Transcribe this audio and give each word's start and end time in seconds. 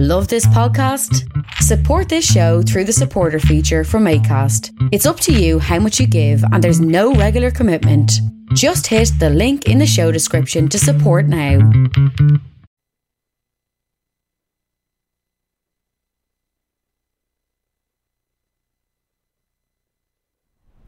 Love 0.00 0.28
this 0.28 0.46
podcast? 0.46 1.28
Support 1.54 2.08
this 2.08 2.24
show 2.24 2.62
through 2.62 2.84
the 2.84 2.92
supporter 2.92 3.40
feature 3.40 3.82
from 3.82 4.04
ACAST. 4.04 4.70
It's 4.92 5.06
up 5.06 5.18
to 5.18 5.32
you 5.32 5.58
how 5.58 5.80
much 5.80 5.98
you 5.98 6.06
give, 6.06 6.40
and 6.52 6.62
there's 6.62 6.80
no 6.80 7.14
regular 7.14 7.50
commitment. 7.50 8.12
Just 8.54 8.86
hit 8.86 9.10
the 9.18 9.28
link 9.28 9.66
in 9.66 9.78
the 9.78 9.88
show 9.88 10.12
description 10.12 10.68
to 10.68 10.78
support 10.78 11.26
now. 11.26 11.68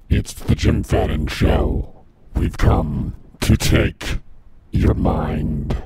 It's 0.08 0.32
the 0.34 0.54
Jim 0.54 0.84
Fadden 0.84 1.29
Show. 1.29 2.04
We've 2.36 2.56
come 2.56 3.16
to 3.40 3.56
take 3.56 4.18
your 4.70 4.95
mind. 4.95 5.82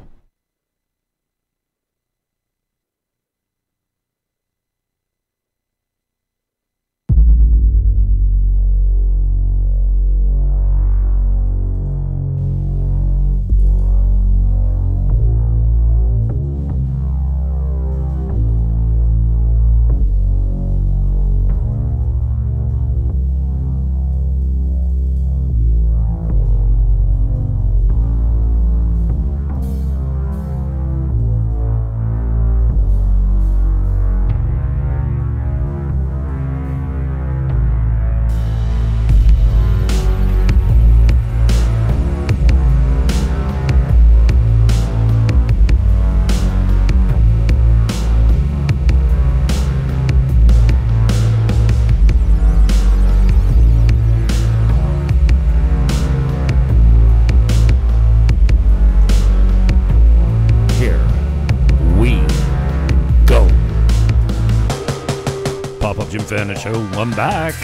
I'm 66.97 67.11
back. 67.11 67.55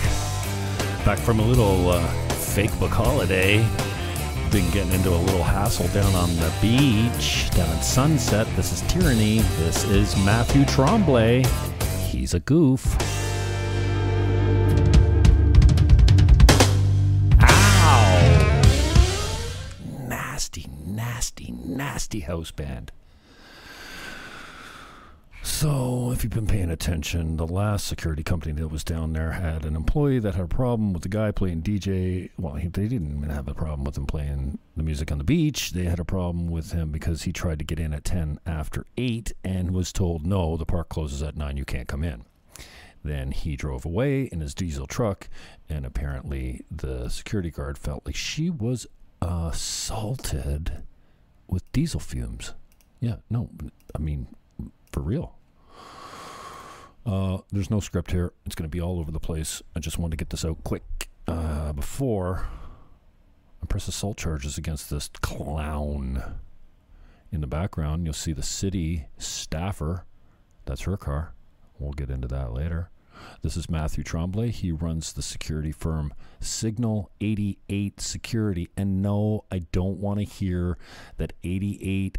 Back 1.04 1.18
from 1.20 1.38
a 1.38 1.42
little 1.42 1.90
uh, 1.90 2.04
fake 2.30 2.76
book 2.80 2.90
holiday. 2.90 3.58
Been 4.50 4.68
getting 4.72 4.92
into 4.92 5.10
a 5.10 5.14
little 5.14 5.44
hassle 5.44 5.86
down 5.88 6.12
on 6.16 6.34
the 6.34 6.52
beach, 6.60 7.48
down 7.50 7.68
at 7.68 7.82
Sunset. 7.82 8.48
This 8.56 8.72
is 8.72 8.80
Tyranny. 8.92 9.38
This 9.58 9.84
is 9.84 10.16
Matthew 10.24 10.64
Tremblay. 10.64 11.44
He's 12.08 12.34
a 12.34 12.40
goof. 12.40 12.96
Ow! 17.40 18.62
Nasty, 20.08 20.66
nasty, 20.84 21.54
nasty 21.64 22.20
house 22.20 22.50
band. 22.50 22.90
So, 25.60 26.10
if 26.10 26.24
you've 26.24 26.32
been 26.32 26.46
paying 26.46 26.70
attention, 26.70 27.36
the 27.36 27.46
last 27.46 27.86
security 27.86 28.22
company 28.22 28.54
that 28.54 28.68
was 28.68 28.82
down 28.82 29.12
there 29.12 29.32
had 29.32 29.66
an 29.66 29.76
employee 29.76 30.18
that 30.18 30.34
had 30.34 30.46
a 30.46 30.48
problem 30.48 30.94
with 30.94 31.02
the 31.02 31.10
guy 31.10 31.32
playing 31.32 31.60
DJ. 31.60 32.30
Well, 32.38 32.54
he, 32.54 32.68
they 32.68 32.88
didn't 32.88 33.14
even 33.14 33.28
have 33.28 33.46
a 33.46 33.52
problem 33.52 33.84
with 33.84 33.98
him 33.98 34.06
playing 34.06 34.58
the 34.74 34.82
music 34.82 35.12
on 35.12 35.18
the 35.18 35.24
beach. 35.24 35.72
They 35.72 35.84
had 35.84 36.00
a 36.00 36.04
problem 36.06 36.48
with 36.48 36.72
him 36.72 36.90
because 36.90 37.24
he 37.24 37.32
tried 37.34 37.58
to 37.58 37.66
get 37.66 37.78
in 37.78 37.92
at 37.92 38.04
10 38.04 38.40
after 38.46 38.86
8 38.96 39.34
and 39.44 39.72
was 39.72 39.92
told, 39.92 40.26
no, 40.26 40.56
the 40.56 40.64
park 40.64 40.88
closes 40.88 41.22
at 41.22 41.36
9, 41.36 41.58
you 41.58 41.66
can't 41.66 41.88
come 41.88 42.04
in. 42.04 42.24
Then 43.04 43.30
he 43.30 43.54
drove 43.54 43.84
away 43.84 44.30
in 44.32 44.40
his 44.40 44.54
diesel 44.54 44.86
truck, 44.86 45.28
and 45.68 45.84
apparently 45.84 46.64
the 46.70 47.10
security 47.10 47.50
guard 47.50 47.76
felt 47.76 48.06
like 48.06 48.16
she 48.16 48.48
was 48.48 48.86
assaulted 49.20 50.84
with 51.48 51.70
diesel 51.72 52.00
fumes. 52.00 52.54
Yeah, 52.98 53.16
no, 53.28 53.50
I 53.94 53.98
mean, 53.98 54.26
for 54.90 55.02
real. 55.02 55.34
Uh, 57.06 57.38
there's 57.50 57.70
no 57.70 57.80
script 57.80 58.10
here. 58.10 58.32
It's 58.44 58.54
going 58.54 58.68
to 58.68 58.74
be 58.74 58.80
all 58.80 58.98
over 58.98 59.10
the 59.10 59.20
place. 59.20 59.62
I 59.74 59.80
just 59.80 59.98
wanted 59.98 60.12
to 60.12 60.24
get 60.24 60.30
this 60.30 60.44
out 60.44 60.62
quick 60.64 61.08
uh, 61.26 61.72
before 61.72 62.46
I 63.62 63.66
press 63.66 63.88
assault 63.88 64.16
charges 64.16 64.58
against 64.58 64.90
this 64.90 65.08
clown. 65.20 66.22
In 67.32 67.40
the 67.40 67.46
background, 67.46 68.04
you'll 68.04 68.12
see 68.12 68.32
the 68.32 68.42
city 68.42 69.06
staffer. 69.18 70.04
That's 70.66 70.82
her 70.82 70.96
car. 70.96 71.32
We'll 71.78 71.92
get 71.92 72.10
into 72.10 72.28
that 72.28 72.52
later. 72.52 72.90
This 73.42 73.56
is 73.56 73.70
Matthew 73.70 74.02
Tremblay. 74.02 74.50
He 74.50 74.72
runs 74.72 75.12
the 75.12 75.22
security 75.22 75.72
firm 75.72 76.12
Signal 76.40 77.10
88 77.20 78.00
Security. 78.00 78.68
And 78.76 79.02
no, 79.02 79.44
I 79.50 79.60
don't 79.72 79.98
want 79.98 80.18
to 80.18 80.24
hear 80.24 80.78
that 81.18 81.32
88 81.42 82.18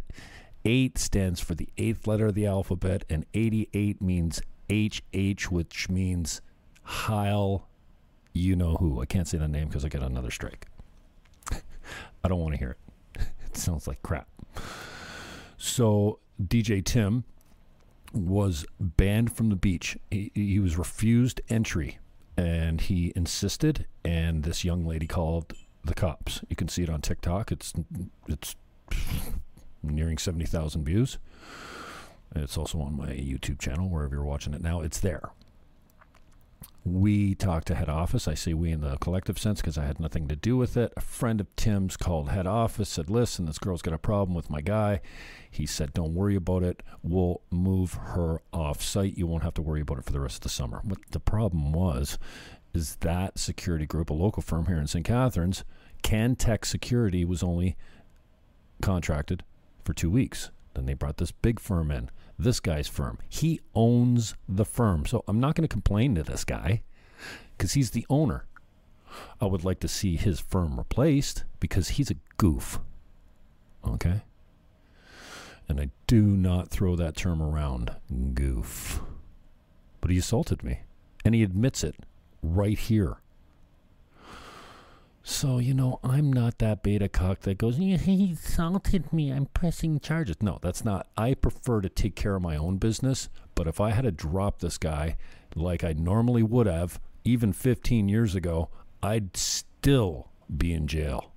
8 0.64 0.96
stands 0.96 1.40
for 1.40 1.54
the 1.56 1.68
eighth 1.76 2.06
letter 2.06 2.26
of 2.26 2.34
the 2.34 2.46
alphabet, 2.46 3.04
and 3.10 3.26
88 3.34 4.00
means 4.00 4.40
HH, 4.72 5.50
which 5.50 5.88
means 5.88 6.40
Heil, 6.82 7.68
you 8.32 8.56
know 8.56 8.74
who. 8.76 9.00
I 9.00 9.06
can't 9.06 9.28
say 9.28 9.38
the 9.38 9.48
name 9.48 9.68
because 9.68 9.84
I 9.84 9.88
got 9.88 10.02
another 10.02 10.30
strike. 10.30 10.66
I 11.50 12.28
don't 12.28 12.40
want 12.40 12.54
to 12.54 12.58
hear 12.58 12.70
it. 12.70 12.78
It 13.46 13.58
sounds 13.58 13.86
like 13.86 14.02
crap. 14.02 14.28
So, 15.58 16.20
DJ 16.42 16.82
Tim 16.82 17.24
was 18.14 18.64
banned 18.80 19.36
from 19.36 19.50
the 19.50 19.56
beach. 19.56 19.98
He, 20.10 20.30
he 20.34 20.58
was 20.58 20.78
refused 20.78 21.42
entry, 21.50 21.98
and 22.36 22.80
he 22.80 23.12
insisted, 23.14 23.86
and 24.06 24.42
this 24.42 24.64
young 24.64 24.86
lady 24.86 25.06
called 25.06 25.52
the 25.84 25.94
cops. 25.94 26.40
You 26.48 26.56
can 26.56 26.68
see 26.68 26.82
it 26.82 26.88
on 26.90 27.02
TikTok. 27.02 27.52
It's 27.52 27.72
it's 28.26 28.56
nearing 29.82 30.18
70,000 30.18 30.84
views. 30.84 31.18
It's 32.34 32.56
also 32.56 32.80
on 32.80 32.96
my 32.96 33.08
YouTube 33.08 33.58
channel, 33.58 33.88
wherever 33.88 34.14
you're 34.14 34.24
watching 34.24 34.54
it 34.54 34.62
now. 34.62 34.80
It's 34.80 35.00
there. 35.00 35.30
We 36.84 37.36
talked 37.36 37.68
to 37.68 37.76
head 37.76 37.88
office. 37.88 38.26
I 38.26 38.34
say 38.34 38.54
we 38.54 38.72
in 38.72 38.80
the 38.80 38.96
collective 38.96 39.38
sense 39.38 39.60
because 39.60 39.78
I 39.78 39.84
had 39.84 40.00
nothing 40.00 40.26
to 40.26 40.34
do 40.34 40.56
with 40.56 40.76
it. 40.76 40.92
A 40.96 41.00
friend 41.00 41.40
of 41.40 41.54
Tim's 41.54 41.96
called 41.96 42.30
head 42.30 42.46
office, 42.46 42.88
said, 42.88 43.08
Listen, 43.08 43.46
this 43.46 43.58
girl's 43.58 43.82
got 43.82 43.94
a 43.94 43.98
problem 43.98 44.34
with 44.34 44.50
my 44.50 44.60
guy. 44.60 45.00
He 45.48 45.64
said, 45.64 45.92
Don't 45.92 46.14
worry 46.14 46.34
about 46.34 46.64
it. 46.64 46.82
We'll 47.02 47.40
move 47.50 47.94
her 47.94 48.42
off 48.52 48.82
site. 48.82 49.16
You 49.16 49.28
won't 49.28 49.44
have 49.44 49.54
to 49.54 49.62
worry 49.62 49.82
about 49.82 49.98
it 49.98 50.04
for 50.04 50.12
the 50.12 50.20
rest 50.20 50.36
of 50.36 50.40
the 50.42 50.48
summer. 50.48 50.80
What 50.82 50.98
the 51.12 51.20
problem 51.20 51.72
was 51.72 52.18
is 52.74 52.96
that 52.96 53.38
security 53.38 53.86
group, 53.86 54.10
a 54.10 54.14
local 54.14 54.42
firm 54.42 54.66
here 54.66 54.78
in 54.78 54.86
St. 54.88 55.04
Catharines, 55.04 55.62
Cantech 56.02 56.64
Security, 56.64 57.24
was 57.24 57.42
only 57.42 57.76
contracted 58.80 59.44
for 59.84 59.92
two 59.94 60.10
weeks. 60.10 60.50
Then 60.74 60.86
they 60.86 60.94
brought 60.94 61.18
this 61.18 61.32
big 61.32 61.60
firm 61.60 61.90
in, 61.90 62.10
this 62.38 62.60
guy's 62.60 62.88
firm. 62.88 63.18
He 63.28 63.60
owns 63.74 64.34
the 64.48 64.64
firm. 64.64 65.06
So 65.06 65.24
I'm 65.28 65.40
not 65.40 65.54
going 65.54 65.66
to 65.66 65.72
complain 65.72 66.14
to 66.14 66.22
this 66.22 66.44
guy 66.44 66.82
because 67.56 67.72
he's 67.72 67.90
the 67.90 68.06
owner. 68.08 68.46
I 69.40 69.46
would 69.46 69.64
like 69.64 69.80
to 69.80 69.88
see 69.88 70.16
his 70.16 70.40
firm 70.40 70.78
replaced 70.78 71.44
because 71.60 71.90
he's 71.90 72.10
a 72.10 72.16
goof. 72.38 72.80
Okay? 73.86 74.22
And 75.68 75.80
I 75.80 75.90
do 76.06 76.22
not 76.22 76.70
throw 76.70 76.96
that 76.96 77.16
term 77.16 77.42
around, 77.42 77.94
goof. 78.34 79.00
But 80.00 80.10
he 80.10 80.18
assaulted 80.18 80.62
me. 80.62 80.80
And 81.24 81.34
he 81.34 81.42
admits 81.42 81.84
it 81.84 81.96
right 82.42 82.78
here. 82.78 83.18
So, 85.24 85.58
you 85.58 85.72
know, 85.72 86.00
I'm 86.02 86.32
not 86.32 86.58
that 86.58 86.82
beta 86.82 87.08
cock 87.08 87.40
that 87.40 87.58
goes, 87.58 87.78
yeah, 87.78 87.96
he 87.96 88.32
assaulted 88.32 89.12
me. 89.12 89.30
I'm 89.30 89.46
pressing 89.46 90.00
charges. 90.00 90.36
No, 90.42 90.58
that's 90.60 90.84
not. 90.84 91.06
I 91.16 91.34
prefer 91.34 91.80
to 91.80 91.88
take 91.88 92.16
care 92.16 92.34
of 92.34 92.42
my 92.42 92.56
own 92.56 92.78
business. 92.78 93.28
But 93.54 93.68
if 93.68 93.80
I 93.80 93.90
had 93.90 94.02
to 94.02 94.10
drop 94.10 94.58
this 94.58 94.78
guy 94.78 95.16
like 95.54 95.84
I 95.84 95.92
normally 95.92 96.42
would 96.42 96.66
have, 96.66 97.00
even 97.24 97.52
15 97.52 98.08
years 98.08 98.34
ago, 98.34 98.68
I'd 99.00 99.36
still 99.36 100.30
be 100.54 100.72
in 100.72 100.88
jail. 100.88 101.32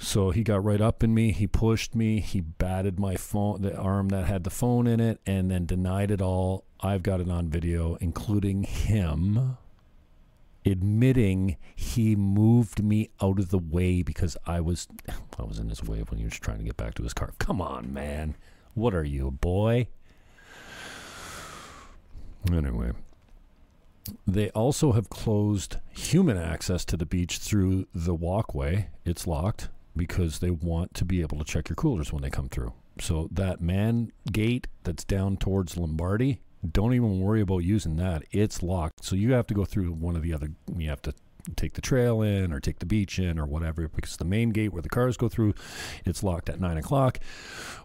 So 0.00 0.30
he 0.30 0.42
got 0.42 0.64
right 0.64 0.80
up 0.80 1.02
in 1.02 1.12
me. 1.12 1.32
He 1.32 1.46
pushed 1.46 1.94
me. 1.94 2.20
He 2.20 2.40
batted 2.40 2.98
my 2.98 3.16
phone, 3.16 3.60
the 3.60 3.76
arm 3.76 4.08
that 4.08 4.24
had 4.24 4.44
the 4.44 4.50
phone 4.50 4.86
in 4.86 5.00
it, 5.00 5.20
and 5.26 5.50
then 5.50 5.66
denied 5.66 6.10
it 6.10 6.22
all. 6.22 6.64
I've 6.80 7.02
got 7.02 7.20
it 7.20 7.28
on 7.28 7.48
video, 7.48 7.96
including 7.96 8.62
him 8.62 9.58
admitting 10.70 11.56
he 11.74 12.16
moved 12.16 12.82
me 12.82 13.10
out 13.22 13.38
of 13.38 13.50
the 13.50 13.58
way 13.58 14.02
because 14.02 14.36
I 14.46 14.60
was 14.60 14.88
I 15.38 15.42
was 15.42 15.58
in 15.58 15.68
his 15.68 15.82
way 15.82 16.00
when 16.00 16.18
he 16.18 16.24
was 16.24 16.38
trying 16.38 16.58
to 16.58 16.64
get 16.64 16.76
back 16.76 16.94
to 16.94 17.02
his 17.02 17.14
car. 17.14 17.32
Come 17.38 17.60
on, 17.60 17.92
man. 17.92 18.36
What 18.74 18.94
are 18.94 19.04
you, 19.04 19.28
a 19.28 19.32
boy? 19.32 19.88
Anyway, 22.52 22.92
they 24.26 24.50
also 24.50 24.92
have 24.92 25.10
closed 25.10 25.76
human 25.90 26.36
access 26.36 26.84
to 26.86 26.96
the 26.96 27.06
beach 27.06 27.38
through 27.38 27.86
the 27.94 28.14
walkway. 28.14 28.88
It's 29.04 29.26
locked 29.26 29.68
because 29.96 30.38
they 30.38 30.50
want 30.50 30.94
to 30.94 31.04
be 31.04 31.20
able 31.20 31.38
to 31.38 31.44
check 31.44 31.68
your 31.68 31.76
coolers 31.76 32.12
when 32.12 32.22
they 32.22 32.30
come 32.30 32.48
through. 32.48 32.72
So 33.00 33.28
that 33.32 33.60
man 33.60 34.12
gate 34.30 34.66
that's 34.84 35.04
down 35.04 35.36
towards 35.36 35.76
Lombardi, 35.76 36.40
don't 36.70 36.94
even 36.94 37.20
worry 37.20 37.40
about 37.40 37.58
using 37.58 37.96
that. 37.96 38.22
It's 38.30 38.62
locked. 38.62 39.04
So 39.04 39.16
you 39.16 39.32
have 39.32 39.46
to 39.48 39.54
go 39.54 39.64
through 39.64 39.92
one 39.92 40.16
of 40.16 40.22
the 40.22 40.32
other 40.32 40.48
you 40.76 40.88
have 40.88 41.02
to 41.02 41.14
take 41.56 41.74
the 41.74 41.80
trail 41.80 42.20
in 42.20 42.52
or 42.52 42.60
take 42.60 42.78
the 42.78 42.84
beach 42.84 43.18
in 43.18 43.38
or 43.38 43.46
whatever 43.46 43.88
because 43.88 44.18
the 44.18 44.24
main 44.24 44.50
gate 44.50 44.70
where 44.70 44.82
the 44.82 44.88
cars 44.88 45.16
go 45.16 45.30
through 45.30 45.54
it's 46.04 46.22
locked 46.22 46.50
at 46.50 46.60
nine 46.60 46.76
o'clock 46.76 47.18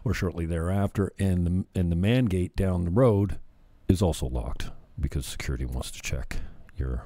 or 0.04 0.12
shortly 0.12 0.44
thereafter 0.44 1.10
and 1.18 1.46
the 1.46 1.80
and 1.80 1.90
the 1.90 1.96
man 1.96 2.26
gate 2.26 2.54
down 2.56 2.84
the 2.84 2.90
road 2.90 3.38
is 3.88 4.02
also 4.02 4.26
locked 4.26 4.68
because 5.00 5.24
security 5.24 5.64
wants 5.64 5.90
to 5.90 6.02
check 6.02 6.36
your 6.76 7.04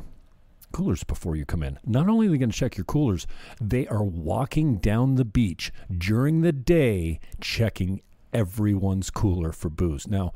coolers 0.72 1.02
before 1.04 1.36
you 1.36 1.44
come 1.44 1.62
in. 1.62 1.78
Not 1.84 2.08
only 2.08 2.26
are 2.26 2.30
they 2.30 2.38
going 2.38 2.50
to 2.50 2.56
check 2.56 2.76
your 2.76 2.84
coolers, 2.84 3.26
they 3.60 3.86
are 3.88 4.04
walking 4.04 4.76
down 4.76 5.14
the 5.14 5.24
beach 5.24 5.72
during 5.96 6.42
the 6.42 6.52
day 6.52 7.20
checking 7.40 8.02
everyone's 8.32 9.10
cooler 9.10 9.52
for 9.52 9.70
booze. 9.70 10.06
Now, 10.06 10.32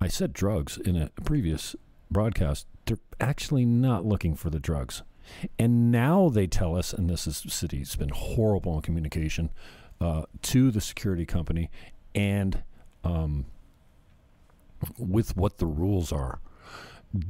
I 0.00 0.08
said 0.08 0.32
drugs 0.32 0.76
in 0.78 0.96
a 0.96 1.10
previous 1.24 1.74
broadcast. 2.10 2.66
They're 2.84 2.98
actually 3.20 3.64
not 3.64 4.04
looking 4.04 4.34
for 4.34 4.50
the 4.50 4.60
drugs. 4.60 5.02
And 5.58 5.90
now 5.90 6.28
they 6.28 6.46
tell 6.46 6.76
us, 6.76 6.92
and 6.92 7.10
this 7.10 7.26
is 7.26 7.44
city's 7.48 7.96
been 7.96 8.10
horrible 8.10 8.76
in 8.76 8.82
communication 8.82 9.50
uh, 10.00 10.22
to 10.42 10.70
the 10.70 10.80
security 10.80 11.26
company 11.26 11.70
and 12.14 12.62
um, 13.02 13.46
with 14.98 15.36
what 15.36 15.58
the 15.58 15.66
rules 15.66 16.12
are. 16.12 16.40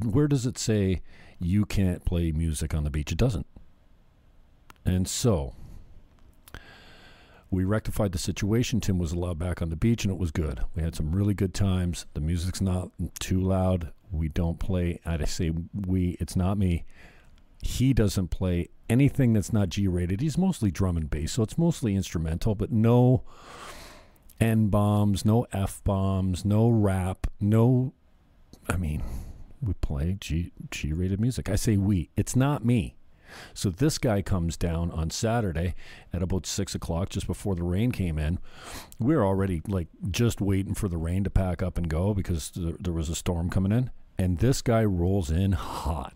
Where 0.04 0.28
does 0.28 0.46
it 0.46 0.58
say 0.58 1.02
you 1.38 1.64
can't 1.64 2.04
play 2.04 2.32
music 2.32 2.74
on 2.74 2.84
the 2.84 2.90
beach? 2.90 3.12
It 3.12 3.18
doesn't. 3.18 3.46
And 4.84 5.08
so 5.08 5.54
we 7.50 7.64
rectified 7.64 8.12
the 8.12 8.18
situation. 8.18 8.80
Tim 8.80 8.98
was 8.98 9.12
allowed 9.12 9.38
back 9.38 9.62
on 9.62 9.70
the 9.70 9.76
beach, 9.76 10.04
and 10.04 10.12
it 10.12 10.18
was 10.18 10.30
good. 10.30 10.60
We 10.74 10.82
had 10.82 10.94
some 10.94 11.14
really 11.14 11.34
good 11.34 11.54
times. 11.54 12.06
The 12.14 12.20
music's 12.20 12.60
not 12.60 12.90
too 13.18 13.40
loud. 13.40 13.92
We 14.10 14.28
don't 14.28 14.58
play. 14.58 15.00
I 15.04 15.24
say 15.24 15.52
we. 15.74 16.16
It's 16.20 16.36
not 16.36 16.58
me. 16.58 16.84
He 17.62 17.92
doesn't 17.92 18.28
play 18.28 18.68
anything 18.88 19.32
that's 19.32 19.52
not 19.52 19.70
G 19.70 19.88
rated. 19.88 20.20
He's 20.20 20.38
mostly 20.38 20.70
drum 20.70 20.96
and 20.96 21.10
bass, 21.10 21.32
so 21.32 21.42
it's 21.42 21.58
mostly 21.58 21.94
instrumental, 21.94 22.54
but 22.54 22.70
no 22.70 23.22
N 24.40 24.68
bombs, 24.68 25.24
no 25.24 25.46
F 25.52 25.82
bombs, 25.84 26.44
no 26.44 26.68
rap, 26.68 27.26
no. 27.40 27.92
I 28.68 28.76
mean, 28.76 29.02
we 29.62 29.72
play 29.74 30.16
G 30.20 30.52
G 30.70 30.92
rated 30.92 31.20
music. 31.20 31.48
I 31.48 31.56
say 31.56 31.76
we. 31.76 32.10
It's 32.16 32.36
not 32.36 32.64
me. 32.64 32.95
So 33.54 33.70
this 33.70 33.98
guy 33.98 34.22
comes 34.22 34.56
down 34.56 34.90
on 34.90 35.10
Saturday 35.10 35.74
at 36.12 36.22
about 36.22 36.46
six 36.46 36.74
o'clock, 36.74 37.08
just 37.08 37.26
before 37.26 37.54
the 37.54 37.62
rain 37.62 37.92
came 37.92 38.18
in. 38.18 38.38
We 38.98 39.14
are 39.14 39.24
already 39.24 39.62
like 39.66 39.88
just 40.10 40.40
waiting 40.40 40.74
for 40.74 40.88
the 40.88 40.96
rain 40.98 41.24
to 41.24 41.30
pack 41.30 41.62
up 41.62 41.76
and 41.78 41.88
go 41.88 42.14
because 42.14 42.50
th- 42.50 42.76
there 42.80 42.92
was 42.92 43.08
a 43.08 43.14
storm 43.14 43.50
coming 43.50 43.72
in. 43.72 43.90
And 44.18 44.38
this 44.38 44.62
guy 44.62 44.84
rolls 44.84 45.30
in 45.30 45.52
hot, 45.52 46.14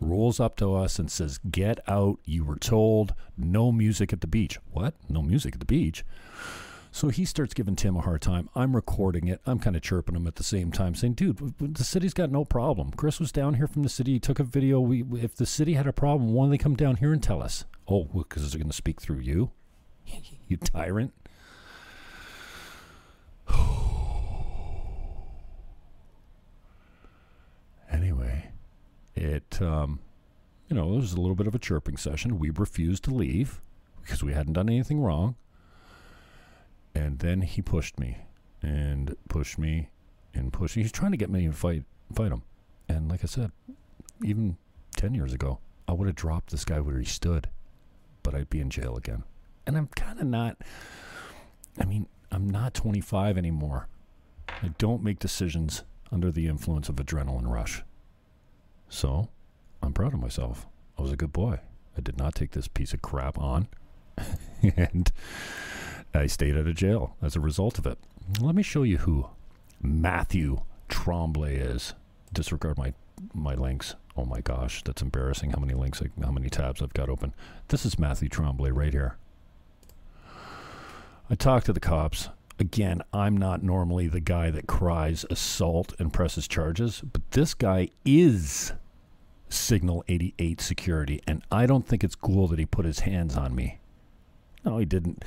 rolls 0.00 0.40
up 0.40 0.56
to 0.56 0.74
us 0.74 0.98
and 0.98 1.10
says, 1.10 1.38
"Get 1.50 1.78
out! 1.88 2.18
You 2.24 2.44
were 2.44 2.56
told 2.56 3.14
no 3.36 3.70
music 3.70 4.12
at 4.12 4.20
the 4.20 4.26
beach." 4.26 4.58
What? 4.72 4.94
No 5.08 5.22
music 5.22 5.54
at 5.54 5.60
the 5.60 5.66
beach? 5.66 6.04
So 6.96 7.08
he 7.10 7.26
starts 7.26 7.52
giving 7.52 7.76
Tim 7.76 7.94
a 7.94 8.00
hard 8.00 8.22
time. 8.22 8.48
I'm 8.54 8.74
recording 8.74 9.28
it. 9.28 9.42
I'm 9.44 9.58
kind 9.58 9.76
of 9.76 9.82
chirping 9.82 10.16
him 10.16 10.26
at 10.26 10.36
the 10.36 10.42
same 10.42 10.72
time, 10.72 10.94
saying, 10.94 11.12
"Dude, 11.12 11.52
the 11.60 11.84
city's 11.84 12.14
got 12.14 12.30
no 12.30 12.46
problem. 12.46 12.90
Chris 12.92 13.20
was 13.20 13.30
down 13.30 13.52
here 13.52 13.66
from 13.66 13.82
the 13.82 13.90
city. 13.90 14.12
He 14.14 14.18
took 14.18 14.38
a 14.38 14.44
video. 14.44 14.80
We, 14.80 15.04
if 15.20 15.36
the 15.36 15.44
city 15.44 15.74
had 15.74 15.86
a 15.86 15.92
problem, 15.92 16.32
why 16.32 16.44
don't 16.44 16.52
they 16.52 16.56
come 16.56 16.74
down 16.74 16.96
here 16.96 17.12
and 17.12 17.22
tell 17.22 17.42
us? 17.42 17.66
Oh, 17.86 18.04
because 18.04 18.50
they're 18.50 18.58
going 18.58 18.70
to 18.70 18.74
speak 18.74 18.98
through 19.02 19.18
you, 19.18 19.50
you 20.48 20.56
tyrant." 20.56 21.12
anyway, 27.92 28.52
it 29.14 29.60
um, 29.60 29.98
you 30.70 30.76
know, 30.76 30.94
it 30.94 30.96
was 30.96 31.12
a 31.12 31.20
little 31.20 31.36
bit 31.36 31.46
of 31.46 31.54
a 31.54 31.58
chirping 31.58 31.98
session. 31.98 32.38
We 32.38 32.48
refused 32.48 33.04
to 33.04 33.10
leave 33.10 33.60
because 34.02 34.24
we 34.24 34.32
hadn't 34.32 34.54
done 34.54 34.70
anything 34.70 35.02
wrong. 35.02 35.36
And 36.96 37.18
then 37.18 37.42
he 37.42 37.60
pushed 37.60 38.00
me 38.00 38.16
and 38.62 39.14
pushed 39.28 39.58
me 39.58 39.90
and 40.32 40.50
pushed 40.50 40.76
me. 40.76 40.82
He's 40.82 40.92
trying 40.92 41.10
to 41.10 41.18
get 41.18 41.28
me 41.28 41.46
to 41.46 41.52
fight 41.52 41.84
fight 42.14 42.32
him. 42.32 42.42
And 42.88 43.10
like 43.10 43.22
I 43.22 43.26
said, 43.26 43.52
even 44.24 44.56
10 44.96 45.12
years 45.12 45.34
ago, 45.34 45.58
I 45.86 45.92
would 45.92 46.06
have 46.06 46.16
dropped 46.16 46.50
this 46.50 46.64
guy 46.64 46.80
where 46.80 46.98
he 46.98 47.04
stood, 47.04 47.50
but 48.22 48.34
I'd 48.34 48.48
be 48.48 48.60
in 48.60 48.70
jail 48.70 48.96
again. 48.96 49.24
And 49.66 49.76
I'm 49.76 49.88
kind 49.88 50.18
of 50.18 50.26
not, 50.26 50.56
I 51.78 51.84
mean, 51.84 52.08
I'm 52.30 52.48
not 52.48 52.72
25 52.72 53.36
anymore. 53.36 53.88
I 54.48 54.68
don't 54.78 55.02
make 55.02 55.18
decisions 55.18 55.82
under 56.10 56.32
the 56.32 56.46
influence 56.46 56.88
of 56.88 56.96
adrenaline 56.96 57.52
rush. 57.52 57.82
So 58.88 59.28
I'm 59.82 59.92
proud 59.92 60.14
of 60.14 60.20
myself. 60.20 60.66
I 60.98 61.02
was 61.02 61.12
a 61.12 61.16
good 61.16 61.32
boy. 61.32 61.60
I 61.98 62.00
did 62.00 62.16
not 62.16 62.34
take 62.34 62.52
this 62.52 62.68
piece 62.68 62.94
of 62.94 63.02
crap 63.02 63.38
on. 63.38 63.68
and 64.76 65.12
I 66.14 66.26
stayed 66.26 66.56
out 66.56 66.66
of 66.66 66.74
jail 66.74 67.16
as 67.22 67.36
a 67.36 67.40
result 67.40 67.78
of 67.78 67.86
it. 67.86 67.98
Let 68.40 68.54
me 68.54 68.62
show 68.62 68.82
you 68.82 68.98
who 68.98 69.28
Matthew 69.80 70.62
Tremblay 70.88 71.56
is. 71.56 71.94
Disregard 72.32 72.78
my 72.78 72.94
my 73.32 73.54
links. 73.54 73.94
Oh 74.16 74.24
my 74.24 74.40
gosh, 74.40 74.82
that's 74.82 75.02
embarrassing. 75.02 75.50
How 75.50 75.60
many 75.60 75.74
links? 75.74 76.02
How 76.22 76.30
many 76.30 76.48
tabs 76.48 76.82
I've 76.82 76.94
got 76.94 77.08
open? 77.08 77.34
This 77.68 77.84
is 77.84 77.98
Matthew 77.98 78.28
Tremblay 78.28 78.70
right 78.70 78.92
here. 78.92 79.16
I 81.28 81.34
talked 81.34 81.66
to 81.66 81.72
the 81.72 81.80
cops. 81.80 82.28
Again, 82.58 83.02
I'm 83.12 83.36
not 83.36 83.62
normally 83.62 84.08
the 84.08 84.20
guy 84.20 84.50
that 84.50 84.66
cries 84.66 85.26
assault 85.28 85.92
and 85.98 86.12
presses 86.12 86.48
charges, 86.48 87.02
but 87.02 87.30
this 87.32 87.52
guy 87.52 87.90
is 88.04 88.72
Signal 89.48 90.04
88 90.08 90.60
security, 90.60 91.20
and 91.26 91.42
I 91.52 91.66
don't 91.66 91.86
think 91.86 92.02
it's 92.02 92.14
cool 92.14 92.48
that 92.48 92.58
he 92.58 92.64
put 92.64 92.86
his 92.86 93.00
hands 93.00 93.36
on 93.36 93.54
me. 93.54 93.78
No, 94.64 94.78
he 94.78 94.86
didn't 94.86 95.22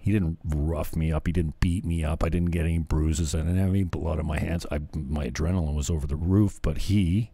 he 0.00 0.12
didn't 0.12 0.38
rough 0.44 0.96
me 0.96 1.12
up. 1.12 1.26
He 1.26 1.32
didn't 1.32 1.60
beat 1.60 1.84
me 1.84 2.02
up. 2.02 2.24
I 2.24 2.30
didn't 2.30 2.50
get 2.50 2.64
any 2.64 2.78
bruises. 2.78 3.34
I 3.34 3.38
didn't 3.38 3.58
have 3.58 3.68
any 3.68 3.84
blood 3.84 4.18
on 4.18 4.26
my 4.26 4.38
hands. 4.38 4.64
I, 4.70 4.80
my 4.94 5.28
adrenaline 5.28 5.74
was 5.74 5.90
over 5.90 6.06
the 6.06 6.16
roof, 6.16 6.58
but 6.62 6.78
he 6.78 7.30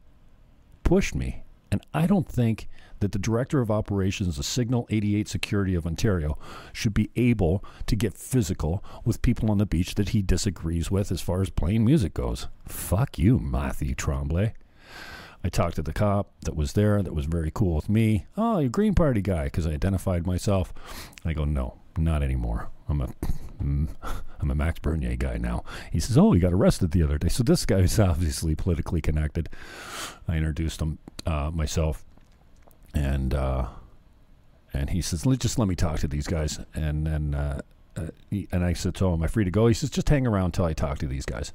pushed 0.82 1.14
me. 1.14 1.44
And 1.70 1.80
I 1.94 2.06
don't 2.06 2.28
think 2.28 2.68
that 3.00 3.12
the 3.12 3.18
director 3.18 3.60
of 3.60 3.70
operations 3.70 4.38
of 4.38 4.44
Signal 4.44 4.86
88 4.90 5.28
Security 5.28 5.74
of 5.74 5.86
Ontario 5.86 6.38
should 6.72 6.94
be 6.94 7.10
able 7.14 7.64
to 7.86 7.94
get 7.94 8.14
physical 8.14 8.82
with 9.04 9.22
people 9.22 9.50
on 9.50 9.58
the 9.58 9.66
beach 9.66 9.94
that 9.94 10.10
he 10.10 10.22
disagrees 10.22 10.90
with 10.90 11.12
as 11.12 11.20
far 11.20 11.42
as 11.42 11.50
playing 11.50 11.84
music 11.84 12.14
goes. 12.14 12.48
Fuck 12.66 13.18
you, 13.18 13.38
Matthew 13.38 13.94
Tremblay. 13.94 14.54
I 15.44 15.48
talked 15.48 15.76
to 15.76 15.82
the 15.82 15.92
cop 15.92 16.32
that 16.40 16.56
was 16.56 16.72
there 16.72 17.02
that 17.02 17.14
was 17.14 17.26
very 17.26 17.52
cool 17.54 17.76
with 17.76 17.88
me. 17.88 18.26
Oh, 18.36 18.58
you 18.58 18.68
Green 18.68 18.94
Party 18.94 19.20
guy, 19.20 19.44
because 19.44 19.66
I 19.66 19.70
identified 19.70 20.26
myself. 20.26 20.72
I 21.24 21.32
go, 21.32 21.44
no, 21.44 21.78
not 21.98 22.22
anymore. 22.22 22.70
I'm 22.88 23.00
a 23.00 23.08
am 23.60 24.50
a 24.50 24.54
Max 24.54 24.78
Bernier 24.78 25.16
guy 25.16 25.38
now. 25.38 25.64
He 25.92 26.00
says, 26.00 26.16
"Oh, 26.16 26.32
he 26.32 26.40
got 26.40 26.52
arrested 26.52 26.90
the 26.92 27.02
other 27.02 27.18
day." 27.18 27.28
So 27.28 27.42
this 27.42 27.66
guy 27.66 27.78
is 27.78 27.98
obviously 28.00 28.54
politically 28.54 29.00
connected. 29.00 29.48
I 30.28 30.36
introduced 30.36 30.80
him 30.80 30.98
uh, 31.24 31.50
myself, 31.52 32.04
and 32.94 33.34
uh, 33.34 33.68
and 34.72 34.90
he 34.90 35.00
says, 35.02 35.26
"Just 35.38 35.58
let 35.58 35.68
me 35.68 35.74
talk 35.74 35.98
to 36.00 36.08
these 36.08 36.26
guys." 36.26 36.60
And 36.74 37.06
then 37.06 37.34
uh, 37.34 37.60
uh, 37.96 38.08
and 38.52 38.64
I 38.64 38.72
said, 38.72 38.96
"So 38.96 39.12
am 39.12 39.22
I 39.22 39.26
free 39.26 39.44
to 39.44 39.50
go?" 39.50 39.66
He 39.66 39.74
says, 39.74 39.90
"Just 39.90 40.08
hang 40.08 40.26
around 40.26 40.52
till 40.52 40.64
I 40.64 40.72
talk 40.72 40.98
to 40.98 41.06
these 41.06 41.26
guys." 41.26 41.52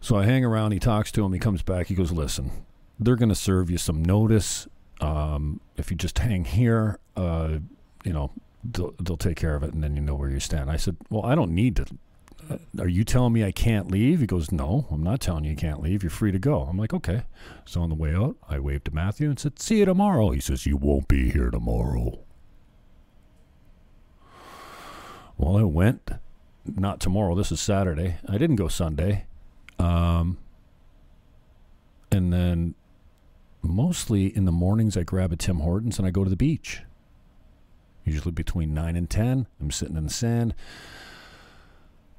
So 0.00 0.16
I 0.16 0.24
hang 0.24 0.44
around. 0.44 0.72
He 0.72 0.78
talks 0.78 1.12
to 1.12 1.24
him. 1.24 1.32
He 1.32 1.38
comes 1.38 1.62
back. 1.62 1.86
He 1.86 1.94
goes, 1.94 2.10
"Listen, 2.10 2.50
they're 2.98 3.16
going 3.16 3.28
to 3.28 3.34
serve 3.34 3.70
you 3.70 3.78
some 3.78 4.02
notice. 4.02 4.66
Um, 5.00 5.60
if 5.76 5.90
you 5.90 5.96
just 5.96 6.18
hang 6.18 6.44
here, 6.44 6.98
uh, 7.16 7.58
you 8.04 8.12
know." 8.12 8.32
They'll, 8.64 8.94
they'll 9.00 9.16
take 9.16 9.36
care 9.36 9.54
of 9.54 9.62
it, 9.62 9.72
and 9.72 9.82
then 9.82 9.94
you 9.96 10.02
know 10.02 10.14
where 10.14 10.30
you 10.30 10.40
stand. 10.40 10.70
I 10.70 10.76
said, 10.76 10.96
well, 11.08 11.24
I 11.24 11.34
don't 11.34 11.52
need 11.52 11.76
to. 11.76 11.86
Uh, 12.50 12.58
are 12.78 12.88
you 12.88 13.04
telling 13.04 13.32
me 13.32 13.44
I 13.44 13.52
can't 13.52 13.90
leave? 13.90 14.20
He 14.20 14.26
goes, 14.26 14.50
no, 14.50 14.86
I'm 14.90 15.02
not 15.02 15.20
telling 15.20 15.44
you 15.44 15.50
you 15.50 15.56
can't 15.56 15.82
leave. 15.82 16.02
You're 16.02 16.10
free 16.10 16.32
to 16.32 16.38
go. 16.38 16.62
I'm 16.62 16.76
like, 16.76 16.92
okay. 16.94 17.22
So 17.64 17.82
on 17.82 17.90
the 17.90 17.94
way 17.94 18.14
out, 18.14 18.36
I 18.48 18.58
waved 18.58 18.86
to 18.86 18.94
Matthew 18.94 19.28
and 19.28 19.38
said, 19.38 19.60
see 19.60 19.78
you 19.78 19.84
tomorrow. 19.84 20.30
He 20.30 20.40
says, 20.40 20.66
you 20.66 20.76
won't 20.76 21.06
be 21.06 21.30
here 21.30 21.50
tomorrow. 21.50 22.20
Well, 25.36 25.56
I 25.56 25.62
went. 25.62 26.10
Not 26.66 27.00
tomorrow. 27.00 27.34
This 27.34 27.50
is 27.50 27.60
Saturday. 27.60 28.16
I 28.28 28.36
didn't 28.36 28.56
go 28.56 28.68
Sunday. 28.68 29.26
Um, 29.78 30.38
and 32.12 32.32
then 32.32 32.74
mostly 33.62 34.26
in 34.36 34.44
the 34.44 34.52
mornings, 34.52 34.96
I 34.96 35.02
grab 35.02 35.32
a 35.32 35.36
Tim 35.36 35.60
Hortons 35.60 35.98
and 35.98 36.06
I 36.06 36.10
go 36.10 36.24
to 36.24 36.30
the 36.30 36.36
beach 36.36 36.82
usually 38.04 38.32
between 38.32 38.74
9 38.74 38.96
and 38.96 39.08
10. 39.08 39.46
I'm 39.60 39.70
sitting 39.70 39.96
in 39.96 40.04
the 40.04 40.10
sand, 40.10 40.54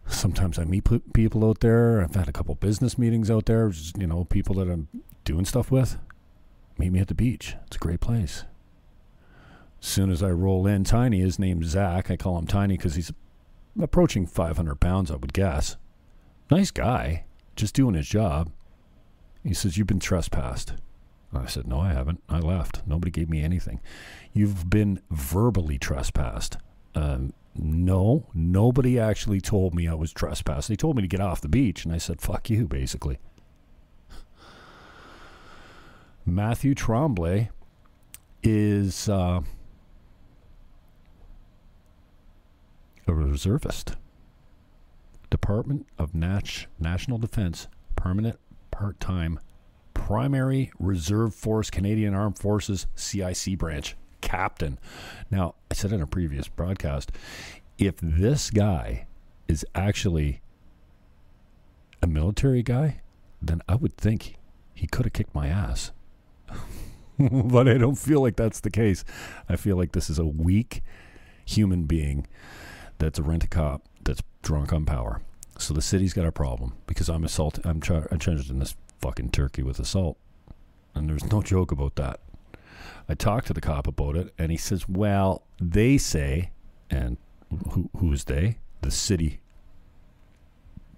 sometimes 0.08 0.60
I 0.60 0.66
meet 0.66 0.88
people 1.14 1.48
out 1.48 1.60
there. 1.60 2.02
I've 2.02 2.16
had 2.16 2.28
a 2.28 2.34
couple 2.34 2.56
business 2.56 2.98
meetings 2.98 3.32
out 3.32 3.46
there. 3.46 3.70
Just, 3.70 3.98
you 3.98 4.08
know, 4.08 4.26
people 4.26 4.56
that 4.56 4.70
I'm 4.70 4.88
doing 5.24 5.46
stuff 5.46 5.72
with. 5.72 5.98
Meet 6.78 6.92
me 6.92 7.00
at 7.00 7.08
the 7.08 7.16
beach. 7.16 7.56
It's 7.68 7.76
a 7.76 7.80
great 7.80 8.00
place. 8.00 8.46
As 9.82 9.88
soon 9.88 10.12
as 10.12 10.22
I 10.22 10.30
roll 10.30 10.68
in, 10.68 10.84
Tiny, 10.84 11.20
his 11.20 11.40
name's 11.40 11.68
Zach. 11.68 12.12
I 12.12 12.18
call 12.18 12.38
him 12.38 12.48
Tiny 12.48 12.78
because 12.78 12.96
he's 12.96 13.12
approaching 13.80 14.28
500 14.28 14.80
pounds, 14.80 15.12
I 15.12 15.16
would 15.16 15.34
guess. 15.34 15.78
Nice 16.50 16.72
guy, 16.72 17.26
just 17.56 17.76
doing 17.76 17.96
his 17.96 18.08
job. 18.08 18.52
He 19.44 19.54
says, 19.54 19.78
You've 19.78 19.88
been 19.88 20.00
trespassed. 20.00 20.74
I 21.34 21.46
said, 21.46 21.68
No, 21.68 21.80
I 21.80 21.94
haven't. 21.94 22.22
I 22.30 22.40
left. 22.40 22.82
Nobody 22.86 23.12
gave 23.12 23.30
me 23.30 23.42
anything. 23.42 23.80
You've 24.34 24.70
been 24.70 25.02
verbally 25.10 25.78
trespassed. 25.78 26.58
Um, 26.94 27.34
no, 27.56 28.28
nobody 28.34 29.00
actually 29.00 29.42
told 29.42 29.74
me 29.76 29.88
I 29.88 29.94
was 29.94 30.14
trespassed. 30.14 30.68
They 30.70 30.76
told 30.76 30.96
me 30.96 31.02
to 31.02 31.08
get 31.08 31.20
off 31.20 31.42
the 31.42 31.50
beach, 31.50 31.86
and 31.86 31.94
I 31.94 31.98
said, 31.98 32.22
fuck 32.22 32.50
you, 32.50 32.68
basically. 32.68 33.20
Matthew 36.26 36.76
Tremblay 36.76 37.50
is 38.44 39.10
uh, 39.10 39.42
a 43.08 43.14
reservist. 43.14 43.96
Department 45.30 45.88
of 45.98 46.14
Nat- 46.14 46.68
National 46.80 47.18
Defense, 47.18 47.68
permanent 47.96 48.40
part 48.70 49.00
time, 49.00 49.40
primary 50.05 50.72
reserve 50.79 51.36
force, 51.36 51.70
Canadian 51.70 52.15
Armed 52.15 52.38
Forces, 52.38 52.88
CIC 52.96 53.58
branch 53.58 53.96
captain. 54.20 54.79
Now, 55.29 55.55
I 55.70 55.75
said 55.75 55.93
in 55.93 56.01
a 56.01 56.08
previous 56.08 56.48
broadcast, 56.48 57.12
if 57.77 57.96
this 58.01 58.50
guy 58.50 59.05
is 59.48 59.65
actually 59.75 60.41
a 62.01 62.08
military 62.08 62.63
guy, 62.63 63.01
then 63.41 63.62
I 63.70 63.75
would 63.75 63.96
think 63.96 64.38
he 64.74 64.88
could 64.88 65.05
have 65.05 65.13
kicked 65.13 65.36
my 65.36 65.48
ass. 65.48 65.91
but 67.20 67.67
I 67.67 67.77
don't 67.77 67.98
feel 67.98 68.22
like 68.22 68.36
that's 68.36 68.60
the 68.60 68.72
case. 68.72 69.03
I 69.48 69.55
feel 69.55 69.77
like 69.77 69.91
this 69.91 70.10
is 70.10 70.17
a 70.17 70.25
weak 70.25 70.81
human 71.46 71.84
being 71.84 72.27
that's 72.98 73.20
a 73.20 73.24
rent 73.24 73.43
a 73.43 73.48
cop 73.48 73.84
that's 74.03 74.22
drunk 74.41 74.74
on 74.74 74.86
power. 74.86 75.22
So 75.60 75.75
the 75.75 75.81
city's 75.81 76.13
got 76.13 76.25
a 76.25 76.31
problem 76.31 76.74
because 76.88 77.08
I'm 77.08 77.24
assault. 77.24 77.60
I'm, 77.63 77.81
char- 77.81 78.08
I'm 78.12 78.20
charging 78.20 78.58
this 78.58 78.75
fucking 79.01 79.31
turkey 79.31 79.63
with 79.63 79.79
assault, 79.79 80.17
and 80.93 81.10
there's 81.10 81.25
no 81.31 81.41
joke 81.41 81.72
about 81.72 81.96
that. 81.96 82.20
I 83.10 83.15
talked 83.15 83.48
to 83.48 83.53
the 83.53 83.62
cop 83.62 83.88
about 83.88 84.15
it, 84.15 84.34
and 84.38 84.51
he 84.51 84.58
says, 84.58 84.88
"Well, 84.88 85.43
they 85.60 85.98
say, 85.98 86.51
and 86.89 87.17
who 87.72 87.89
who 87.98 88.13
is 88.13 88.25
they? 88.25 88.60
The 88.81 88.91
city, 88.91 89.41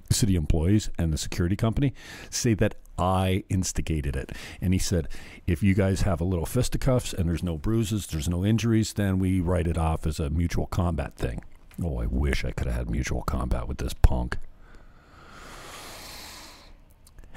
city 0.09 0.35
employees 0.35 0.89
and 0.97 1.11
the 1.11 1.17
security 1.17 1.55
company 1.55 1.93
say 2.29 2.53
that 2.55 2.75
I 2.97 3.43
instigated 3.49 4.15
it." 4.15 4.31
And 4.61 4.73
he 4.73 4.79
said, 4.79 5.07
"If 5.47 5.63
you 5.63 5.73
guys 5.73 6.01
have 6.01 6.21
a 6.21 6.25
little 6.25 6.45
fisticuffs 6.45 7.13
and 7.13 7.27
there's 7.27 7.43
no 7.43 7.57
bruises, 7.57 8.07
there's 8.07 8.29
no 8.29 8.45
injuries, 8.45 8.93
then 8.93 9.17
we 9.17 9.39
write 9.39 9.67
it 9.67 9.77
off 9.77 10.05
as 10.05 10.19
a 10.19 10.29
mutual 10.29 10.67
combat 10.67 11.15
thing." 11.15 11.43
Oh, 11.81 11.99
I 11.99 12.05
wish 12.05 12.45
I 12.45 12.51
could 12.51 12.67
have 12.67 12.75
had 12.75 12.89
mutual 12.89 13.23
combat 13.23 13.67
with 13.67 13.79
this 13.79 13.93
punk. 13.93 14.37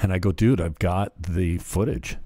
And 0.01 0.13
I 0.13 0.19
go, 0.19 0.33
dude, 0.33 0.61
I've 0.61 0.79
got 0.79 1.13
the 1.21 1.59
footage. 1.59 2.19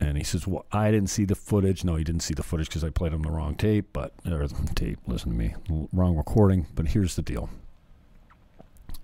And 0.00 0.16
he 0.16 0.24
says, 0.24 0.46
"Well, 0.46 0.64
I 0.72 0.90
didn't 0.90 1.10
see 1.10 1.26
the 1.26 1.34
footage. 1.34 1.84
No, 1.84 1.96
he 1.96 2.04
didn't 2.04 2.22
see 2.22 2.32
the 2.32 2.42
footage 2.42 2.68
because 2.68 2.82
I 2.82 2.88
played 2.88 3.12
him 3.12 3.22
the 3.22 3.30
wrong 3.30 3.54
tape. 3.54 3.88
But 3.92 4.14
or 4.26 4.46
tape, 4.74 4.98
listen 5.06 5.30
to 5.30 5.36
me, 5.36 5.54
wrong 5.92 6.16
recording. 6.16 6.66
But 6.74 6.88
here's 6.88 7.16
the 7.16 7.22
deal: 7.22 7.50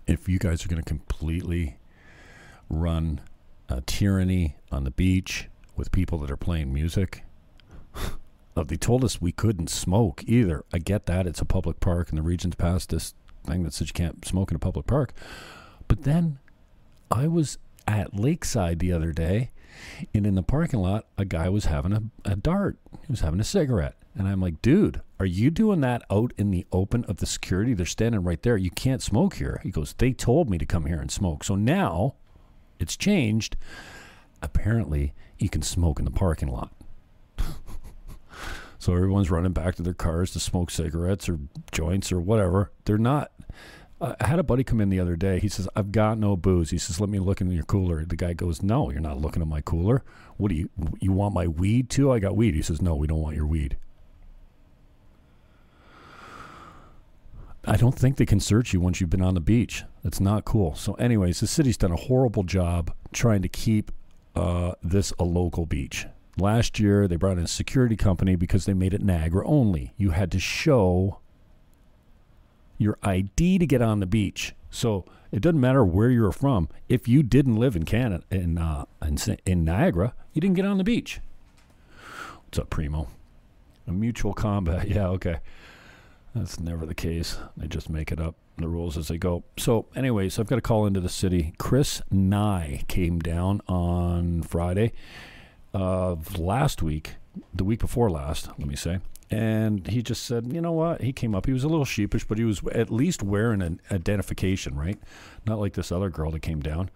if 0.06 0.26
you 0.26 0.38
guys 0.38 0.64
are 0.64 0.68
going 0.68 0.82
to 0.82 0.88
completely 0.88 1.76
run 2.70 3.20
a 3.68 3.82
tyranny 3.82 4.56
on 4.72 4.84
the 4.84 4.90
beach 4.90 5.48
with 5.76 5.92
people 5.92 6.18
that 6.20 6.30
are 6.30 6.36
playing 6.36 6.72
music, 6.72 7.22
they 8.54 8.76
told 8.76 9.04
us 9.04 9.20
we 9.20 9.32
couldn't 9.32 9.68
smoke 9.68 10.24
either. 10.26 10.64
I 10.72 10.78
get 10.78 11.04
that 11.06 11.26
it's 11.26 11.42
a 11.42 11.44
public 11.44 11.78
park, 11.80 12.08
and 12.08 12.16
the 12.16 12.22
region's 12.22 12.54
passed 12.54 12.88
this 12.88 13.14
thing 13.44 13.64
that 13.64 13.74
says 13.74 13.88
you 13.88 13.94
can't 13.94 14.24
smoke 14.24 14.50
in 14.50 14.56
a 14.56 14.60
public 14.60 14.86
park. 14.86 15.12
But 15.88 16.02
then 16.02 16.38
I 17.10 17.26
was 17.26 17.58
at 17.86 18.14
Lakeside 18.14 18.78
the 18.78 18.92
other 18.92 19.12
day 19.12 19.50
and 20.14 20.26
in 20.26 20.34
the 20.34 20.42
parking 20.42 20.80
lot, 20.80 21.06
a 21.16 21.24
guy 21.24 21.48
was 21.48 21.66
having 21.66 21.92
a, 21.92 22.02
a 22.24 22.36
dart. 22.36 22.78
He 22.92 23.12
was 23.12 23.20
having 23.20 23.40
a 23.40 23.44
cigarette. 23.44 23.96
And 24.14 24.26
I'm 24.26 24.40
like, 24.40 24.62
dude, 24.62 25.02
are 25.20 25.26
you 25.26 25.50
doing 25.50 25.80
that 25.82 26.02
out 26.10 26.32
in 26.38 26.50
the 26.50 26.66
open 26.72 27.04
of 27.04 27.18
the 27.18 27.26
security? 27.26 27.74
They're 27.74 27.86
standing 27.86 28.22
right 28.22 28.42
there. 28.42 28.56
You 28.56 28.70
can't 28.70 29.02
smoke 29.02 29.34
here. 29.34 29.60
He 29.62 29.70
goes, 29.70 29.94
they 29.98 30.12
told 30.12 30.48
me 30.48 30.58
to 30.58 30.66
come 30.66 30.86
here 30.86 31.00
and 31.00 31.10
smoke. 31.10 31.44
So 31.44 31.54
now 31.54 32.14
it's 32.78 32.96
changed. 32.96 33.56
Apparently, 34.40 35.12
you 35.38 35.48
can 35.48 35.62
smoke 35.62 35.98
in 35.98 36.04
the 36.06 36.10
parking 36.10 36.48
lot. 36.48 36.72
so 38.78 38.94
everyone's 38.94 39.30
running 39.30 39.52
back 39.52 39.74
to 39.76 39.82
their 39.82 39.94
cars 39.94 40.30
to 40.32 40.40
smoke 40.40 40.70
cigarettes 40.70 41.28
or 41.28 41.38
joints 41.70 42.10
or 42.10 42.20
whatever. 42.20 42.72
They're 42.86 42.96
not 42.96 43.32
uh, 44.00 44.14
I 44.20 44.26
had 44.26 44.38
a 44.38 44.42
buddy 44.42 44.64
come 44.64 44.80
in 44.80 44.90
the 44.90 45.00
other 45.00 45.16
day. 45.16 45.38
He 45.38 45.48
says, 45.48 45.68
"I've 45.74 45.92
got 45.92 46.18
no 46.18 46.36
booze." 46.36 46.70
He 46.70 46.78
says, 46.78 47.00
"Let 47.00 47.08
me 47.08 47.18
look 47.18 47.40
in 47.40 47.50
your 47.50 47.64
cooler." 47.64 48.04
The 48.04 48.16
guy 48.16 48.32
goes, 48.32 48.62
"No, 48.62 48.90
you're 48.90 49.00
not 49.00 49.20
looking 49.20 49.42
at 49.42 49.48
my 49.48 49.60
cooler. 49.60 50.02
What 50.36 50.48
do 50.48 50.54
you 50.54 50.70
you 51.00 51.12
want 51.12 51.34
my 51.34 51.46
weed 51.46 51.88
too? 51.88 52.12
I 52.12 52.18
got 52.18 52.36
weed." 52.36 52.54
He 52.54 52.62
says, 52.62 52.82
"No, 52.82 52.94
we 52.94 53.06
don't 53.06 53.22
want 53.22 53.36
your 53.36 53.46
weed." 53.46 53.76
I 57.68 57.76
don't 57.76 57.98
think 57.98 58.16
they 58.16 58.26
can 58.26 58.38
search 58.38 58.72
you 58.72 58.80
once 58.80 59.00
you've 59.00 59.10
been 59.10 59.22
on 59.22 59.34
the 59.34 59.40
beach. 59.40 59.82
That's 60.04 60.20
not 60.20 60.44
cool. 60.44 60.76
So, 60.76 60.94
anyways, 60.94 61.40
the 61.40 61.48
city's 61.48 61.76
done 61.76 61.90
a 61.90 61.96
horrible 61.96 62.44
job 62.44 62.94
trying 63.12 63.42
to 63.42 63.48
keep 63.48 63.90
uh, 64.36 64.74
this 64.82 65.12
a 65.18 65.24
local 65.24 65.66
beach. 65.66 66.06
Last 66.38 66.78
year, 66.78 67.08
they 67.08 67.16
brought 67.16 67.38
in 67.38 67.44
a 67.44 67.48
security 67.48 67.96
company 67.96 68.36
because 68.36 68.66
they 68.66 68.74
made 68.74 68.94
it 68.94 69.02
Niagara 69.02 69.44
only. 69.48 69.94
You 69.96 70.10
had 70.10 70.30
to 70.32 70.38
show 70.38 71.18
your 72.78 72.98
ID 73.02 73.58
to 73.58 73.66
get 73.66 73.82
on 73.82 74.00
the 74.00 74.06
beach. 74.06 74.54
So 74.70 75.04
it 75.32 75.40
doesn't 75.40 75.60
matter 75.60 75.84
where 75.84 76.10
you're 76.10 76.32
from. 76.32 76.68
If 76.88 77.08
you 77.08 77.22
didn't 77.22 77.56
live 77.56 77.76
in 77.76 77.84
Canada 77.84 78.24
in 78.30 78.58
uh, 78.58 78.84
in, 79.02 79.18
in 79.44 79.64
Niagara, 79.64 80.14
you 80.32 80.40
didn't 80.40 80.56
get 80.56 80.66
on 80.66 80.78
the 80.78 80.84
beach. 80.84 81.20
What's 82.44 82.58
up, 82.58 82.70
Primo? 82.70 83.08
A 83.86 83.92
mutual 83.92 84.34
combat. 84.34 84.88
Yeah, 84.96 85.08
okay. 85.08 85.38
That's 86.34 86.60
never 86.60 86.84
the 86.84 86.94
case. 86.94 87.38
They 87.56 87.66
just 87.66 87.88
make 87.88 88.12
it 88.12 88.20
up 88.20 88.34
the 88.58 88.68
rules 88.68 88.96
as 88.96 89.08
they 89.08 89.18
go. 89.18 89.42
So, 89.56 89.86
anyways, 89.94 90.38
I've 90.38 90.46
got 90.46 90.58
a 90.58 90.62
call 90.62 90.86
into 90.86 91.00
the 91.00 91.08
city. 91.08 91.54
Chris 91.58 92.02
Nye 92.10 92.84
came 92.88 93.18
down 93.20 93.62
on 93.68 94.42
Friday 94.42 94.92
of 95.72 96.38
last 96.38 96.82
week, 96.82 97.14
the 97.54 97.64
week 97.64 97.80
before 97.80 98.10
last, 98.10 98.48
let 98.58 98.66
me 98.66 98.76
say, 98.76 98.98
and 99.30 99.86
he 99.88 100.02
just 100.02 100.24
said, 100.24 100.52
you 100.52 100.60
know 100.60 100.72
what? 100.72 101.00
He 101.00 101.12
came 101.12 101.34
up. 101.34 101.46
He 101.46 101.52
was 101.52 101.64
a 101.64 101.68
little 101.68 101.84
sheepish, 101.84 102.24
but 102.24 102.38
he 102.38 102.44
was 102.44 102.60
at 102.72 102.90
least 102.90 103.22
wearing 103.22 103.60
an 103.60 103.80
identification, 103.90 104.76
right? 104.76 104.98
Not 105.46 105.58
like 105.58 105.72
this 105.72 105.90
other 105.90 106.10
girl 106.10 106.30
that 106.30 106.42
came 106.42 106.60
down 106.60 106.90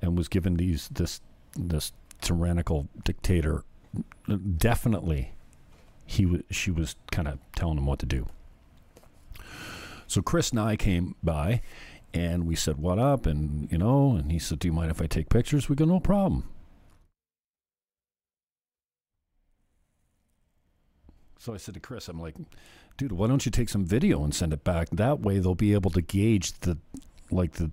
and 0.00 0.16
was 0.16 0.28
given 0.28 0.56
these 0.56 0.88
this 0.88 1.20
this 1.56 1.92
tyrannical 2.20 2.88
dictator. 3.04 3.64
Definitely, 4.56 5.32
he 6.06 6.24
was. 6.24 6.42
She 6.50 6.70
was 6.70 6.94
kind 7.10 7.26
of 7.26 7.38
telling 7.56 7.78
him 7.78 7.86
what 7.86 7.98
to 7.98 8.06
do. 8.06 8.26
So 10.06 10.22
Chris 10.22 10.50
and 10.50 10.60
I 10.60 10.76
came 10.76 11.16
by, 11.22 11.62
and 12.14 12.46
we 12.46 12.54
said, 12.54 12.78
"What 12.78 13.00
up?" 13.00 13.26
And 13.26 13.70
you 13.72 13.78
know, 13.78 14.14
and 14.14 14.30
he 14.30 14.38
said, 14.38 14.60
"Do 14.60 14.68
you 14.68 14.72
mind 14.72 14.92
if 14.92 15.02
I 15.02 15.06
take 15.06 15.28
pictures?" 15.28 15.68
We 15.68 15.74
go, 15.74 15.84
"No 15.84 15.98
problem." 15.98 16.48
So 21.42 21.52
I 21.52 21.56
said 21.56 21.74
to 21.74 21.80
Chris, 21.80 22.06
I'm 22.06 22.20
like, 22.20 22.36
dude, 22.96 23.10
why 23.10 23.26
don't 23.26 23.44
you 23.44 23.50
take 23.50 23.68
some 23.68 23.84
video 23.84 24.22
and 24.22 24.32
send 24.32 24.52
it 24.52 24.62
back? 24.62 24.88
That 24.92 25.18
way 25.18 25.40
they'll 25.40 25.56
be 25.56 25.72
able 25.72 25.90
to 25.90 26.00
gauge 26.00 26.52
the 26.60 26.78
like 27.32 27.54
the 27.54 27.72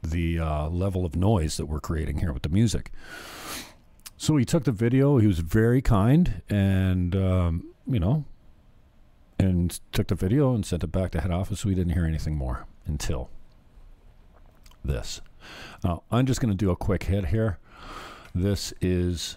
the 0.00 0.38
uh, 0.38 0.68
level 0.68 1.04
of 1.04 1.16
noise 1.16 1.56
that 1.56 1.66
we're 1.66 1.80
creating 1.80 2.18
here 2.18 2.32
with 2.32 2.44
the 2.44 2.48
music. 2.48 2.92
So 4.16 4.36
he 4.36 4.44
took 4.44 4.62
the 4.62 4.70
video. 4.70 5.18
He 5.18 5.26
was 5.26 5.40
very 5.40 5.82
kind, 5.82 6.42
and 6.48 7.16
um, 7.16 7.74
you 7.84 7.98
know, 7.98 8.26
and 9.40 9.80
took 9.90 10.06
the 10.06 10.14
video 10.14 10.54
and 10.54 10.64
sent 10.64 10.84
it 10.84 10.92
back 10.92 11.10
to 11.10 11.20
head 11.20 11.32
office. 11.32 11.64
We 11.64 11.74
didn't 11.74 11.94
hear 11.94 12.04
anything 12.04 12.36
more 12.36 12.66
until 12.86 13.28
this. 14.84 15.20
Now 15.82 16.04
I'm 16.12 16.26
just 16.26 16.40
going 16.40 16.52
to 16.52 16.56
do 16.56 16.70
a 16.70 16.76
quick 16.76 17.02
hit 17.02 17.26
here. 17.26 17.58
This 18.32 18.72
is 18.80 19.36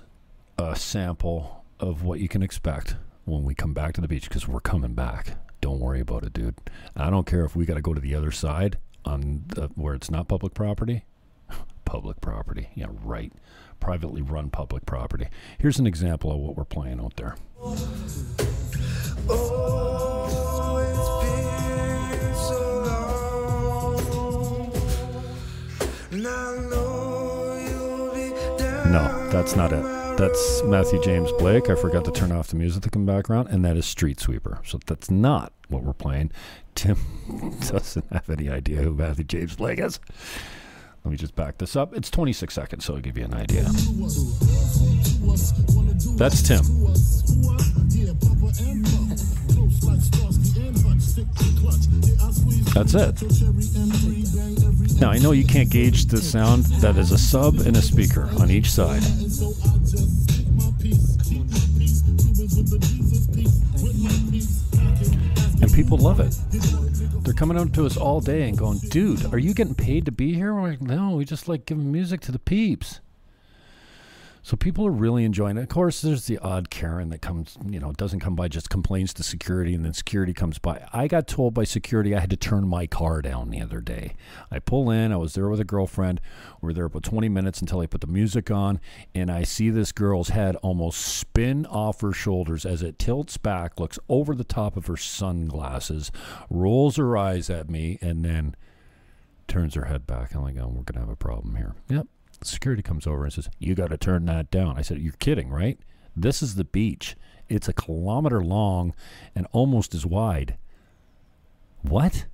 a 0.60 0.75
sample 0.75 1.65
of 1.80 2.03
what 2.03 2.20
you 2.20 2.30
can 2.30 2.44
expect 2.44 2.98
when 3.25 3.44
we 3.44 3.56
come 3.56 3.74
back 3.74 3.94
to 3.94 4.01
the 4.01 4.08
beach 4.08 4.27
because 4.27 4.48
we're 4.48 4.60
coming 4.60 4.94
back. 4.94 5.38
Don't 5.62 5.80
worry 5.80 6.01
about 6.01 6.24
it, 6.24 6.34
dude. 6.34 6.56
I 6.96 7.10
don't 7.10 7.25
care 7.25 7.46
if 7.46 7.56
we 7.56 7.65
got 7.65 7.75
to 7.75 7.82
go 7.82 7.94
to 7.94 8.01
the 8.01 8.15
other 8.15 8.32
side 8.32 8.77
on 9.06 9.46
the, 9.48 9.70
where 9.75 9.94
it's 9.94 10.12
not 10.12 10.27
public 10.27 10.53
property. 10.53 11.06
public 11.86 12.22
property, 12.22 12.70
yeah, 12.75 12.88
right. 13.03 13.32
Privately 13.80 14.22
run 14.22 14.50
public 14.50 14.86
property. 14.86 15.27
Here's 15.58 15.80
an 15.80 15.88
example 15.88 16.32
of 16.32 16.39
what 16.39 16.56
we're 16.56 16.65
playing 16.65 17.00
out 17.00 17.15
there. 17.15 17.36
Oh, 17.62 17.75
no, 28.92 29.30
that's 29.32 29.56
not 29.56 29.72
it. 29.74 30.03
That's 30.17 30.63
Matthew 30.63 31.01
James 31.01 31.32
Blake. 31.34 31.70
I 31.70 31.75
forgot 31.75 32.05
to 32.05 32.12
turn 32.12 32.32
off 32.32 32.48
the 32.48 32.55
music 32.55 32.89
come 32.91 33.05
background, 33.05 33.50
and 33.50 33.65
that 33.65 33.75
is 33.77 33.86
Street 33.86 34.20
Sweeper. 34.20 34.60
So 34.63 34.79
that's 34.86 35.10
not 35.10 35.53
what 35.70 35.84
we're 35.84 35.93
playing. 35.93 36.32
Tim 36.75 36.98
doesn't 37.67 38.05
have 38.12 38.29
any 38.29 38.50
idea 38.50 38.82
who 38.82 38.93
Matthew 38.93 39.24
James 39.25 39.55
Blake 39.55 39.79
is. 39.79 40.00
Let 41.03 41.12
me 41.12 41.17
just 41.17 41.36
back 41.36 41.58
this 41.58 41.75
up. 41.75 41.93
It's 41.96 42.10
26 42.10 42.53
seconds, 42.53 42.86
so 42.86 42.96
I'll 42.96 43.01
give 43.01 43.17
you 43.17 43.25
an 43.25 43.34
idea. 43.34 43.63
That's 46.15 46.41
Tim. 46.41 46.63
That's 52.74 52.93
it. 52.93 53.22
Now, 55.00 55.12
I 55.12 55.17
know 55.17 55.32
you 55.32 55.46
can't 55.46 55.70
gauge 55.70 56.05
the 56.05 56.17
sound. 56.17 56.63
That 56.82 56.98
is 56.98 57.12
a 57.12 57.17
sub 57.17 57.60
and 57.60 57.75
a 57.75 57.82
speaker 57.82 58.29
on 58.39 58.50
each 58.50 58.72
side. 58.72 59.03
People 65.74 65.98
love 65.98 66.20
it. 66.20 66.38
They're 67.24 67.34
coming 67.34 67.58
out 67.58 67.74
to 67.74 67.86
us 67.86 67.98
all 67.98 68.22
day 68.22 68.48
and 68.48 68.56
going, 68.56 68.77
dude, 68.89 69.34
are 69.34 69.39
you 69.39 69.56
getting 69.56 69.74
paid 69.74 70.06
to 70.06 70.12
be 70.12 70.36
here? 70.36 70.53
We're 70.53 70.70
like, 70.70 70.82
no, 70.82 71.15
we 71.15 71.25
just 71.25 71.48
like 71.48 71.65
giving 71.65 71.92
music 71.92 72.22
to 72.22 72.32
the 72.32 72.38
peeps. 72.38 73.00
So 74.46 74.58
people 74.58 74.86
are 74.86 74.92
really 74.92 75.24
enjoying 75.24 75.56
it. 75.56 75.64
Of 75.64 75.70
course, 75.70 76.02
there's 76.02 76.26
the 76.26 76.38
odd 76.40 76.70
Karen 76.70 77.08
that 77.10 77.22
comes, 77.22 77.58
you 77.66 77.80
know, 77.80 77.94
doesn't 77.94 78.20
come 78.20 78.36
by, 78.36 78.50
just 78.50 78.70
complains 78.70 79.14
to 79.14 79.24
security, 79.24 79.74
and 79.74 79.86
then 79.86 79.94
security 79.94 80.34
comes 80.34 80.60
by. 80.60 80.86
I 80.92 81.08
got 81.08 81.28
told 81.28 81.54
by 81.54 81.64
security 81.64 82.14
I 82.14 82.20
had 82.20 82.30
to 82.30 82.36
turn 82.36 82.68
my 82.68 82.86
car 82.86 83.22
down 83.22 83.52
the 83.52 83.62
other 83.62 83.80
day. 83.80 84.16
I 84.52 84.60
pull 84.60 84.92
in, 84.92 85.14
I 85.14 85.16
was 85.16 85.34
there 85.34 85.48
with 85.48 85.62
a 85.62 85.66
girlfriend. 85.66 86.20
We 86.62 86.72
are 86.72 86.74
there 86.74 86.86
about 86.86 87.04
20 87.04 87.30
minutes 87.30 87.62
until 87.62 87.80
I 87.80 87.86
put 87.86 88.02
the 88.02 88.08
music 88.08 88.52
on, 88.52 88.82
and 89.16 89.32
I 89.32 89.44
see 89.44 89.70
this 89.70 89.94
girl's 89.94 90.30
head 90.30 90.58
almost 90.58 91.00
spin 91.00 91.66
off 91.66 92.02
her 92.02 92.12
shoulders 92.12 92.66
as 92.66 92.82
it 92.82 93.00
tilts 93.00 93.38
back, 93.38 93.80
looks 93.80 93.98
over 94.10 94.36
the 94.36 94.44
top 94.44 94.76
of 94.76 94.88
her 94.88 94.98
sunglasses, 94.98 96.12
rolls 96.50 96.98
her 96.98 97.16
eyes 97.16 97.50
at 97.50 97.70
me, 97.70 97.98
and 98.02 98.26
then 98.26 98.56
turns 99.48 99.76
her 99.76 99.86
head 99.86 100.06
back. 100.06 100.36
I'm 100.36 100.44
like, 100.44 100.58
oh, 100.58 100.68
we're 100.68 100.84
going 100.84 100.96
to 100.96 101.00
have 101.00 101.10
a 101.10 101.16
problem 101.16 101.56
here. 101.56 101.76
Yep, 101.88 102.08
security 102.48 102.82
comes 102.82 103.08
over 103.08 103.24
and 103.24 103.34
says, 103.34 103.50
You 103.60 103.76
got 103.76 103.90
to 103.90 103.98
turn 103.98 104.26
that 104.26 104.52
down. 104.52 104.78
I 104.78 104.82
said, 104.82 105.00
You're 105.00 105.14
kidding, 105.14 105.50
right? 105.50 105.78
This 106.16 106.42
is 106.42 106.56
the 106.56 106.64
beach. 106.64 107.16
It's 107.50 107.68
a 107.68 107.74
kilometer 107.74 108.44
long 108.44 108.94
and 109.36 109.48
almost 109.52 109.94
as 109.94 110.06
wide. 110.06 110.58
What? 111.82 112.26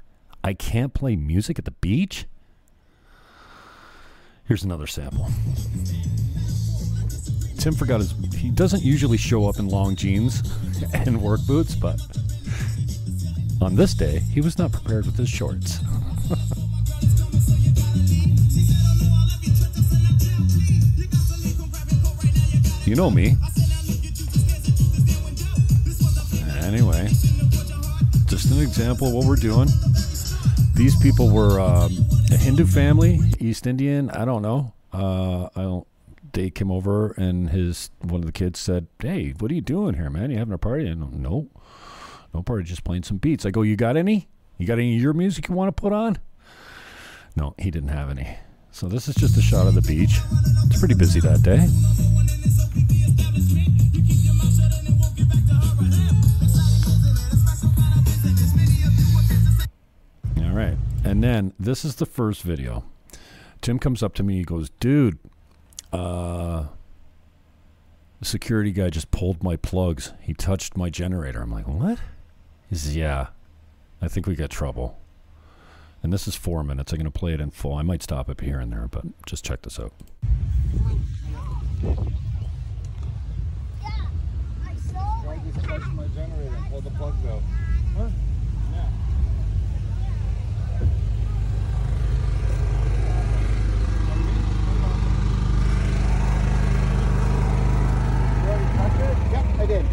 I 0.44 0.54
can't 0.54 0.94
play 0.94 1.16
music 1.16 1.60
at 1.60 1.66
the 1.66 1.72
beach? 1.72 2.25
Here's 4.46 4.63
another 4.63 4.88
sample. 4.88 5.28
Tim 7.58 7.75
forgot 7.75 8.00
his. 8.00 8.13
He 8.34 8.50
doesn't 8.50 8.84
usually 8.84 9.18
show 9.18 9.48
up 9.48 9.60
in 9.60 9.68
long 9.68 9.96
jeans 9.96 10.42
and 10.94 11.22
work 11.22 11.42
boots, 11.46 11.75
but 11.75 12.00
on 13.62 13.75
this 13.75 13.94
day, 13.94 14.20
he 14.20 14.42
was 14.42 14.58
not 14.58 14.72
prepared 14.72 15.06
with 15.06 15.18
his 15.18 15.30
shorts. 15.30 15.80
You 22.89 22.96
know 22.96 23.12
me. 23.12 23.38
Anyway, 26.63 27.08
just 28.25 28.50
an 28.50 28.62
example 28.62 29.10
of 29.10 29.13
what 29.13 29.27
we're 29.27 29.36
doing. 29.36 29.69
These 30.74 30.96
people 31.00 31.29
were 31.29 31.60
um, 31.60 31.96
a 32.31 32.36
Hindu 32.36 32.65
family, 32.65 33.19
East 33.39 33.67
Indian. 33.67 34.10
I 34.10 34.25
don't 34.25 34.41
know. 34.41 34.74
Uh, 34.91 35.50
I 35.55 35.62
don't. 35.62 35.88
They 36.34 36.50
came 36.50 36.72
over 36.72 37.11
and 37.11 37.51
his 37.51 37.92
one 38.00 38.22
of 38.22 38.25
the 38.25 38.31
kids 38.31 38.59
said, 38.59 38.87
"Hey, 38.98 39.35
what 39.37 39.51
are 39.51 39.53
you 39.53 39.61
doing 39.61 39.94
here, 39.94 40.09
man? 40.09 40.31
You 40.31 40.40
having 40.40 40.55
a 40.55 40.57
party?" 40.57 40.87
And 40.87 41.22
no, 41.22 41.48
no 42.33 42.42
party, 42.42 42.64
just 42.64 42.83
playing 42.83 43.03
some 43.03 43.18
beats. 43.18 43.46
I 43.46 43.51
go, 43.51 43.61
"You 43.61 43.75
got 43.75 43.98
any? 43.98 44.29
You 44.57 44.66
got 44.66 44.79
any 44.79 44.96
of 44.96 45.01
your 45.03 45.14
music 45.14 45.48
you 45.48 45.53
want 45.53 45.68
to 45.68 45.79
put 45.79 45.94
on?" 45.94 46.18
No, 47.35 47.53
he 47.59 47.70
didn't 47.70 47.90
have 47.90 48.09
any. 48.09 48.35
So 48.72 48.87
this 48.87 49.07
is 49.07 49.14
just 49.14 49.37
a 49.37 49.44
shot 49.44 49.68
of 49.68 49.75
the 49.75 49.83
beach. 49.83 50.18
It's 50.66 50.79
pretty 50.79 50.96
busy 50.96 51.20
that 51.20 51.44
day. 51.44 51.68
Right. 60.59 60.77
And 61.03 61.24
then 61.24 61.53
this 61.59 61.85
is 61.85 61.95
the 61.95 62.05
first 62.05 62.43
video. 62.43 62.83
Tim 63.61 63.79
comes 63.79 64.03
up 64.03 64.13
to 64.15 64.24
me. 64.24 64.37
He 64.37 64.43
goes, 64.43 64.69
dude, 64.79 65.17
uh, 65.91 66.65
the 68.19 68.25
security 68.25 68.72
guy 68.72 68.89
just 68.89 69.11
pulled 69.11 69.43
my 69.43 69.55
plugs. 69.55 70.13
He 70.22 70.33
touched 70.33 70.77
my 70.77 70.89
generator. 70.89 71.41
I'm 71.41 71.51
like, 71.51 71.67
what? 71.67 72.00
He 72.69 72.75
says, 72.75 72.95
yeah, 72.95 73.27
I 74.01 74.07
think 74.07 74.27
we 74.27 74.35
got 74.35 74.50
trouble. 74.50 75.00
And 76.03 76.13
this 76.13 76.27
is 76.27 76.35
four 76.35 76.63
minutes. 76.63 76.93
I'm 76.93 77.00
going 77.00 77.11
to 77.11 77.19
play 77.19 77.33
it 77.33 77.41
in 77.41 77.51
full. 77.51 77.74
I 77.74 77.81
might 77.81 78.03
stop 78.03 78.29
it 78.29 78.39
here 78.39 78.59
and 78.59 78.72
there, 78.72 78.87
but 78.89 79.05
just 79.25 79.43
check 79.43 79.61
this 79.63 79.79
out. 79.79 79.93
my 85.93 86.07
generator 86.07 86.55
and 86.55 86.69
pull 86.69 86.81
the 86.81 86.89
plugs 86.91 87.25
out. 87.25 87.41
Huh? 87.98 88.09
Yeah. 88.74 88.89
Yep, 99.31 99.45
I 99.59 99.59
did. 99.70 99.86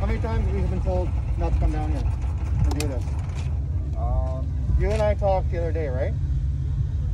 How 0.00 0.06
many 0.06 0.18
times 0.18 0.44
have 0.44 0.54
we 0.56 0.60
been 0.62 0.82
told 0.82 1.08
not 1.38 1.52
to 1.52 1.58
come 1.60 1.70
down 1.70 1.92
here 1.92 2.02
and 2.64 2.80
do 2.80 2.88
this? 2.88 3.04
Um, 3.96 4.44
you 4.76 4.90
and 4.90 5.00
I 5.00 5.14
talked 5.14 5.52
the 5.52 5.58
other 5.58 5.70
day, 5.70 5.86
right? 5.86 6.12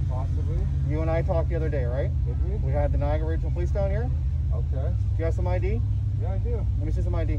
Possibly. 0.08 0.56
You 0.88 1.02
and 1.02 1.10
I 1.10 1.20
talked 1.20 1.50
the 1.50 1.56
other 1.56 1.68
day, 1.68 1.84
right? 1.84 2.10
Did 2.24 2.42
we? 2.42 2.56
We 2.68 2.72
had 2.72 2.90
the 2.90 2.96
Niagara 2.96 3.28
Regional 3.28 3.50
Police 3.50 3.70
down 3.70 3.90
here. 3.90 4.10
Okay. 4.54 4.88
Do 4.88 5.18
you 5.18 5.24
have 5.26 5.34
some 5.34 5.46
ID? 5.46 5.82
Yeah, 6.22 6.32
I 6.32 6.38
do. 6.38 6.56
Let 6.78 6.86
me 6.86 6.90
see 6.90 7.02
some 7.02 7.14
ID. 7.14 7.38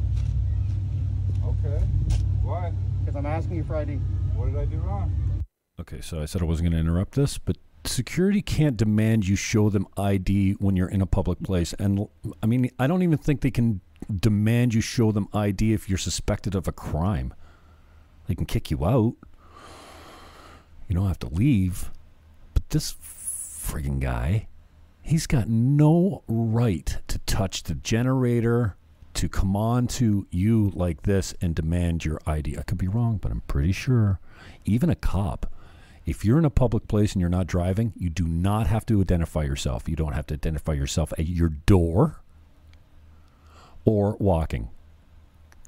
Okay. 1.43 1.84
Why? 2.43 2.71
Because 2.99 3.15
I'm 3.15 3.25
asking 3.25 3.55
you 3.55 3.63
for 3.63 3.75
ID. 3.77 3.95
What 4.36 4.51
did 4.51 4.60
I 4.60 4.65
do 4.65 4.77
wrong? 4.77 5.12
Okay, 5.79 6.01
so 6.01 6.21
I 6.21 6.25
said 6.25 6.43
I 6.43 6.45
wasn't 6.45 6.69
going 6.69 6.84
to 6.84 6.88
interrupt 6.88 7.15
this, 7.15 7.39
but 7.39 7.58
security 7.87 8.41
can't 8.41 8.77
demand 8.77 9.27
you 9.27 9.35
show 9.35 9.69
them 9.69 9.87
ID 9.97 10.53
when 10.53 10.75
you're 10.75 10.89
in 10.89 11.01
a 11.01 11.05
public 11.05 11.41
place. 11.41 11.73
And 11.73 12.07
I 12.41 12.45
mean, 12.45 12.69
I 12.79 12.87
don't 12.87 13.01
even 13.03 13.17
think 13.17 13.41
they 13.41 13.51
can 13.51 13.81
demand 14.13 14.73
you 14.73 14.81
show 14.81 15.11
them 15.11 15.27
ID 15.33 15.73
if 15.73 15.89
you're 15.89 15.97
suspected 15.97 16.55
of 16.55 16.67
a 16.67 16.71
crime. 16.71 17.33
They 18.27 18.35
can 18.35 18.45
kick 18.45 18.71
you 18.71 18.85
out. 18.85 19.15
You 20.87 20.95
don't 20.95 21.07
have 21.07 21.19
to 21.19 21.27
leave. 21.27 21.91
But 22.53 22.69
this 22.69 22.93
frigging 22.93 23.99
guy, 23.99 24.47
he's 25.01 25.27
got 25.27 25.47
no 25.49 26.23
right 26.27 26.97
to 27.07 27.19
touch 27.19 27.63
the 27.63 27.75
generator 27.75 28.75
to 29.15 29.29
come 29.29 29.55
on 29.55 29.87
to 29.87 30.27
you 30.29 30.71
like 30.75 31.03
this 31.03 31.33
and 31.41 31.55
demand 31.55 32.03
your 32.03 32.19
ID. 32.27 32.57
I 32.57 32.63
could 32.63 32.77
be 32.77 32.87
wrong, 32.87 33.17
but 33.17 33.31
I'm 33.31 33.41
pretty 33.41 33.71
sure 33.71 34.19
even 34.65 34.89
a 34.89 34.95
cop, 34.95 35.51
if 36.05 36.23
you're 36.23 36.37
in 36.37 36.45
a 36.45 36.51
public 36.51 36.87
place 36.87 37.13
and 37.13 37.21
you're 37.21 37.29
not 37.29 37.47
driving, 37.47 37.93
you 37.97 38.09
do 38.09 38.27
not 38.27 38.67
have 38.67 38.85
to 38.87 39.01
identify 39.01 39.43
yourself. 39.43 39.89
You 39.89 39.95
don't 39.95 40.13
have 40.13 40.27
to 40.27 40.35
identify 40.35 40.73
yourself 40.73 41.11
at 41.17 41.25
your 41.25 41.49
door 41.49 42.21
or 43.85 44.15
walking 44.19 44.69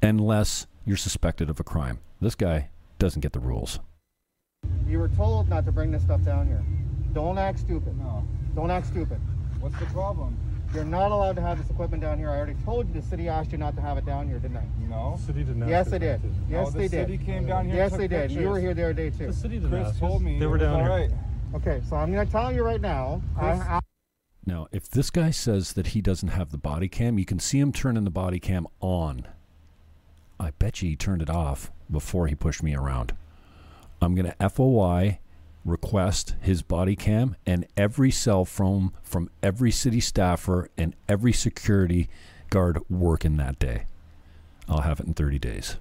unless 0.01 0.67
you're 0.85 0.97
suspected 0.97 1.49
of 1.49 1.59
a 1.59 1.63
crime. 1.63 1.99
This 2.21 2.35
guy 2.35 2.69
doesn't 2.99 3.21
get 3.21 3.33
the 3.33 3.39
rules. 3.39 3.79
You 4.87 4.99
were 4.99 5.09
told 5.09 5.49
not 5.49 5.65
to 5.65 5.71
bring 5.71 5.91
this 5.91 6.03
stuff 6.03 6.23
down 6.23 6.47
here. 6.47 6.63
Don't 7.13 7.37
act 7.37 7.59
stupid. 7.59 7.97
No. 7.97 8.23
Don't 8.55 8.71
act 8.71 8.87
stupid. 8.87 9.19
What's 9.59 9.77
the 9.79 9.85
problem? 9.87 10.37
You're 10.73 10.85
not 10.85 11.11
allowed 11.11 11.35
to 11.37 11.41
have 11.41 11.57
this 11.57 11.69
equipment 11.69 12.03
down 12.03 12.17
here. 12.17 12.29
I 12.29 12.37
already 12.37 12.55
told 12.65 12.87
you 12.87 12.99
the 12.99 13.07
city 13.07 13.29
asked 13.29 13.51
you 13.51 13.57
not 13.57 13.75
to 13.75 13.81
have 13.81 13.97
it 13.97 14.05
down 14.05 14.27
here, 14.27 14.39
didn't 14.39 14.57
I? 14.57 14.63
No. 14.87 15.15
The 15.17 15.23
city 15.23 15.43
did 15.43 15.57
not. 15.57 15.69
Yes, 15.69 15.89
they 15.89 15.99
did. 15.99 16.21
Yes, 16.49 16.67
no, 16.67 16.71
they 16.71 16.87
did. 16.87 16.91
The 16.91 17.13
city 17.13 17.25
came 17.25 17.45
down 17.47 17.65
here. 17.65 17.75
Yes, 17.75 17.91
they 17.91 18.07
did. 18.07 18.29
Pictures. 18.29 18.37
You 18.37 18.49
were 18.49 18.59
here 18.59 18.73
the 18.73 18.83
other 18.83 18.93
day 18.93 19.09
too. 19.09 19.27
The 19.27 19.33
city 19.33 19.59
did 19.59 19.69
Chris 19.69 19.87
ask 19.87 19.99
told 19.99 20.21
me 20.21 20.39
they 20.39 20.45
were 20.45 20.57
down 20.57 20.81
here. 20.81 20.89
Right. 20.89 21.11
Okay, 21.55 21.81
so 21.89 21.95
I'm 21.95 22.11
going 22.11 22.25
to 22.25 22.31
tell 22.31 22.53
you 22.53 22.63
right 22.63 22.81
now. 22.81 23.21
I, 23.39 23.47
I, 23.47 23.79
now, 24.45 24.67
if 24.71 24.89
this 24.89 25.09
guy 25.09 25.31
says 25.31 25.73
that 25.73 25.87
he 25.87 26.01
doesn't 26.01 26.29
have 26.29 26.51
the 26.51 26.57
body 26.57 26.87
cam, 26.87 27.17
you 27.17 27.25
can 27.25 27.39
see 27.39 27.59
him 27.59 27.71
turning 27.71 28.03
the 28.03 28.09
body 28.09 28.39
cam 28.39 28.67
on. 28.79 29.27
I 30.39 30.51
bet 30.51 30.81
you 30.81 30.89
he 30.89 30.95
turned 30.95 31.21
it 31.21 31.29
off 31.29 31.71
before 31.89 32.27
he 32.27 32.35
pushed 32.35 32.63
me 32.63 32.75
around. 32.75 33.15
I'm 34.01 34.15
going 34.15 34.31
to 34.31 34.49
FOI 34.49 35.19
request 35.67 36.35
his 36.39 36.61
body 36.61 36.95
cam 36.95 37.35
and 37.45 37.67
every 37.75 38.09
cell 38.09 38.45
phone 38.45 38.91
from 39.03 39.29
every 39.43 39.71
city 39.71 39.99
staffer 39.99 40.69
and 40.77 40.95
every 41.07 41.33
security 41.33 42.09
guard 42.49 42.79
working 42.89 43.37
that 43.37 43.59
day. 43.59 43.85
I'll 44.67 44.81
have 44.81 44.99
it 44.99 45.05
in 45.05 45.13
30 45.13 45.39
days. 45.39 45.77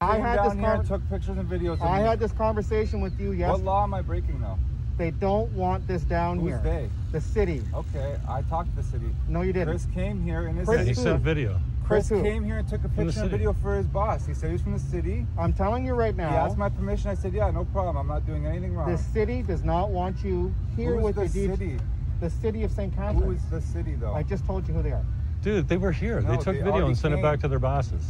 I 0.00 0.18
had 0.18 0.44
this 0.44 0.52
here 0.54 0.82
took 0.86 1.08
pictures 1.08 1.38
and 1.38 1.48
videos. 1.48 1.80
I 1.80 2.00
had 2.00 2.20
this 2.20 2.32
conversation 2.32 3.00
with 3.00 3.18
you 3.18 3.32
yesterday. 3.32 3.50
What 3.50 3.62
law 3.62 3.82
am 3.82 3.94
I 3.94 4.02
breaking 4.02 4.40
though? 4.40 4.58
They 4.98 5.12
don't 5.12 5.50
want 5.52 5.86
this 5.86 6.02
down 6.02 6.40
Who's 6.40 6.48
here. 6.50 6.60
they? 6.64 6.90
The 7.12 7.20
city. 7.20 7.62
Okay, 7.72 8.16
I 8.28 8.42
talked 8.42 8.70
to 8.70 8.76
the 8.76 8.82
city. 8.82 9.06
No, 9.28 9.42
you 9.42 9.52
didn't. 9.52 9.68
Chris 9.68 9.86
came 9.94 10.20
here 10.20 10.48
and 10.48 10.58
this 10.58 10.66
Chris 10.66 10.80
Yeah, 10.80 10.84
he 10.86 10.94
sent 10.94 11.20
video. 11.22 11.60
Chris 11.84 12.08
Chris 12.08 12.20
who? 12.20 12.22
came 12.22 12.44
here 12.44 12.58
and 12.58 12.68
took 12.68 12.84
a 12.84 12.88
picture 12.88 13.20
and 13.20 13.30
video 13.30 13.52
for 13.52 13.76
his 13.76 13.86
boss. 13.86 14.26
He 14.26 14.34
said 14.34 14.50
he's 14.50 14.60
from 14.60 14.72
the 14.72 14.78
city. 14.80 15.24
I'm 15.38 15.52
telling 15.52 15.86
you 15.86 15.94
right 15.94 16.16
now. 16.16 16.30
He 16.30 16.36
asked 16.36 16.58
my 16.58 16.68
permission. 16.68 17.10
I 17.10 17.14
said, 17.14 17.32
yeah, 17.32 17.48
no 17.50 17.64
problem. 17.66 17.96
I'm 17.96 18.08
not 18.08 18.26
doing 18.26 18.44
anything 18.44 18.74
wrong. 18.74 18.90
the 18.90 18.98
city 18.98 19.42
does 19.42 19.62
not 19.62 19.90
want 19.90 20.22
you 20.24 20.52
here 20.76 20.94
Who 20.94 20.98
is 20.98 21.04
with 21.04 21.32
the 21.32 21.40
your 21.40 21.56
city? 21.56 21.78
The 22.20 22.30
city 22.30 22.64
of 22.64 22.72
St. 22.72 22.92
Who 22.92 23.00
Catharines. 23.00 23.44
is 23.44 23.50
the 23.50 23.60
city 23.60 23.94
though? 23.94 24.14
I 24.14 24.24
just 24.24 24.44
told 24.46 24.66
you 24.66 24.74
who 24.74 24.82
they 24.82 24.90
are. 24.90 25.04
Dude, 25.42 25.68
they 25.68 25.76
were 25.76 25.92
here. 25.92 26.20
No, 26.20 26.32
they 26.32 26.36
took 26.36 26.56
they 26.56 26.62
video 26.62 26.86
and 26.86 26.98
sent 26.98 27.14
it 27.14 27.22
back 27.22 27.38
to 27.40 27.48
their 27.48 27.60
bosses. 27.60 28.02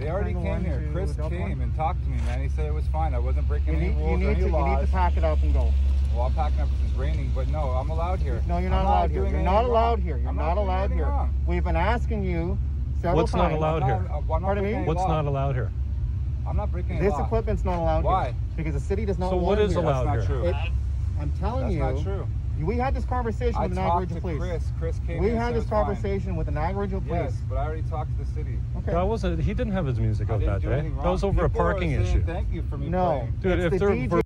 They 0.00 0.08
already 0.10 0.32
came 0.32 0.64
here. 0.64 0.88
Chris 0.92 1.14
came 1.28 1.60
and 1.60 1.74
talked 1.76 2.02
to 2.02 2.08
me, 2.08 2.16
man. 2.22 2.40
He 2.42 2.48
said 2.48 2.64
it 2.64 2.72
was 2.72 2.86
fine. 2.88 3.14
I 3.14 3.18
wasn't 3.18 3.46
breaking 3.46 3.74
You 3.74 3.78
any 3.80 3.88
need, 3.90 3.98
you 3.98 4.04
rules 4.06 4.20
need 4.20 4.26
or 4.26 4.34
to 4.34 4.40
any 4.40 4.40
you 4.70 4.76
need 4.76 4.80
to 4.86 4.92
pack 4.92 5.16
it 5.18 5.24
up 5.24 5.42
and 5.42 5.52
go. 5.52 5.72
well, 6.14 6.22
I'm 6.22 6.32
packing 6.34 6.60
up 6.60 6.70
because 6.70 6.86
it's 6.86 6.96
raining, 6.98 7.30
but 7.34 7.48
no, 7.48 7.68
I'm 7.70 7.90
allowed 7.90 8.18
here. 8.20 8.42
No, 8.48 8.56
you're 8.56 8.72
I'm 8.72 8.82
not 8.82 8.84
allowed 8.86 9.10
here. 9.10 9.26
You're 9.28 9.42
not 9.42 9.64
allowed 9.66 9.98
wrong. 9.98 10.00
here. 10.02 10.16
You're 10.16 10.28
I'm 10.30 10.36
not 10.36 10.54
doing 10.54 10.66
allowed 10.66 10.90
here. 10.92 11.04
wrong. 11.04 11.34
We've 11.46 11.62
been 11.64 11.76
asking 11.76 12.24
you 12.24 12.56
several 13.02 13.22
What's 13.22 13.34
not 13.34 13.48
times. 13.50 13.56
allowed 13.56 13.82
I'm 13.82 13.88
here? 13.88 14.08
not, 14.08 14.18
I'm 14.22 14.26
not 14.28 14.36
uh, 14.36 14.40
Pardon 14.40 14.64
me? 14.64 14.74
What's 14.86 15.00
law. 15.00 15.08
not 15.08 15.24
allowed 15.26 15.54
here? 15.54 15.70
I'm 16.48 16.56
not 16.56 16.72
breaking 16.72 16.92
any 16.96 17.00
This 17.04 17.12
law. 17.12 17.24
equipment's 17.26 17.64
not 17.64 17.78
allowed 17.78 18.04
Why? 18.04 18.24
here 18.24 18.34
because 18.56 18.72
the 18.72 18.80
city 18.80 19.04
does 19.04 19.18
not 19.18 19.28
So 19.30 19.36
want 19.36 19.46
what 19.46 19.58
it 19.58 19.64
is 19.66 19.72
here. 19.72 19.82
allowed 19.82 20.06
That's 20.06 20.16
not 20.16 20.26
here? 20.26 20.36
true. 20.40 20.46
It, 20.48 20.56
I'm 21.20 21.32
telling 21.38 21.70
you. 21.72 21.78
That's 21.80 21.96
not 21.96 22.04
true. 22.04 22.26
We 22.64 22.76
had 22.76 22.94
this 22.94 23.04
conversation 23.04 23.56
I 23.56 23.62
with 23.66 23.70
the 23.74 23.80
talked 23.80 23.94
Niagara 24.10 24.14
to 24.14 24.20
Police. 24.20 24.38
Chris. 24.38 24.64
Chris 24.78 25.00
came 25.06 25.18
We 25.22 25.30
in 25.30 25.36
had 25.36 25.54
this 25.54 25.62
it's 25.62 25.70
fine. 25.70 25.84
conversation 25.86 26.36
with 26.36 26.46
the 26.46 26.52
Niagara 26.52 26.88
Police. 26.88 27.06
Yes, 27.08 27.34
but 27.48 27.56
I 27.58 27.64
already 27.66 27.82
talked 27.82 28.10
to 28.18 28.24
the 28.24 28.30
city. 28.32 28.58
Okay. 28.78 28.92
That 28.92 29.06
wasn't. 29.06 29.40
He 29.42 29.54
didn't 29.54 29.72
have 29.72 29.86
his 29.86 29.98
music 29.98 30.30
I 30.30 30.34
out 30.34 30.40
that 30.40 30.62
day. 30.62 30.72
anything 30.72 30.96
That 30.96 31.02
wrong. 31.04 31.12
was 31.12 31.24
over 31.24 31.44
a 31.44 31.48
People 31.48 31.62
are 31.62 31.72
parking 31.72 31.90
saying 31.90 32.02
issue. 32.06 32.24
Thank 32.24 32.50
you 32.52 32.62
for 32.62 32.76
me 32.78 32.88
No. 32.88 33.04
playing. 33.06 33.34
Dude, 33.40 33.52
It's 33.52 33.64
if 33.66 33.72
the 33.72 33.78
they're 33.78 33.88
DJ 33.90 34.06
ver- 34.08 34.20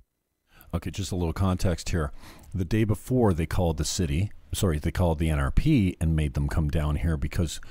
Okay, 0.73 0.91
just 0.91 1.11
a 1.11 1.15
little 1.15 1.33
context 1.33 1.89
here. 1.89 2.11
The 2.53 2.65
day 2.65 2.83
before, 2.83 3.33
they 3.33 3.45
called 3.45 3.77
the 3.77 3.85
city, 3.85 4.31
sorry, 4.53 4.77
they 4.79 4.91
called 4.91 5.19
the 5.19 5.29
NRP 5.29 5.95
and 6.01 6.15
made 6.15 6.33
them 6.33 6.49
come 6.49 6.69
down 6.69 6.97
here 6.97 7.15
because 7.15 7.61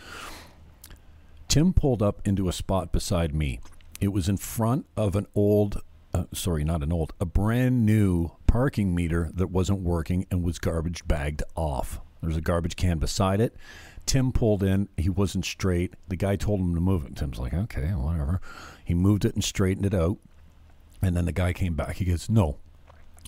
Tim 1.49 1.73
pulled 1.75 2.03
up 2.03 2.21
into 2.27 2.49
a 2.49 2.53
spot 2.53 2.93
beside 2.93 3.35
me. 3.35 3.61
It 4.01 4.09
was 4.09 4.29
in 4.29 4.39
front 4.39 4.87
of 4.97 5.15
an 5.17 5.27
old, 5.35 5.83
uh, 6.15 6.25
sorry, 6.33 6.65
not 6.65 6.83
an 6.83 6.93
old, 6.93 7.13
a 7.21 7.27
brand 7.27 7.85
new 7.85 8.31
parking 8.47 8.95
meter 8.95 9.31
that 9.35 9.49
wasn't 9.49 9.81
working 9.81 10.27
and 10.31 10.43
was 10.43 10.59
garbage 10.59 11.07
bagged 11.07 11.43
off. 11.57 12.01
There's 12.23 12.37
a 12.37 12.41
garbage 12.41 12.77
can 12.77 12.99
beside 12.99 13.41
it. 13.41 13.55
Tim 14.07 14.33
pulled 14.33 14.63
in. 14.63 14.89
He 14.97 15.09
wasn't 15.09 15.45
straight. 15.45 15.95
The 16.09 16.17
guy 16.17 16.37
told 16.37 16.61
him 16.61 16.75
to 16.75 16.81
move 16.81 17.05
it. 17.05 17.17
Tim's 17.17 17.39
like, 17.39 17.53
okay, 17.53 17.89
whatever. 17.89 18.41
He 18.85 18.95
moved 18.95 19.25
it 19.25 19.35
and 19.35 19.43
straightened 19.43 19.87
it 19.87 19.95
out. 19.95 20.19
And 21.03 21.17
then 21.17 21.25
the 21.25 21.33
guy 21.33 21.53
came 21.53 21.75
back. 21.75 21.97
He 21.97 22.05
goes, 22.05 22.31
no, 22.31 22.59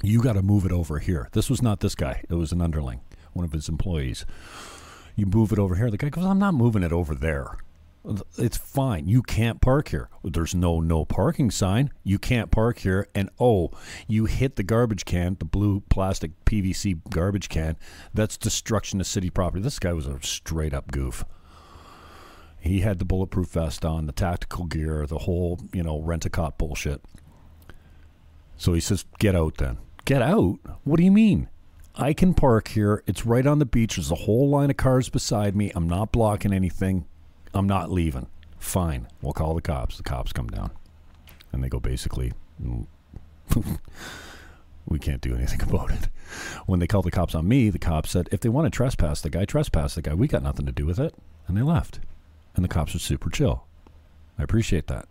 you 0.02 0.22
got 0.22 0.34
to 0.34 0.42
move 0.42 0.64
it 0.64 0.72
over 0.72 0.98
here. 0.98 1.28
This 1.32 1.50
was 1.50 1.60
not 1.60 1.80
this 1.80 1.94
guy. 1.94 2.22
It 2.28 2.34
was 2.34 2.52
an 2.52 2.62
underling, 2.62 3.00
one 3.32 3.44
of 3.44 3.52
his 3.52 3.68
employees. 3.68 4.24
You 5.14 5.26
move 5.26 5.52
it 5.52 5.58
over 5.58 5.74
here. 5.74 5.90
The 5.90 5.98
guy 5.98 6.10
goes, 6.10 6.24
I'm 6.24 6.38
not 6.38 6.54
moving 6.54 6.82
it 6.82 6.92
over 6.92 7.14
there. 7.14 7.56
It's 8.38 8.56
fine. 8.56 9.08
You 9.08 9.22
can't 9.22 9.60
park 9.60 9.88
here. 9.88 10.08
There's 10.22 10.54
no 10.54 10.80
no 10.80 11.04
parking 11.04 11.50
sign. 11.50 11.90
You 12.04 12.18
can't 12.18 12.50
park 12.50 12.78
here. 12.78 13.08
And 13.14 13.30
oh, 13.40 13.72
you 14.06 14.26
hit 14.26 14.56
the 14.56 14.62
garbage 14.62 15.04
can, 15.04 15.36
the 15.38 15.44
blue 15.44 15.80
plastic 15.88 16.32
PVC 16.44 17.00
garbage 17.10 17.48
can. 17.48 17.76
That's 18.14 18.36
destruction 18.36 19.00
of 19.00 19.06
city 19.06 19.30
property. 19.30 19.62
This 19.62 19.80
guy 19.80 19.92
was 19.92 20.06
a 20.06 20.20
straight 20.22 20.72
up 20.72 20.92
goof. 20.92 21.24
He 22.60 22.80
had 22.80 22.98
the 22.98 23.04
bulletproof 23.04 23.48
vest 23.48 23.84
on, 23.84 24.06
the 24.06 24.12
tactical 24.12 24.66
gear, 24.66 25.06
the 25.06 25.18
whole, 25.18 25.60
you 25.72 25.82
know, 25.82 26.00
rent 26.00 26.26
a 26.26 26.30
cop 26.30 26.58
bullshit. 26.58 27.02
So 28.56 28.72
he 28.72 28.80
says, 28.80 29.04
Get 29.18 29.34
out 29.34 29.56
then. 29.56 29.78
Get 30.04 30.22
out? 30.22 30.58
What 30.84 30.98
do 30.98 31.04
you 31.04 31.12
mean? 31.12 31.48
I 31.96 32.12
can 32.12 32.34
park 32.34 32.68
here. 32.68 33.02
It's 33.06 33.26
right 33.26 33.46
on 33.46 33.58
the 33.58 33.66
beach. 33.66 33.96
There's 33.96 34.10
a 34.10 34.16
whole 34.16 34.50
line 34.50 34.70
of 34.70 34.76
cars 34.76 35.08
beside 35.08 35.56
me. 35.56 35.72
I'm 35.74 35.88
not 35.88 36.12
blocking 36.12 36.52
anything. 36.52 37.06
I'm 37.54 37.66
not 37.66 37.90
leaving. 37.90 38.26
Fine. 38.58 39.08
We'll 39.22 39.32
call 39.32 39.54
the 39.54 39.62
cops. 39.62 39.96
The 39.96 40.02
cops 40.02 40.32
come 40.32 40.48
down. 40.48 40.70
And 41.52 41.62
they 41.62 41.68
go, 41.68 41.80
basically, 41.80 42.32
"Mm, 42.62 42.86
we 44.86 44.98
can't 44.98 45.20
do 45.20 45.34
anything 45.34 45.62
about 45.68 45.90
it. 45.90 46.08
When 46.66 46.80
they 46.80 46.86
called 46.86 47.04
the 47.04 47.10
cops 47.10 47.34
on 47.34 47.48
me, 47.48 47.70
the 47.70 47.78
cops 47.78 48.10
said, 48.10 48.28
if 48.32 48.40
they 48.40 48.48
want 48.48 48.66
to 48.66 48.76
trespass 48.76 49.20
the 49.20 49.30
guy, 49.30 49.44
trespass 49.44 49.94
the 49.94 50.02
guy. 50.02 50.14
We 50.14 50.28
got 50.28 50.42
nothing 50.42 50.66
to 50.66 50.72
do 50.72 50.86
with 50.86 50.98
it. 50.98 51.14
And 51.46 51.56
they 51.56 51.62
left. 51.62 52.00
And 52.54 52.64
the 52.64 52.68
cops 52.68 52.94
are 52.94 52.98
super 53.00 53.30
chill. 53.30 53.64
I 54.38 54.42
appreciate 54.42 54.86
that. 54.88 55.06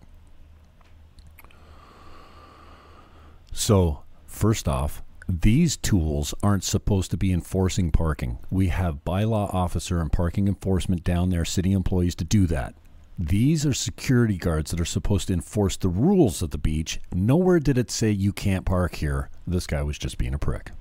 So, 3.51 4.01
first 4.27 4.67
off, 4.67 5.01
these 5.27 5.75
tools 5.77 6.33
aren't 6.43 6.63
supposed 6.63 7.09
to 7.11 7.17
be 7.17 7.33
enforcing 7.33 7.91
parking. 7.91 8.37
We 8.51 8.67
have 8.67 9.03
bylaw 9.03 9.53
officer 9.53 9.99
and 9.99 10.11
parking 10.11 10.47
enforcement 10.47 11.03
down 11.03 11.29
there, 11.29 11.45
city 11.45 11.71
employees 11.73 12.15
to 12.15 12.23
do 12.23 12.45
that. 12.47 12.75
These 13.17 13.65
are 13.65 13.73
security 13.73 14.37
guards 14.37 14.71
that 14.71 14.79
are 14.79 14.85
supposed 14.85 15.27
to 15.27 15.33
enforce 15.33 15.77
the 15.77 15.87
rules 15.89 16.41
of 16.41 16.51
the 16.51 16.57
beach. 16.57 16.99
Nowhere 17.13 17.59
did 17.59 17.77
it 17.77 17.89
say 17.89 18.11
you 18.11 18.33
can't 18.33 18.65
park 18.65 18.95
here. 18.95 19.29
This 19.47 19.65
guy 19.67 19.81
was 19.83 19.97
just 19.97 20.17
being 20.17 20.33
a 20.33 20.39
prick. 20.39 20.71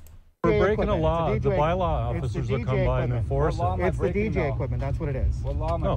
We're 0.42 0.50
DJ 0.52 0.59
breaking 0.61 0.88
a 0.88 0.96
law. 0.96 1.33
It's 1.33 1.44
The 1.44 1.50
DJ 1.50 1.59
bylaw 1.59 2.22
it's 2.22 2.33
the 2.33 2.38
officers 2.40 2.50
will 2.50 2.59
DJ 2.59 2.64
come 2.66 2.85
by 2.85 3.02
and 3.04 3.12
enforce 3.14 3.57
What 3.57 3.64
law 3.64 3.74
it. 3.74 3.78
am 3.78 3.85
I 3.85 3.88
It's 3.88 3.98
the 3.98 4.12
DJ 4.12 4.35
now? 4.35 4.52
equipment. 4.54 4.80
That's 4.80 5.00
what 5.00 5.09
it 5.09 5.16
is. 5.16 5.37
What 5.42 5.57
law 5.57 5.76
No. 5.78 5.96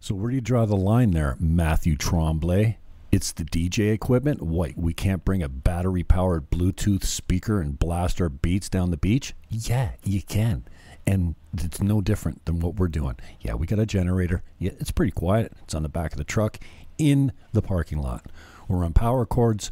So 0.00 0.14
where 0.14 0.30
do 0.30 0.34
you 0.34 0.40
draw 0.40 0.64
the 0.66 0.76
line 0.76 1.12
there, 1.12 1.36
Matthew 1.38 1.96
Tremblay? 1.96 2.78
It's 3.12 3.32
the 3.32 3.44
DJ 3.44 3.92
equipment. 3.92 4.42
What? 4.42 4.76
We 4.76 4.92
can't 4.92 5.24
bring 5.24 5.42
a 5.42 5.48
battery-powered 5.48 6.50
Bluetooth 6.50 7.04
speaker 7.04 7.60
and 7.60 7.78
blast 7.78 8.20
our 8.20 8.28
beats 8.28 8.68
down 8.68 8.90
the 8.90 8.96
beach? 8.96 9.34
Yeah, 9.48 9.92
you 10.04 10.22
can. 10.22 10.64
And 11.06 11.36
it's 11.56 11.80
no 11.80 12.00
different 12.00 12.44
than 12.46 12.58
what 12.60 12.74
we're 12.74 12.88
doing. 12.88 13.16
Yeah, 13.40 13.54
we 13.54 13.66
got 13.66 13.78
a 13.78 13.86
generator. 13.86 14.42
Yeah, 14.58 14.72
it's 14.80 14.90
pretty 14.90 15.12
quiet. 15.12 15.52
It's 15.62 15.74
on 15.74 15.84
the 15.84 15.88
back 15.88 16.12
of 16.12 16.18
the 16.18 16.24
truck 16.24 16.58
in 16.98 17.32
the 17.52 17.62
parking 17.62 17.98
lot. 17.98 18.26
We're 18.68 18.84
on 18.84 18.92
power 18.92 19.24
cords 19.24 19.70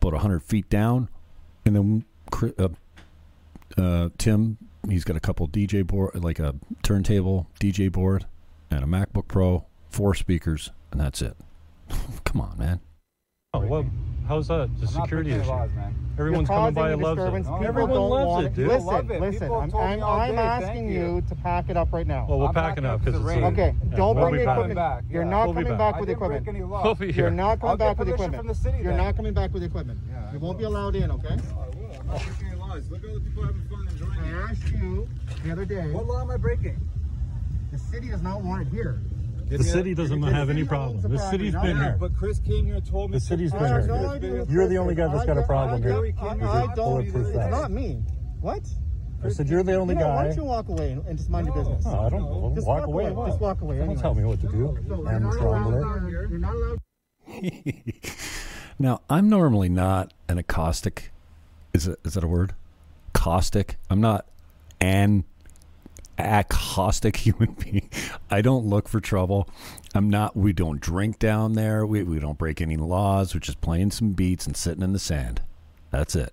about 0.00 0.12
100 0.12 0.42
feet 0.42 0.70
down. 0.70 1.08
And 1.64 1.74
then 1.74 2.04
uh, 2.58 2.68
uh, 3.76 4.08
Tim, 4.18 4.58
he's 4.88 5.04
got 5.04 5.16
a 5.16 5.20
couple 5.20 5.48
DJ 5.48 5.86
board, 5.86 6.14
like 6.22 6.38
a 6.38 6.54
turntable 6.82 7.48
DJ 7.58 7.90
board 7.90 8.26
and 8.70 8.84
a 8.84 8.86
MacBook 8.86 9.28
Pro, 9.28 9.66
four 9.90 10.14
speakers, 10.14 10.70
and 10.90 11.00
that's 11.00 11.22
it. 11.22 11.36
Come 12.24 12.40
on, 12.40 12.58
man. 12.58 12.80
Oh, 13.52 13.60
well, 13.60 13.86
how's 14.26 14.48
that? 14.48 14.68
It's 14.82 14.92
a 14.94 14.98
I'm 14.98 15.04
security 15.04 15.30
issue. 15.32 15.48
laws, 15.48 15.70
man. 15.76 15.94
Everyone's 16.18 16.48
You're 16.48 16.56
coming 16.58 16.74
by 16.74 16.90
and 16.92 17.02
loves 17.02 17.20
it. 17.20 17.50
No, 17.50 17.62
Everyone 17.62 17.90
loves 17.92 18.46
it, 18.46 18.54
dude. 18.54 18.68
Listen, 18.68 18.86
love 18.86 19.10
it. 19.10 19.20
listen. 19.20 19.50
I'm, 19.52 19.74
I'm, 19.74 20.02
I'm 20.02 20.30
day, 20.32 20.36
asking 20.38 20.88
you 20.88 21.16
you. 21.16 21.24
to 21.28 21.34
pack 21.36 21.68
it 21.68 21.76
up 21.76 21.92
right 21.92 22.06
now. 22.06 22.26
Well, 22.28 22.38
we're 22.40 22.46
I'm 22.46 22.54
packing 22.54 22.82
backing 22.82 22.86
up 22.86 22.94
up 22.94 23.00
because 23.04 23.14
it's 23.20 23.24
rain. 23.24 23.44
Okay, 23.44 23.74
Yeah, 23.90 23.96
don't 23.96 24.16
we'll 24.16 24.30
bring 24.30 24.40
the 24.40 24.46
back. 24.46 24.54
equipment. 24.56 24.76
Back, 24.76 25.04
You're 25.10 25.22
yeah. 25.24 25.28
not 25.30 25.44
We'll 25.46 25.54
coming 25.54 25.68
back. 25.70 25.78
back 25.78 26.00
with 26.00 26.08
the 26.08 26.14
didn't 26.14 26.28
break 26.28 26.40
equipment. 26.42 26.84
We'll 26.84 26.94
be 26.94 27.12
here. 27.12 27.24
You're 27.24 27.30
not 27.32 27.60
coming 27.60 27.76
back 27.76 27.98
with 27.98 28.08
equipment. 28.08 28.56
city 28.56 28.78
You're 28.82 28.92
not 28.96 29.16
coming 29.16 29.34
back 29.34 29.52
with 29.52 29.62
equipment. 29.64 30.00
Yeah, 30.08 30.32
you 30.32 30.38
won't 30.40 30.58
be 30.58 30.64
allowed 30.64 30.94
in, 30.96 31.10
okay? 31.12 31.28
I 31.28 31.36
will. 31.36 31.96
I'm 32.00 32.06
not 32.06 32.22
breaking 32.24 32.46
any 32.46 32.56
laws. 32.56 32.90
Look 32.90 33.04
at 33.04 33.08
all 33.10 33.14
the 33.16 33.20
people 33.20 33.44
having 33.44 33.62
fun 33.68 33.88
enjoying 33.88 34.12
it. 34.12 34.34
I 34.34 34.50
asked 34.50 34.68
you 34.72 35.08
the 35.44 35.52
other 35.52 35.64
day. 35.64 35.90
What 35.90 36.06
law 36.06 36.20
am 36.22 36.30
I 36.30 36.36
breaking? 36.36 36.76
The 37.72 37.78
city 37.78 38.08
does 38.08 38.22
not 38.22 38.42
want 38.42 38.66
it 38.66 38.70
here. 38.70 39.00
The 39.48 39.62
city 39.62 39.94
doesn't 39.94 40.20
The 40.20 40.32
have 40.32 40.50
any 40.50 40.64
problem. 40.64 41.00
the 41.00 41.08
The 41.08 41.16
property, 41.16 41.36
city's 41.50 41.54
been 41.62 41.76
here. 41.76 41.96
But 42.00 42.16
Chris 42.16 42.38
came 42.38 42.66
here 42.66 42.76
and 42.76 42.86
told 42.86 43.10
me. 43.10 43.18
The 43.18 43.24
city's 43.24 43.52
been 43.52 43.60
here. 43.66 43.86
no 43.86 44.46
You're 44.48 44.68
the 44.68 44.78
only 44.78 44.94
guy 44.94 45.08
that's 45.08 45.26
got 45.26 45.38
a 45.38 45.42
problem 45.42 45.82
I 45.82 45.84
here. 45.86 46.12
don't- 46.12 46.42
I, 46.42 46.62
I 46.70 46.74
don't. 46.74 47.04
It's 47.06 47.12
vest. 47.30 47.50
not 47.50 47.70
me. 47.70 48.02
What? 48.40 48.62
I 49.22 49.28
said, 49.30 49.48
you're 49.48 49.62
the 49.62 49.72
You 49.72 49.78
only 49.78 49.94
know, 49.94 50.08
why 50.08 50.14
guy. 50.16 50.28
don't 50.28 50.36
you 50.36 50.44
walk 50.44 50.68
away 50.68 50.92
and 50.92 51.06
and 51.06 51.16
just 51.16 51.30
mind 51.30 51.46
your 51.46 51.54
business? 51.56 51.84
Oh, 51.86 51.98
I 52.00 52.08
don't 52.10 52.20
know. 52.20 52.52
Just 52.54 52.66
walk 52.66 52.80
walk 52.80 52.88
away. 52.88 53.06
away. 53.06 53.28
Just 53.30 53.40
walk 53.40 53.60
away 53.62 53.76
Don't 53.78 53.86
anyway. 53.86 54.02
tell 54.02 54.14
me 54.14 54.24
what 54.24 54.40
to 54.42 54.48
do. 54.48 54.76
So 54.86 55.06
I'm 55.06 55.22
not 55.22 56.10
You're 56.10 56.28
not 56.38 56.54
allowed. 56.54 56.78
Now, 58.78 59.00
I'm 59.08 59.28
normally 59.28 59.68
not 59.68 60.12
an 60.28 60.36
acoustic. 60.38 61.12
Is 61.72 61.86
it 61.86 61.98
is 62.04 62.14
that 62.14 62.24
a 62.24 62.26
word? 62.26 62.54
Caustic. 63.12 63.76
I'm 63.88 64.00
not 64.00 64.26
an 64.80 65.24
acoustic 66.18 67.16
human 67.26 67.52
being. 67.54 67.88
I 68.30 68.40
don't 68.42 68.66
look 68.66 68.88
for 68.88 69.00
trouble. 69.00 69.48
I'm 69.94 70.10
not. 70.10 70.36
We 70.36 70.52
don't 70.52 70.80
drink 70.80 71.18
down 71.18 71.52
there. 71.54 71.86
We 71.86 72.02
we 72.02 72.18
don't 72.18 72.38
break 72.38 72.60
any 72.60 72.76
laws. 72.76 73.34
We're 73.34 73.40
just 73.40 73.60
playing 73.60 73.90
some 73.92 74.12
beats 74.12 74.46
and 74.46 74.56
sitting 74.56 74.82
in 74.82 74.92
the 74.92 74.98
sand. 74.98 75.40
That's 75.90 76.16
it. 76.16 76.32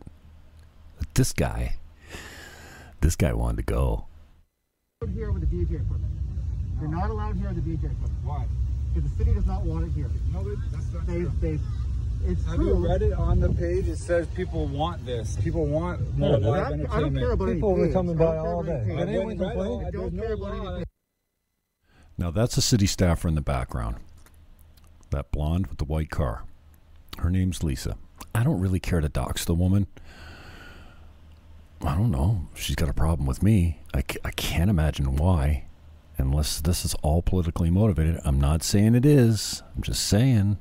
But 0.98 1.13
this 1.15 1.34
guy, 1.34 1.76
this 3.02 3.15
guy 3.15 3.34
wanted 3.34 3.58
to 3.58 3.63
go. 3.63 4.06
here 5.15 5.32
with 5.32 5.41
the 5.50 5.56
DJ 5.56 5.76
equipment. 5.82 6.12
You're 6.80 6.89
not 6.89 7.10
allowed 7.12 7.36
here 7.38 7.50
with 7.50 7.63
the 7.63 7.72
DJ 7.72 7.86
equipment 7.91 8.13
Why? 8.24 8.46
because 8.94 9.10
the 9.12 9.17
city 9.17 9.34
does 9.36 9.46
not 9.46 9.62
want 9.63 9.86
it 9.86 9.91
here. 9.91 10.10
No, 10.34 10.44
but 10.44 10.56
that's 10.72 10.91
not 10.94 11.06
They, 11.06 11.20
true. 11.20 11.32
they, 11.41 11.60
it's 12.26 12.44
Have 12.46 12.56
true. 12.56 12.68
you 12.68 12.88
read 12.88 13.02
it 13.02 13.14
on 13.14 13.40
the 13.40 13.50
page? 13.50 13.88
It 13.88 13.98
says 13.98 14.28
people 14.36 14.68
want 14.68 15.06
this. 15.06 15.36
People 15.38 15.66
want 15.68 16.18
more 16.18 16.38
Yeah, 16.40 16.48
live 16.48 16.64
I, 16.68 16.72
entertainment. 16.74 16.94
I 16.94 17.00
don't 17.02 17.16
care 17.16 17.32
about 17.32 17.48
People 17.50 17.70
any 17.72 17.80
were 17.80 17.86
page. 17.88 17.94
coming 17.94 18.16
by 18.18 18.38
all 18.38 18.62
about 18.62 18.66
day. 18.66 18.84
page. 18.88 18.98
Did 18.98 19.10
anyone 19.10 19.32
I've 19.32 19.38
been 19.38 19.48
complain? 19.50 19.80
read 19.80 19.82
it. 19.82 19.88
I 19.88 19.92
don't 19.92 20.16
There's 20.16 20.26
care 20.28 20.34
about 20.34 20.68
anything. 20.68 20.86
Now 22.18 22.32
that's 22.32 22.58
a 22.58 22.62
city 22.62 22.86
staffer 22.88 23.28
in 23.28 23.36
the 23.36 23.42
background. 23.42 23.96
That 25.10 25.32
blonde 25.32 25.68
with 25.68 25.78
the 25.80 25.86
white 25.86 26.10
car. 26.10 26.44
Her 27.20 27.30
name's 27.30 27.64
Lisa. 27.64 27.98
I 28.34 28.44
don't 28.44 28.60
really 28.62 28.80
care 28.80 29.02
to 29.02 29.10
dox 29.10 29.44
the 29.46 29.54
woman. 29.56 29.88
I 31.84 31.96
don't 31.96 32.12
know. 32.12 32.48
She's 32.54 32.76
got 32.76 32.90
a 32.90 32.94
problem 32.94 33.26
with 33.28 33.42
me. 33.42 33.80
I, 33.94 34.04
I 34.24 34.32
can't 34.32 34.70
imagine 34.70 35.16
why. 35.16 35.66
Unless 36.18 36.62
this 36.62 36.86
is 36.86 36.94
all 37.02 37.22
politically 37.24 37.72
motivated. 37.72 38.20
I'm 38.24 38.40
not 38.40 38.62
saying 38.62 38.94
it 38.94 39.06
is. 39.06 39.64
I'm 39.76 39.82
just 39.82 40.06
saying. 40.08 40.58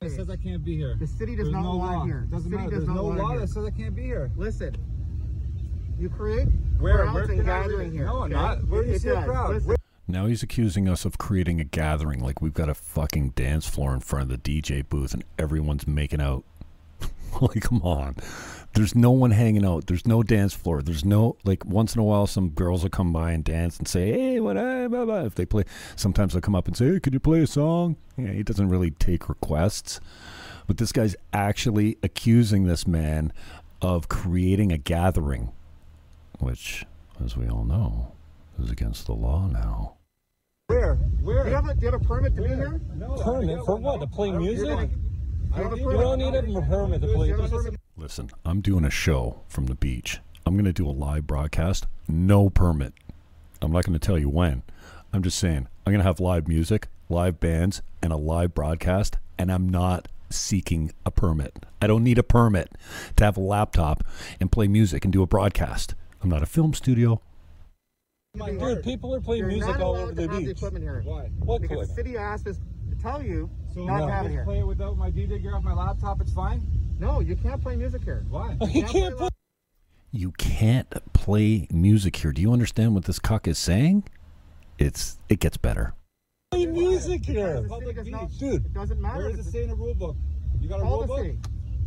It 0.00 0.10
says 0.10 0.30
I 0.30 0.36
can't 0.36 0.64
be 0.64 0.76
here. 0.76 0.94
The 1.00 1.08
city 1.08 1.34
does 1.34 1.46
There's 1.46 1.52
not 1.54 1.62
no 1.64 1.76
want 1.76 1.92
law. 1.96 2.02
it 2.04 2.06
here. 2.06 2.28
Doesn't 2.30 2.50
the 2.52 2.56
city 2.56 2.56
matter. 2.56 2.70
does 2.70 2.78
There's 2.78 2.86
not 2.88 2.94
no 2.94 3.02
want 3.02 3.18
it 3.18 3.22
law 3.22 3.30
here. 3.30 3.40
that 3.40 3.48
says 3.48 3.64
I 3.64 3.70
can't 3.70 3.96
be 3.96 4.02
here. 4.02 4.30
Listen, 4.36 4.76
you 5.98 6.08
create 6.08 6.46
Where? 6.78 6.98
crowds 6.98 7.14
Where 7.14 7.22
and 7.24 7.40
can 7.40 7.48
I 7.50 7.58
read 7.58 7.62
gathering 7.68 7.92
here. 7.92 8.04
No, 8.06 8.22
okay? 8.22 8.32
not. 8.32 8.64
Where 8.68 8.82
do 8.84 8.88
you 8.90 8.94
It 8.94 9.02
see 9.02 9.08
a 9.08 9.24
crowd? 9.24 9.54
Listen, 9.54 9.74
Now 10.06 10.26
he's 10.26 10.44
accusing 10.44 10.88
us 10.88 11.04
of 11.04 11.18
creating 11.18 11.60
a 11.60 11.64
gathering 11.64 12.22
like 12.22 12.40
we've 12.40 12.54
got 12.54 12.68
a 12.68 12.74
fucking 12.74 13.30
dance 13.30 13.66
floor 13.68 13.92
in 13.92 13.98
front 13.98 14.30
of 14.30 14.40
the 14.40 14.60
DJ 14.62 14.88
booth 14.88 15.14
and 15.14 15.24
everyone's 15.36 15.88
making 15.88 16.20
out. 16.20 16.44
like, 17.40 17.60
come 17.62 17.82
on. 17.82 18.14
There's 18.74 18.94
no 18.94 19.10
one 19.10 19.30
hanging 19.30 19.64
out. 19.64 19.86
There's 19.86 20.06
no 20.06 20.22
dance 20.22 20.54
floor. 20.54 20.82
There's 20.82 21.04
no, 21.04 21.36
like, 21.44 21.64
once 21.64 21.94
in 21.94 22.00
a 22.00 22.04
while, 22.04 22.26
some 22.26 22.50
girls 22.50 22.82
will 22.82 22.90
come 22.90 23.12
by 23.12 23.32
and 23.32 23.42
dance 23.42 23.78
and 23.78 23.88
say, 23.88 24.12
hey, 24.12 24.40
what 24.40 24.56
up? 24.56 24.90
Blah, 24.90 25.04
blah. 25.04 25.24
If 25.24 25.34
they 25.34 25.46
play, 25.46 25.64
sometimes 25.96 26.32
they'll 26.32 26.42
come 26.42 26.54
up 26.54 26.68
and 26.68 26.76
say, 26.76 26.92
hey, 26.92 27.00
could 27.00 27.14
you 27.14 27.20
play 27.20 27.40
a 27.40 27.46
song? 27.46 27.96
Yeah, 28.16 28.32
he 28.32 28.42
doesn't 28.42 28.68
really 28.68 28.90
take 28.92 29.28
requests. 29.28 30.00
But 30.66 30.76
this 30.76 30.92
guy's 30.92 31.16
actually 31.32 31.96
accusing 32.02 32.64
this 32.64 32.86
man 32.86 33.32
of 33.80 34.08
creating 34.08 34.70
a 34.70 34.78
gathering, 34.78 35.52
which, 36.38 36.84
as 37.24 37.36
we 37.36 37.48
all 37.48 37.64
know, 37.64 38.12
is 38.62 38.70
against 38.70 39.06
the 39.06 39.14
law 39.14 39.46
now. 39.46 39.94
Where? 40.66 40.96
Where? 41.22 41.44
do 41.44 41.50
you, 41.50 41.56
have 41.56 41.68
a, 41.68 41.74
do 41.74 41.86
you 41.86 41.92
have 41.92 42.02
a 42.02 42.04
permit 42.04 42.36
to 42.36 42.42
be 42.42 42.48
here? 42.48 42.80
No, 42.94 43.14
Permit 43.16 43.64
for 43.64 43.76
what? 43.76 44.00
To 44.00 44.06
play 44.06 44.30
music? 44.30 44.90
You're 45.56 45.56
gonna- 45.56 45.58
I 45.58 45.62
have 45.62 45.72
a 45.72 45.76
don't 45.78 46.20
You 46.20 46.30
don't 46.30 46.44
need 46.46 46.56
a 46.56 46.62
permit 46.62 47.00
to 47.02 47.06
play. 47.08 47.28
Do 47.28 47.34
you 47.34 47.36
have 47.36 47.44
a 47.44 47.48
Just- 47.48 47.64
permit? 47.66 47.80
Listen, 47.96 48.30
I'm 48.44 48.60
doing 48.60 48.84
a 48.84 48.90
show 48.90 49.40
from 49.48 49.66
the 49.66 49.74
beach. 49.74 50.20
I'm 50.46 50.54
going 50.54 50.64
to 50.64 50.72
do 50.72 50.88
a 50.88 50.92
live 50.92 51.26
broadcast. 51.26 51.86
No 52.08 52.48
permit. 52.48 52.94
I'm 53.60 53.72
not 53.72 53.84
going 53.84 53.98
to 53.98 54.04
tell 54.04 54.18
you 54.18 54.28
when. 54.28 54.62
I'm 55.12 55.22
just 55.22 55.38
saying, 55.38 55.66
I'm 55.86 55.92
going 55.92 55.98
to 55.98 56.04
have 56.04 56.20
live 56.20 56.46
music, 56.48 56.88
live 57.08 57.40
bands, 57.40 57.82
and 58.02 58.12
a 58.12 58.16
live 58.16 58.54
broadcast, 58.54 59.16
and 59.38 59.50
I'm 59.50 59.68
not 59.68 60.08
seeking 60.30 60.92
a 61.04 61.10
permit. 61.10 61.64
I 61.82 61.86
don't 61.86 62.04
need 62.04 62.18
a 62.18 62.22
permit 62.22 62.70
to 63.16 63.24
have 63.24 63.36
a 63.36 63.40
laptop 63.40 64.04
and 64.40 64.52
play 64.52 64.68
music 64.68 65.04
and 65.04 65.12
do 65.12 65.22
a 65.22 65.26
broadcast. 65.26 65.94
I'm 66.22 66.28
not 66.28 66.42
a 66.42 66.46
film 66.46 66.72
studio. 66.74 67.20
Dude, 68.36 68.82
people 68.84 69.14
are 69.14 69.20
playing 69.20 69.40
You're 69.44 69.48
music 69.52 69.72
not 69.72 69.80
all 69.80 69.92
allowed 69.96 70.02
over 70.02 70.14
to 70.14 70.26
the 70.28 70.32
have 70.34 70.44
the 70.44 70.50
equipment 70.50 70.84
here. 70.84 71.02
Why? 71.04 71.24
What 71.40 71.62
Because 71.62 71.76
clip? 71.78 71.88
the 71.88 71.94
city 71.94 72.16
asked 72.16 72.46
us 72.46 72.58
to 72.90 72.96
tell 73.02 73.22
you 73.22 73.50
So 73.74 73.84
not 73.84 74.00
no, 74.00 74.06
to 74.06 74.12
have 74.12 74.26
it 74.26 74.30
here. 74.30 74.44
play 74.44 74.58
it 74.60 74.66
without 74.66 74.96
my 74.96 75.10
DJ 75.10 75.40
gear 75.42 75.54
off 75.54 75.62
my 75.62 75.72
laptop. 75.74 76.20
It's 76.20 76.32
fine. 76.32 76.62
No, 76.98 77.20
you 77.20 77.36
can't 77.36 77.62
play 77.62 77.76
music 77.76 78.02
here. 78.02 78.24
Why? 78.28 78.56
You 78.70 78.82
can't 78.86 79.16
put 79.16 79.32
You 80.10 80.32
can't 80.32 80.92
play 81.12 81.66
music 81.70 82.16
here. 82.16 82.32
Do 82.32 82.40
you 82.42 82.52
understand 82.52 82.94
what 82.94 83.04
this 83.04 83.18
cuck 83.18 83.46
is 83.46 83.58
saying? 83.58 84.04
It's 84.78 85.18
it 85.28 85.40
gets 85.40 85.56
better. 85.56 85.94
play 86.50 86.66
music 86.66 87.24
here. 87.26 87.64
Public 87.68 87.96
does 87.96 88.08
not- 88.08 88.30
Dude. 88.38 88.64
It 88.66 88.72
doesn't 88.74 89.00
matter. 89.00 89.18
Where 89.18 89.30
if 89.30 89.36
does 89.36 89.46
it 89.46 89.48
it's- 89.48 89.52
say 89.52 89.64
in 89.64 89.70
a 89.70 89.74
rule 89.74 89.94
book? 89.94 90.16
You 90.60 90.68
got 90.68 90.80
a 90.80 90.82
Call 90.82 91.04
rule 91.04 91.06
book? 91.06 91.36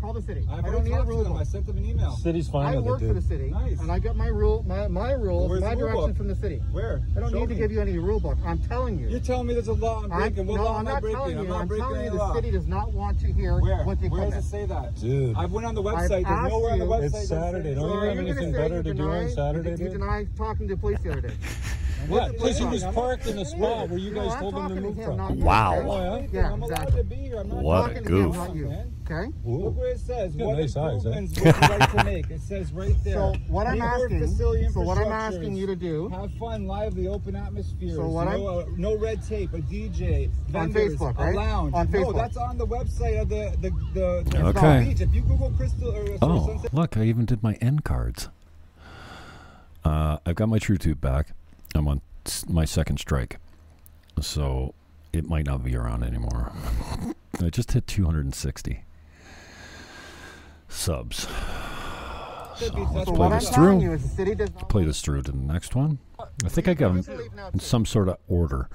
City. 0.01 0.05
Call 0.05 0.13
the 0.13 0.21
city. 0.21 0.47
I've 0.51 0.65
I 0.65 0.69
don't 0.71 0.83
need 0.83 0.91
a 0.91 0.95
talked 0.97 1.07
to 1.07 1.13
rule 1.13 1.23
them. 1.23 1.37
I 1.37 1.43
sent 1.43 1.65
them 1.67 1.77
an 1.77 1.85
email. 1.85 2.11
City's 2.17 2.49
I 2.49 2.51
fine 2.51 2.75
with 2.77 2.85
work 2.85 3.01
it, 3.01 3.07
for 3.07 3.13
the 3.13 3.21
city, 3.21 3.51
Nice. 3.51 3.79
and 3.79 3.91
I 3.91 3.99
get 3.99 4.15
my 4.15 4.27
rule, 4.27 4.63
my, 4.67 4.87
my 4.87 5.11
rules, 5.11 5.49
Where's 5.49 5.61
my 5.61 5.71
rule 5.73 5.79
direction 5.79 6.07
book? 6.07 6.17
from 6.17 6.27
the 6.27 6.35
city. 6.35 6.57
Where? 6.71 7.01
I 7.15 7.19
don't 7.19 7.31
Show 7.31 7.39
need 7.39 7.49
to 7.49 7.55
give 7.55 7.71
you 7.71 7.81
any 7.81 7.97
rule 7.99 8.19
book. 8.19 8.37
I'm 8.45 8.59
telling 8.59 8.97
you. 8.99 9.09
You're 9.09 9.19
telling 9.19 9.47
me 9.47 9.53
there's 9.53 9.67
a 9.67 9.73
law 9.73 10.03
I'm 10.03 10.11
I'm, 10.11 10.19
breaking. 10.19 10.47
What 10.47 10.57
no, 10.57 10.63
law 10.63 10.75
I'm 10.77 10.81
am 10.81 10.87
I 10.87 10.91
not 10.93 11.01
breaking? 11.01 11.19
telling 11.19 11.37
I'm 11.37 11.47
not 11.47 11.61
I'm 11.61 11.67
breaking 11.67 11.85
telling 11.85 12.01
any 12.01 12.05
you 12.05 12.11
the 12.11 12.17
law. 12.17 12.33
city 12.33 12.51
does 12.51 12.67
not 12.67 12.93
want 12.93 13.19
to 13.19 13.31
hear 13.31 13.59
Where? 13.59 13.83
what 13.83 13.99
the 14.01 14.09
Where 14.09 14.25
does 14.29 14.33
equipment. 14.33 14.45
it 14.45 14.49
say 14.49 14.65
that? 14.65 14.95
Dude. 14.95 15.35
I 15.37 15.45
went 15.45 15.65
on 15.67 15.75
the 15.75 15.83
I've 15.83 15.95
website. 15.95 16.09
There's 16.09 16.25
asked 16.25 16.49
nowhere 16.49 16.71
on 16.73 16.79
the 16.79 16.85
website. 16.85 17.03
It's 17.15 17.27
Saturday. 17.27 17.75
Don't 17.75 17.89
you 18.03 18.09
have 18.09 18.17
anything 18.17 18.51
better 18.53 18.83
to 18.83 18.93
do 18.93 19.09
on 19.09 19.29
Saturday, 19.29 19.71
You 19.71 19.77
dude? 19.77 19.91
deny 19.93 20.25
talking 20.35 20.67
to 20.67 20.75
the 20.75 20.79
police 20.79 20.99
the 21.01 21.11
other 21.11 21.21
day. 21.21 21.33
Yeah, 22.09 22.29
because 22.31 22.57
he 22.57 22.65
was 22.65 22.83
I'm- 22.83 22.93
parked 22.95 23.27
in 23.27 23.37
a 23.37 23.45
spot 23.45 23.89
where 23.89 23.99
you 23.99 24.11
guys 24.11 24.33
told 24.39 24.55
him 24.55 24.69
to 24.69 24.81
move 24.81 24.97
him, 24.97 25.05
from. 25.17 25.39
Wow. 25.39 25.83
Oh, 25.85 26.17
yeah? 26.19 26.27
Yeah, 26.31 26.51
I'm 26.53 26.63
allowed 26.63 26.71
exactly. 26.89 26.97
to 26.97 27.03
be 27.03 27.15
here. 27.15 27.37
I'm 27.37 27.47
not 27.49 27.57
What 27.63 27.91
a 27.91 27.93
talking 27.93 28.03
goof. 28.07 28.35
Not 29.09 29.09
you. 29.09 29.15
Man. 29.15 29.27
Okay. 29.29 29.37
Look 29.65 29.77
where 29.77 29.89
it 29.89 29.99
says. 29.99 30.33
What 30.35 30.57
nice 30.57 30.75
eyes, 30.75 31.05
eh? 31.05 31.09
improvements 31.09 31.39
would 31.39 31.55
you 31.55 31.77
like 31.77 31.91
to 31.91 32.03
make? 32.05 32.29
It 32.29 32.41
says 32.41 32.71
right 32.73 32.95
there. 33.03 33.13
So 33.13 33.33
what 33.47 33.67
I'm 33.67 33.81
asking, 33.81 34.19
facility 34.19 34.69
so 34.69 34.81
what 34.81 34.97
I'm 34.97 35.11
asking 35.11 35.55
you 35.55 35.67
to 35.67 35.75
do 35.75 36.09
Have 36.09 36.31
fun, 36.33 36.67
lively, 36.67 37.07
open 37.07 37.35
atmosphere. 37.35 37.95
So 37.95 38.07
what 38.07 38.25
no, 38.25 38.47
uh, 38.59 38.65
no 38.77 38.97
red 38.97 39.25
tape, 39.27 39.53
a 39.53 39.59
DJ, 39.59 40.29
On 40.53 40.71
vendors, 40.71 40.95
Facebook, 40.97 41.17
a 41.19 41.23
right? 41.25 41.35
lounge. 41.35 41.73
On 41.73 41.89
No, 41.91 41.99
Facebook. 41.99 42.15
that's 42.15 42.37
on 42.37 42.57
the 42.57 42.67
website 42.67 43.21
of 43.21 43.29
the 43.29 43.55
the 43.61 43.69
the, 43.93 44.23
the 44.29 44.45
Okay. 44.47 44.85
beach. 44.89 45.01
If 45.01 45.13
you 45.13 45.21
Google 45.21 45.51
Crystal 45.57 45.89
or 45.89 46.05
sorry, 46.05 46.19
Oh, 46.21 46.47
Sunset 46.47 46.73
look, 46.73 46.97
I 46.97 47.03
even 47.03 47.25
did 47.25 47.41
my 47.43 47.53
end 47.55 47.83
cards. 47.83 48.29
Uh, 49.83 50.17
I've 50.25 50.35
got 50.35 50.47
my 50.49 50.59
True 50.59 50.77
Tube 50.77 51.01
back. 51.01 51.33
I'm 51.73 51.87
on 51.87 52.01
my 52.47 52.65
second 52.65 52.97
strike. 52.99 53.39
So 54.19 54.75
it 55.11 55.27
might 55.27 55.45
not 55.45 55.63
be 55.63 55.75
around 55.75 56.03
anymore. 56.03 56.51
I 57.41 57.49
just 57.49 57.71
hit 57.71 57.87
260 57.87 58.83
subs. 60.71 61.27
So 62.55 62.67
let's 62.93 63.09
play 63.09 63.29
this 63.29 63.49
through. 63.49 63.79
you 63.79 63.93
is 63.93 64.03
the 64.03 64.09
city 64.09 64.35
does 64.35 64.53
not 64.53 64.69
Play 64.69 64.85
this 64.85 65.01
through 65.01 65.23
to 65.23 65.31
the 65.31 65.37
next 65.37 65.73
one. 65.73 65.97
I 66.45 66.49
think 66.49 66.67
I 66.67 66.75
got 66.75 66.93
them 66.93 67.31
in 67.53 67.59
some 67.59 67.87
sort 67.87 68.07
of 68.07 68.17
order. 68.27 68.69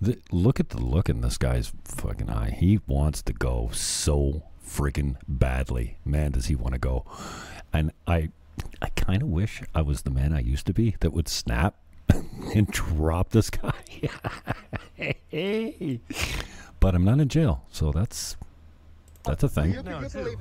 The, 0.00 0.18
look 0.30 0.60
at 0.60 0.68
the 0.68 0.78
look 0.78 1.08
in 1.08 1.20
this 1.20 1.36
guy's 1.36 1.72
fucking 1.84 2.30
eye. 2.30 2.50
He 2.50 2.78
wants 2.86 3.22
to 3.22 3.32
go 3.32 3.70
so 3.72 4.44
freaking 4.64 5.16
badly. 5.26 5.98
Man, 6.04 6.30
does 6.30 6.46
he 6.46 6.54
want 6.54 6.74
to 6.74 6.78
go. 6.78 7.04
And 7.72 7.90
I 8.06 8.30
I 8.80 8.90
kind 8.90 9.22
of 9.22 9.28
wish 9.28 9.62
I 9.74 9.82
was 9.82 10.02
the 10.02 10.10
man 10.10 10.32
I 10.32 10.40
used 10.40 10.66
to 10.66 10.72
be 10.72 10.94
that 11.00 11.12
would 11.12 11.26
snap 11.26 11.74
and 12.54 12.68
drop 12.68 13.30
this 13.30 13.50
guy. 13.50 13.72
but 16.78 16.94
I'm 16.94 17.04
not 17.04 17.18
in 17.18 17.28
jail, 17.28 17.64
so 17.72 17.90
that's 17.90 18.36
that's 19.24 19.42
a 19.42 19.46
You 19.46 19.82
thing. 19.82 20.36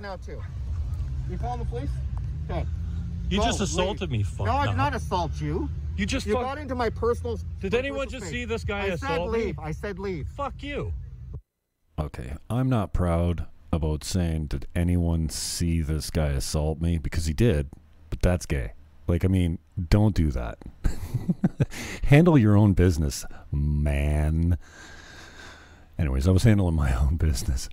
Can, 1.23 1.31
you 1.31 1.37
can 1.37 1.37
leave 1.37 1.37
now 1.37 1.37
too. 1.37 1.37
You 1.37 1.37
calling 1.37 1.59
the 1.59 1.65
police? 1.65 1.89
Okay. 2.49 2.65
You 3.29 3.37
Go, 3.39 3.45
just 3.45 3.59
oh, 3.59 3.63
leave. 3.63 3.69
assaulted 3.69 4.11
me, 4.11 4.23
fuck. 4.23 4.45
No, 4.45 4.53
I 4.53 4.67
did 4.67 4.77
not 4.77 4.95
assault 4.95 5.31
you. 5.41 5.69
You 5.95 6.05
just 6.05 6.25
You 6.25 6.33
fuck. 6.33 6.43
got 6.43 6.57
into 6.57 6.75
my 6.75 6.89
personal. 6.89 7.39
Did 7.59 7.73
my 7.73 7.79
anyone 7.79 8.05
personal 8.05 8.19
just 8.19 8.25
space. 8.31 8.41
see 8.41 8.45
this 8.45 8.63
guy 8.63 8.79
I 8.79 8.89
said 8.89 8.93
assault 9.11 9.31
me? 9.31 9.39
leave. 9.39 9.59
I 9.59 9.71
said 9.71 9.99
leave. 9.99 10.27
Fuck 10.29 10.61
you. 10.63 10.93
Okay, 11.99 12.33
I'm 12.49 12.69
not 12.69 12.93
proud 12.93 13.45
about 13.71 14.03
saying 14.03 14.47
did 14.47 14.67
anyone 14.75 15.29
see 15.29 15.81
this 15.81 16.09
guy 16.09 16.27
assault 16.29 16.81
me 16.81 16.97
because 16.97 17.25
he 17.27 17.33
did, 17.33 17.69
but 18.09 18.21
that's 18.21 18.45
gay. 18.45 18.73
Like 19.07 19.23
I 19.23 19.27
mean, 19.27 19.59
don't 19.89 20.15
do 20.15 20.31
that. 20.31 20.57
Handle 22.05 22.37
your 22.37 22.55
own 22.57 22.73
business, 22.73 23.25
man. 23.51 24.57
Anyways, 25.99 26.27
I 26.27 26.31
was 26.31 26.43
handling 26.43 26.75
my 26.75 26.93
own 26.97 27.17
business. 27.17 27.69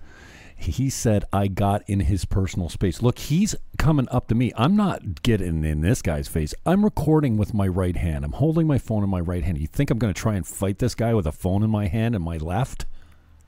He 0.61 0.89
said 0.89 1.25
I 1.33 1.47
got 1.47 1.83
in 1.87 2.01
his 2.01 2.25
personal 2.25 2.69
space. 2.69 3.01
Look, 3.01 3.17
he's 3.17 3.55
coming 3.77 4.07
up 4.09 4.27
to 4.27 4.35
me. 4.35 4.51
I'm 4.55 4.75
not 4.75 5.23
getting 5.23 5.63
in 5.63 5.81
this 5.81 6.01
guy's 6.01 6.27
face. 6.27 6.53
I'm 6.65 6.83
recording 6.83 7.35
with 7.35 7.53
my 7.53 7.67
right 7.67 7.95
hand. 7.95 8.23
I'm 8.23 8.33
holding 8.33 8.67
my 8.67 8.77
phone 8.77 9.03
in 9.03 9.09
my 9.09 9.19
right 9.19 9.43
hand. 9.43 9.57
You 9.57 9.67
think 9.67 9.89
I'm 9.89 9.97
going 9.97 10.13
to 10.13 10.19
try 10.19 10.35
and 10.35 10.45
fight 10.45 10.77
this 10.77 10.93
guy 10.93 11.13
with 11.13 11.25
a 11.25 11.31
phone 11.31 11.63
in 11.63 11.69
my 11.69 11.87
hand 11.87 12.15
and 12.15 12.23
my 12.23 12.37
left? 12.37 12.85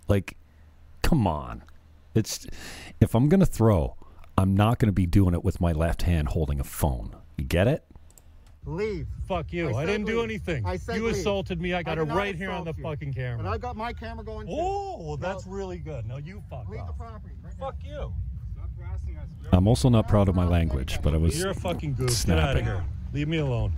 Like 0.08 0.36
come 1.04 1.28
on. 1.28 1.62
It's 2.16 2.48
if 3.00 3.14
I'm 3.14 3.30
gonna 3.30 3.46
throw, 3.46 3.96
I'm 4.36 4.56
not 4.56 4.80
gonna 4.80 4.92
be 4.92 5.06
doing 5.06 5.36
it 5.36 5.44
with 5.44 5.62
my 5.62 5.72
left 5.72 6.04
hand 6.04 6.30
holding 6.30 6.60
a 6.60 6.64
phone. 6.64 7.16
You 7.38 7.44
get 7.44 7.68
it? 7.68 7.84
Leave. 8.66 9.08
Fuck 9.28 9.52
you. 9.52 9.70
I 9.76 9.82
I, 9.82 9.86
didn't 9.86 10.06
do 10.06 10.22
anything. 10.24 10.66
I 10.66 10.78
said 10.78 10.96
you 10.96 11.06
leave. 11.08 11.16
assaulted 11.16 11.60
me. 11.62 11.74
I 11.74 11.84
got 11.84 12.00
I 12.00 12.02
it 12.02 12.06
right 12.06 12.36
here 12.36 12.50
on 12.52 12.64
the 12.64 12.74
you. 12.78 12.84
fucking 12.84 13.14
camera. 13.14 13.40
And. 13.40 13.48
I 13.48 13.58
got 13.58 13.76
my 13.76 13.92
camera 13.92 14.24
going 14.24 14.48
too. 14.48 14.54
Oh, 14.58 14.98
well, 15.00 15.08
No. 15.10 15.16
that's 15.18 15.46
really 15.46 15.78
good. 15.80 16.06
No, 16.06 16.18
you 16.18 16.42
fuck 16.50 16.70
Leave 16.70 16.86
the 16.88 16.94
property. 16.94 17.36
Right 17.44 17.54
now. 17.60 17.66
Fuck 17.66 17.76
you. 17.84 18.14
Stop 18.56 18.70
harassing 18.80 19.18
us. 19.18 19.28
I'm 19.52 19.68
also 19.68 19.90
not 19.90 20.08
proud 20.08 20.30
of 20.30 20.36
my 20.36 20.46
language, 20.46 21.00
but 21.04 21.14
I 21.14 21.18
was 21.18 21.38
You're 21.38 21.50
a 21.52 21.54
fucking 21.56 21.96
goof. 21.96 22.08
Get 22.26 22.38
out 22.40 22.56
snapping. 22.56 22.68
of 22.68 22.74
here. 22.74 22.84
Leave 23.14 23.28
me 23.28 23.38
alone. 23.40 23.74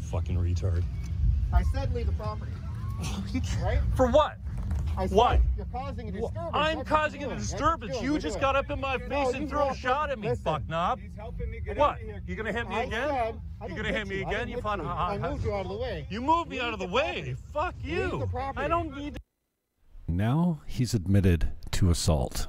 Fucking 0.00 0.36
retard. 0.36 0.82
I 1.52 1.62
said 1.72 1.94
leave 1.94 2.06
the 2.06 2.12
property. 2.12 2.52
right? 3.62 3.80
For 3.94 4.08
what? 4.08 4.38
I 4.98 5.06
said 5.06 5.16
Why? 5.16 5.40
You're 5.56 5.66
causing 5.66 6.08
a 6.08 6.12
Wha- 6.20 6.28
disturbance. 6.28 6.50
I'm 6.54 6.76
That's 6.78 6.88
causing 6.88 7.22
a 7.22 7.26
doing. 7.26 7.36
That's 7.38 7.50
what 7.52 7.58
disturbance. 7.58 7.92
you're 7.94 8.02
You 8.02 8.08
doing. 8.10 8.20
just 8.22 8.40
got 8.40 8.56
up 8.56 8.70
in 8.70 8.80
my 8.80 8.96
No, 8.96 9.08
face 9.08 9.34
you 9.34 9.40
and 9.40 9.48
threw 9.50 9.68
a 9.68 9.74
shot 9.74 10.10
at 10.10 10.18
me, 10.18 10.28
listen. 10.28 10.44
fuck 10.44 10.68
knob. 10.68 11.00
He's 11.00 11.10
helping 11.16 11.50
me 11.50 11.60
get 11.60 11.76
What? 11.76 11.90
out 11.90 11.94
of 11.96 12.00
here. 12.02 12.22
You 12.26 12.34
gonna 12.36 12.52
hit 12.52 12.68
me 12.68 12.76
I 12.76 12.82
again? 12.84 13.08
said- 13.08 13.34
You 13.34 13.68
didn't 13.68 13.76
gonna 13.76 13.88
hit 13.88 13.96
hit 13.98 14.08
me 14.08 14.16
you. 14.20 14.26
Again? 14.26 14.48
You 14.48 14.54
hit 14.54 14.62
fun? 14.62 14.80
I 14.80 15.18
moved 15.18 15.44
you 15.44 15.54
out 15.54 15.66
of 15.66 15.72
the 15.72 15.76
way. 15.78 16.06
You 16.10 16.20
moved 16.22 16.48
me 16.50 16.60
out 16.60 16.72
of 16.72 16.78
the 16.78 16.86
the 16.86 16.92
way. 16.92 17.36
Fuck 17.52 17.74
you. 17.82 18.26
the. 18.32 18.52
I 18.56 18.68
don't 18.68 18.96
need. 18.96 19.18
now 20.08 20.60
he's 20.66 20.94
admitted 20.94 21.48
to 21.72 21.90
assault. 21.90 22.46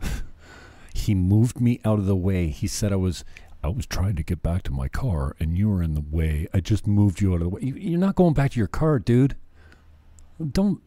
he 0.94 1.14
moved 1.14 1.60
me 1.60 1.80
out 1.84 1.98
of 1.98 2.06
the 2.06 2.16
way. 2.16 2.48
He 2.48 2.66
said 2.66 2.92
I 2.92 2.96
was 2.96 3.24
I 3.62 3.68
was 3.68 3.86
trying 3.86 4.14
to 4.16 4.22
get 4.22 4.40
back 4.42 4.62
to 4.64 4.70
my 4.72 4.86
car 4.88 5.34
and 5.40 5.58
you 5.58 5.68
were 5.68 5.82
in 5.82 5.94
the 5.94 6.00
way. 6.00 6.46
I 6.54 6.60
just 6.60 6.86
moved 6.86 7.20
you 7.20 7.32
out 7.34 7.36
of 7.36 7.40
the 7.40 7.48
way. 7.48 7.60
You're 7.62 7.98
not 7.98 8.14
going 8.14 8.32
back 8.34 8.52
to 8.52 8.58
your 8.58 8.68
car, 8.68 8.98
dude. 8.98 9.34
Don't 10.52 10.80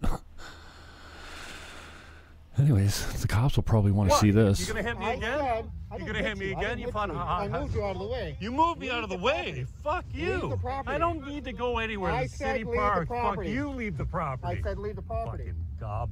Anyways, 2.57 3.21
the 3.21 3.27
cops 3.27 3.55
will 3.55 3.63
probably 3.63 3.91
want 3.91 4.09
to 4.11 4.15
see 4.17 4.29
this. 4.29 4.67
You're 4.67 4.75
gonna 4.75 4.87
hit 4.87 4.99
me 4.99 5.05
I 5.05 5.13
again? 5.13 5.39
said, 5.39 5.71
I 5.89 5.95
You 5.95 6.05
didn't 6.05 6.07
gonna 6.07 6.19
hit 6.19 6.27
hit 6.27 6.37
me 6.37 6.45
you. 6.49 6.51
I 6.51 6.57
again? 6.59 6.69
didn't 6.69 6.79
You 6.79 6.85
hit 6.85 6.93
fun? 6.93 7.09
you. 7.09 7.15
ha- 7.15 7.39
I 7.39 7.47
moved 7.47 7.75
you 7.75 7.83
out 7.83 7.95
of 7.95 8.01
the 8.01 8.07
way. 8.07 8.37
You 8.39 8.51
moved 8.51 8.79
me 8.79 8.87
Leave 8.87 8.95
out 8.97 9.03
of 9.03 9.09
the, 9.09 9.17
the 9.17 9.23
way. 9.23 9.33
property. 9.33 9.65
Fuck 9.83 10.05
you. 10.13 10.49
the 10.49 10.57
property. 10.57 10.95
I 10.95 10.97
don't 10.97 11.25
need 11.25 11.43
to 11.45 11.53
go 11.53 11.77
anywhere. 11.79 12.11
I 12.11 12.23
the 12.23 12.29
said 12.29 12.37
city 12.53 12.63
leave 12.65 12.73
the 12.73 12.77
park. 12.79 13.07
property. 13.07 13.47
Fuck 13.49 13.55
you. 13.55 13.69
Leave 13.69 13.97
the 13.97 14.05
property. 14.05 14.59
I 14.59 14.61
said 14.61 14.77
leave 14.77 14.95
the 14.97 15.01
property. 15.01 15.43
Fucking 15.45 15.65
gob. 15.79 16.09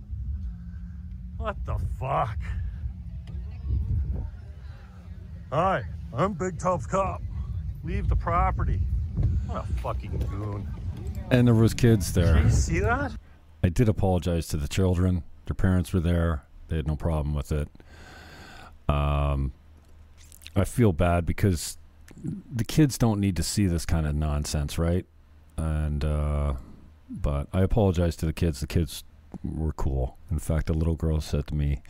What 1.38 1.56
the 1.66 1.78
fuck? 2.00 2.38
Hi, 5.52 5.84
I'm 6.14 6.34
Big 6.34 6.58
Tough 6.60 6.88
Cop. 6.88 7.22
Leave 7.84 8.08
the 8.08 8.16
property. 8.16 8.82
What 9.48 9.66
a 9.66 9.74
fucking 9.82 10.18
goon. 10.30 10.68
And 11.32 11.48
there 11.48 11.54
was 11.56 11.74
kids 11.74 12.12
there. 12.14 12.26
Did 12.28 12.36
there. 12.36 12.44
you 12.44 12.50
see 12.50 12.80
that? 12.80 13.12
I 13.64 13.70
did 13.70 13.90
apologize 13.90 14.48
to 14.48 14.58
the 14.58 14.68
children. 14.68 15.24
Their 15.46 15.56
parents 15.56 15.94
were 15.94 16.00
there. 16.00 16.44
They 16.68 16.78
had 16.78 16.88
no 16.88 16.96
problem 16.96 17.34
with 17.34 17.52
it. 17.52 17.68
Um, 18.88 19.52
I 20.56 20.64
feel 20.64 20.94
bad 20.94 21.26
because 21.26 21.78
the 22.24 22.64
kids 22.64 22.98
don't 22.98 23.20
need 23.20 23.36
to 23.36 23.44
see 23.44 23.68
this 23.68 23.86
kind 23.86 24.08
of 24.08 24.16
nonsense, 24.16 24.78
right? 24.78 25.06
And 25.58 26.04
uh, 26.04 26.54
but 27.10 27.48
I 27.54 27.62
apologize 27.62 28.16
to 28.18 28.26
the 28.26 28.34
kids. 28.34 28.60
The 28.60 28.68
kids 28.68 29.04
were 29.44 29.74
cool. 29.74 30.18
In 30.32 30.40
fact, 30.40 30.70
a 30.70 30.74
little 30.74 30.96
girl 30.96 31.22
said 31.22 31.48
to 31.48 31.56
me, 31.56 31.82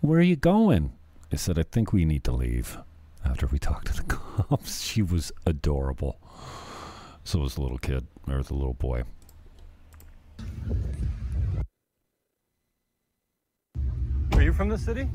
"Where 0.00 0.18
are 0.18 0.22
you 0.22 0.36
going?" 0.36 0.92
I 1.32 1.36
said, 1.36 1.58
"I 1.58 1.62
think 1.62 1.92
we 1.92 2.04
need 2.04 2.24
to 2.24 2.32
leave." 2.32 2.78
After 3.24 3.46
we 3.46 3.58
talked 3.58 3.86
to 3.86 3.94
the 3.94 4.02
cops, 4.48 4.82
she 4.82 5.00
was 5.00 5.30
adorable. 5.46 6.18
So 7.24 7.38
was 7.38 7.54
the 7.54 7.62
little 7.62 7.78
kid 7.78 8.06
or 8.28 8.42
the 8.42 8.54
little 8.54 8.74
boy. 8.74 9.04
Are 14.32 14.42
you 14.42 14.52
from 14.52 14.68
the 14.68 14.78
city? 14.78 15.08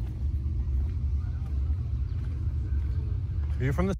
Are 3.60 3.64
you 3.64 3.74
from 3.74 3.88
the 3.88 3.96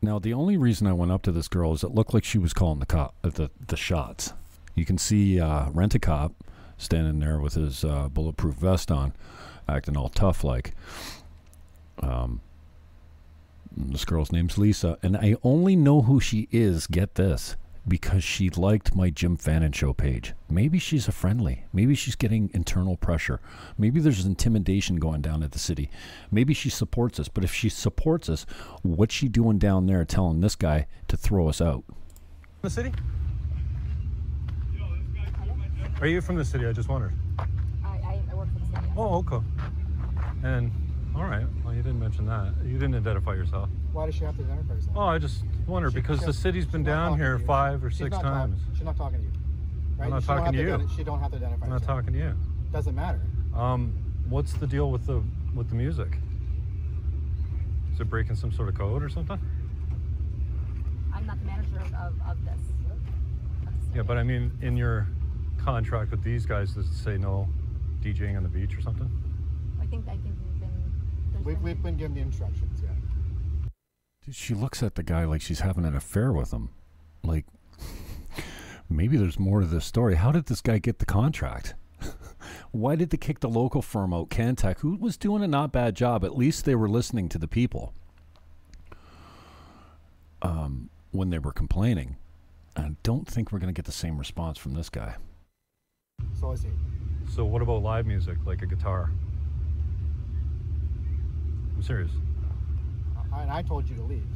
Now, 0.00 0.18
the 0.18 0.32
only 0.32 0.56
reason 0.56 0.86
I 0.86 0.92
went 0.92 1.10
up 1.10 1.22
to 1.22 1.32
this 1.32 1.48
girl 1.48 1.72
is 1.72 1.82
it 1.82 1.94
looked 1.94 2.14
like 2.14 2.24
she 2.24 2.38
was 2.38 2.52
calling 2.52 2.78
the 2.78 2.86
cop 2.86 3.14
uh, 3.24 3.30
the 3.30 3.50
the 3.66 3.76
shots. 3.76 4.32
You 4.74 4.84
can 4.84 4.98
see 4.98 5.40
uh, 5.40 5.70
rent 5.70 5.94
a 5.94 5.98
cop 5.98 6.32
standing 6.78 7.18
there 7.18 7.40
with 7.40 7.54
his 7.54 7.84
uh, 7.84 8.08
bulletproof 8.08 8.54
vest 8.54 8.90
on, 8.90 9.12
acting 9.68 9.96
all 9.96 10.08
tough 10.08 10.44
like. 10.44 10.74
Um, 12.00 12.40
this 13.76 14.04
girl's 14.04 14.32
name's 14.32 14.56
Lisa, 14.56 14.98
and 15.02 15.16
I 15.16 15.36
only 15.42 15.76
know 15.76 16.02
who 16.02 16.20
she 16.20 16.48
is. 16.50 16.86
Get 16.86 17.16
this. 17.16 17.56
Because 17.88 18.24
she 18.24 18.50
liked 18.50 18.96
my 18.96 19.10
Jim 19.10 19.36
Fannin 19.36 19.72
show 19.72 19.92
page. 19.92 20.34
Maybe 20.48 20.78
she's 20.78 21.06
a 21.06 21.12
friendly. 21.12 21.66
Maybe 21.72 21.94
she's 21.94 22.16
getting 22.16 22.50
internal 22.52 22.96
pressure. 22.96 23.40
Maybe 23.78 24.00
there's 24.00 24.24
intimidation 24.24 24.96
going 24.96 25.22
down 25.22 25.42
at 25.42 25.52
the 25.52 25.58
city. 25.58 25.90
Maybe 26.30 26.52
she 26.52 26.68
supports 26.68 27.20
us. 27.20 27.28
But 27.28 27.44
if 27.44 27.54
she 27.54 27.68
supports 27.68 28.28
us, 28.28 28.44
what's 28.82 29.14
she 29.14 29.28
doing 29.28 29.58
down 29.58 29.86
there 29.86 30.04
telling 30.04 30.40
this 30.40 30.56
guy 30.56 30.86
to 31.08 31.16
throw 31.16 31.48
us 31.48 31.60
out? 31.60 31.84
the 32.62 32.70
city? 32.70 32.92
Are 36.00 36.06
you 36.06 36.20
from 36.20 36.36
the 36.36 36.44
city? 36.44 36.66
I 36.66 36.72
just 36.72 36.88
wondered. 36.88 37.14
I, 37.38 37.44
I, 37.84 38.20
I 38.30 38.34
work 38.34 38.48
for 38.52 38.58
the 38.58 38.66
city. 38.66 38.92
Oh, 38.96 39.16
okay. 39.18 39.44
And 40.42 40.72
all 41.16 41.24
right. 41.24 41.46
Well, 41.64 41.74
you 41.74 41.82
didn't 41.82 41.98
mention 42.00 42.26
that. 42.26 42.52
You 42.64 42.74
didn't 42.78 42.94
identify 42.94 43.34
yourself. 43.34 43.68
Why 43.92 44.06
does 44.06 44.14
she 44.14 44.24
have 44.24 44.36
to 44.36 44.42
identify 44.44 44.74
herself? 44.74 44.96
Oh, 44.96 45.00
I 45.04 45.18
just 45.18 45.42
wonder 45.66 45.90
She- 45.90 45.94
because 45.94 46.20
she- 46.20 46.26
the 46.26 46.32
city's 46.32 46.66
been 46.66 46.82
she's 46.82 46.86
not 46.88 46.92
down 46.92 47.08
talking 47.12 47.24
here 47.24 47.34
to 47.36 47.40
you. 47.40 47.46
five 47.46 47.84
or 47.84 47.90
She's 47.90 47.98
six 47.98 48.10
not 48.10 48.22
talk- 48.22 48.32
times. 48.32 48.60
she's 48.74 48.84
not 48.84 48.96
talking 48.96 49.18
to 49.18 49.24
you. 49.24 49.32
Right? 49.96 50.10
not 50.10 50.22
She 50.22 50.26
don't 50.28 50.36
talking 50.36 50.44
have 50.44 50.54
to 50.54 50.70
you. 50.82 50.86
identi- 50.88 50.96
she 50.96 51.04
don't 51.04 51.20
have 51.20 51.30
to 51.30 51.36
identify 51.38 51.64
I'm 51.64 51.70
not 51.70 51.80
herself. 51.80 51.98
talking 52.00 52.12
to 52.12 52.18
you. 52.18 52.34
Doesn't 52.72 52.94
matter. 52.94 53.20
Um, 53.54 53.92
what's 54.28 54.52
the 54.52 54.66
deal 54.66 54.90
with 54.90 55.06
the 55.06 55.22
with 55.54 55.70
the 55.70 55.74
music? 55.74 56.18
Is 57.94 58.00
it 58.00 58.10
breaking 58.10 58.36
some 58.36 58.52
sort 58.52 58.68
of 58.68 58.74
code 58.74 59.02
or 59.02 59.08
something? 59.08 59.38
I'm 61.14 61.24
not 61.26 61.38
the 61.38 61.46
manager 61.46 61.78
of, 61.80 61.94
of, 61.94 62.20
of 62.28 62.44
this. 62.44 62.60
Yeah, 63.94 64.02
but 64.02 64.18
I 64.18 64.22
mean, 64.22 64.52
in 64.60 64.76
your 64.76 65.06
contract 65.56 66.10
with 66.10 66.22
these 66.22 66.44
guys, 66.44 66.74
does 66.74 66.86
it 66.90 66.94
say 66.94 67.16
no 67.16 67.48
DJing 68.02 68.36
on 68.36 68.42
the 68.42 68.50
beach 68.50 68.76
or 68.76 68.82
something? 68.82 69.08
I 69.80 69.86
think 69.86 70.06
I 70.08 70.16
think 70.18 70.35
we've 71.46 71.56
been. 71.56 71.64
there's 71.64 71.64
We've, 71.64 71.82
been- 71.82 71.96
given 71.96 72.14
the 72.14 72.20
instructions, 72.20 72.80
yeah. 72.82 72.90
Dude, 74.24 74.34
she 74.34 74.54
looks 74.54 74.82
at 74.82 74.96
the 74.96 75.02
guy 75.02 75.24
like 75.24 75.40
she's 75.40 75.60
having 75.60 75.84
an 75.84 75.94
affair 75.96 76.32
with 76.32 76.52
him. 76.52 76.70
Like, 77.22 77.46
maybe 78.90 79.16
there's 79.16 79.38
more 79.38 79.60
to 79.60 79.66
this 79.66 79.84
story. 79.86 80.16
How 80.16 80.32
did 80.32 80.46
this 80.46 80.60
guy 80.60 80.78
get 80.78 80.98
the 80.98 81.06
contract? 81.06 81.74
Why 82.72 82.96
did 82.96 83.10
they 83.10 83.16
kick 83.16 83.40
the 83.40 83.48
local 83.48 83.82
firm 83.82 84.12
out, 84.12 84.28
Cantech, 84.28 84.80
who 84.80 84.96
was 84.96 85.16
doing 85.16 85.42
a 85.42 85.48
not 85.48 85.72
bad 85.72 85.94
job? 85.94 86.24
At 86.24 86.36
least 86.36 86.64
they 86.64 86.74
were 86.74 86.88
listening 86.88 87.28
to 87.30 87.38
the 87.38 87.48
people 87.48 87.94
um, 90.42 90.90
when 91.12 91.30
they 91.30 91.38
were 91.38 91.52
complaining. 91.52 92.16
I 92.76 92.92
don't 93.02 93.26
think 93.26 93.52
we're 93.52 93.58
going 93.58 93.72
to 93.72 93.78
get 93.78 93.86
the 93.86 93.92
same 93.92 94.18
response 94.18 94.58
from 94.58 94.74
this 94.74 94.90
guy. 94.90 95.16
So 96.38 96.52
is 96.52 96.62
he. 96.62 96.68
So 97.34 97.44
what 97.44 97.62
about 97.62 97.82
live 97.82 98.06
music, 98.06 98.36
like 98.44 98.62
a 98.62 98.66
guitar? 98.66 99.10
I'm 101.76 101.82
serious. 101.82 102.10
I- 103.32 103.42
And 103.42 103.50
I 103.50 103.62
told 103.62 103.88
you 103.88 103.94
to 103.96 104.02
leave. 104.02 104.26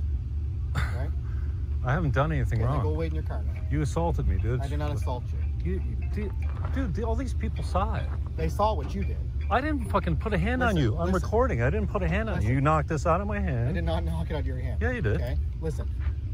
Right? 0.74 1.10
I 1.84 1.92
haven't 1.92 2.12
done 2.12 2.30
anything 2.30 2.62
Okay, 2.62 2.70
then 2.70 2.82
go 2.82 2.92
wait 2.92 3.06
in 3.06 3.14
your 3.14 3.24
car 3.24 3.42
now. 3.42 3.58
You 3.70 3.80
assaulted 3.80 4.28
me, 4.28 4.36
dude. 4.36 4.60
I 4.60 4.68
did 4.68 4.78
not 4.78 4.94
assault 4.94 5.24
you. 5.64 5.72
You, 5.72 5.82
you- 5.88 6.30
dude, 6.74 6.92
dude, 6.92 7.04
all 7.04 7.16
these 7.16 7.32
people 7.32 7.64
saw 7.64 7.94
it. 7.94 8.06
They 8.36 8.48
saw 8.48 8.74
what 8.74 8.94
you 8.94 9.02
did. 9.02 9.16
I 9.50 9.60
didn't 9.60 9.90
fucking 9.90 10.16
put 10.16 10.32
a 10.32 10.38
hand 10.38 10.62
on 10.62 10.76
you. 10.76 10.94
I'm 10.96 11.10
listen. 11.10 11.14
recording. 11.14 11.62
I 11.62 11.70
didn't 11.70 11.88
put 11.88 12.02
a 12.02 12.08
hand 12.08 12.28
on 12.28 12.36
you. 12.36 12.40
Listen. 12.42 12.54
You 12.54 12.60
knocked 12.60 12.88
this 12.88 13.06
out 13.06 13.20
of 13.20 13.26
my 13.26 13.40
hand. 13.40 13.70
I 13.70 13.72
did 13.72 13.84
not 13.84 14.04
knock 14.04 14.30
it 14.30 14.34
out 14.34 14.40
of 14.40 14.46
your 14.46 14.58
hand. 14.58 14.80
Yeah, 14.80 14.92
you 14.92 15.00
did. 15.00 15.16
Okay? 15.16 15.36
Listen. 15.60 15.90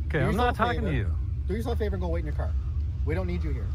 Okay, 0.07 0.21
I'm 0.21 0.37
not 0.37 0.55
talking 0.55 0.83
to 0.83 0.93
you. 0.93 1.11
Do 1.47 1.55
yourself 1.55 1.77
a 1.77 1.79
favor 1.79 1.95
and 1.95 2.03
go 2.03 2.09
wait 2.09 2.21
in 2.21 2.27
your 2.27 2.35
car. 2.35 2.53
We 3.07 3.15
don't 3.15 3.27
need 3.27 3.43
you 3.43 3.51
here. 3.51 3.69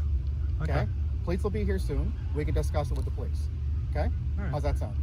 Okay? 0.62 0.72
Okay. 0.72 0.88
Police 1.24 1.42
will 1.42 1.50
be 1.50 1.64
here 1.64 1.78
soon. 1.78 2.12
We 2.34 2.44
can 2.44 2.54
discuss 2.54 2.90
it 2.90 2.96
with 2.96 3.04
the 3.04 3.10
police. 3.10 3.48
Okay? 3.90 4.10
All 4.38 4.44
right. 4.44 4.50
How's 4.50 4.62
that 4.62 4.78
sound? 4.78 4.96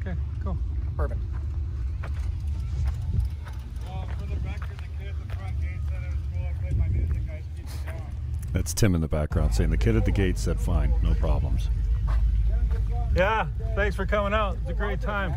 Okay, 0.00 0.18
cool. 0.42 0.56
Perfect. 0.96 1.20
for 4.18 4.26
the 4.26 4.36
record, 4.36 4.78
the 4.78 5.04
kid 5.04 5.08
at 5.08 5.28
the 5.28 5.36
front 5.36 5.60
gate 5.60 5.80
said 5.88 6.02
it 6.02 6.10
was 6.10 6.24
cool. 6.32 6.46
I 6.46 6.52
played 6.62 6.78
my 6.78 6.88
music. 6.88 7.26
Guys, 7.26 7.44
keep 7.56 7.66
it 7.66 7.86
down. 7.86 8.06
That's 8.58 8.74
Tim 8.74 8.96
in 8.96 9.00
the 9.00 9.06
background 9.06 9.54
saying 9.54 9.70
the 9.70 9.76
kid 9.76 9.94
at 9.94 10.04
the 10.04 10.10
gate 10.10 10.36
said, 10.36 10.58
fine, 10.58 10.92
no 11.00 11.14
problems. 11.14 11.68
Yeah, 13.14 13.46
thanks 13.76 13.94
for 13.94 14.04
coming 14.04 14.34
out. 14.34 14.56
It's 14.62 14.70
a 14.70 14.74
great 14.74 15.00
time. 15.00 15.32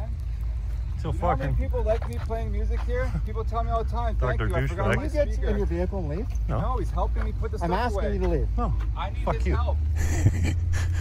Till 0.99 1.13
You 1.13 1.19
know 1.21 1.27
how 1.27 1.35
many 1.35 1.51
fucking. 1.51 1.63
people 1.63 1.83
like 1.83 2.09
me 2.09 2.15
playing 2.25 2.51
music 2.51 2.79
here? 2.81 3.11
People 3.23 3.43
tell 3.43 3.63
me 3.63 3.69
all 3.69 3.83
the 3.83 3.89
time. 3.91 4.15
Thank 4.15 4.39
Dr. 4.39 4.47
you. 4.49 4.55
I 4.55 4.65
forgot 4.65 4.85
Douchebag. 4.87 4.95
my 4.95 5.07
Can 5.07 5.29
you 5.29 5.37
get 5.37 5.49
in 5.49 5.57
your 5.57 5.65
vehicle 5.67 5.99
and 5.99 6.09
leave? 6.09 6.27
No, 6.49 6.77
he's 6.79 6.89
helping 6.89 7.23
me 7.23 7.31
put 7.39 7.51
the 7.51 7.63
I'm 7.63 7.71
asking 7.71 7.99
away. 8.01 8.13
you 8.13 8.19
to 8.21 8.27
leave. 8.27 8.47
No, 8.57 8.73
I 8.97 9.11
need 9.11 9.23
Fuck 9.23 9.35
his 9.35 9.45
you. 9.45 9.55
help. 9.55 9.77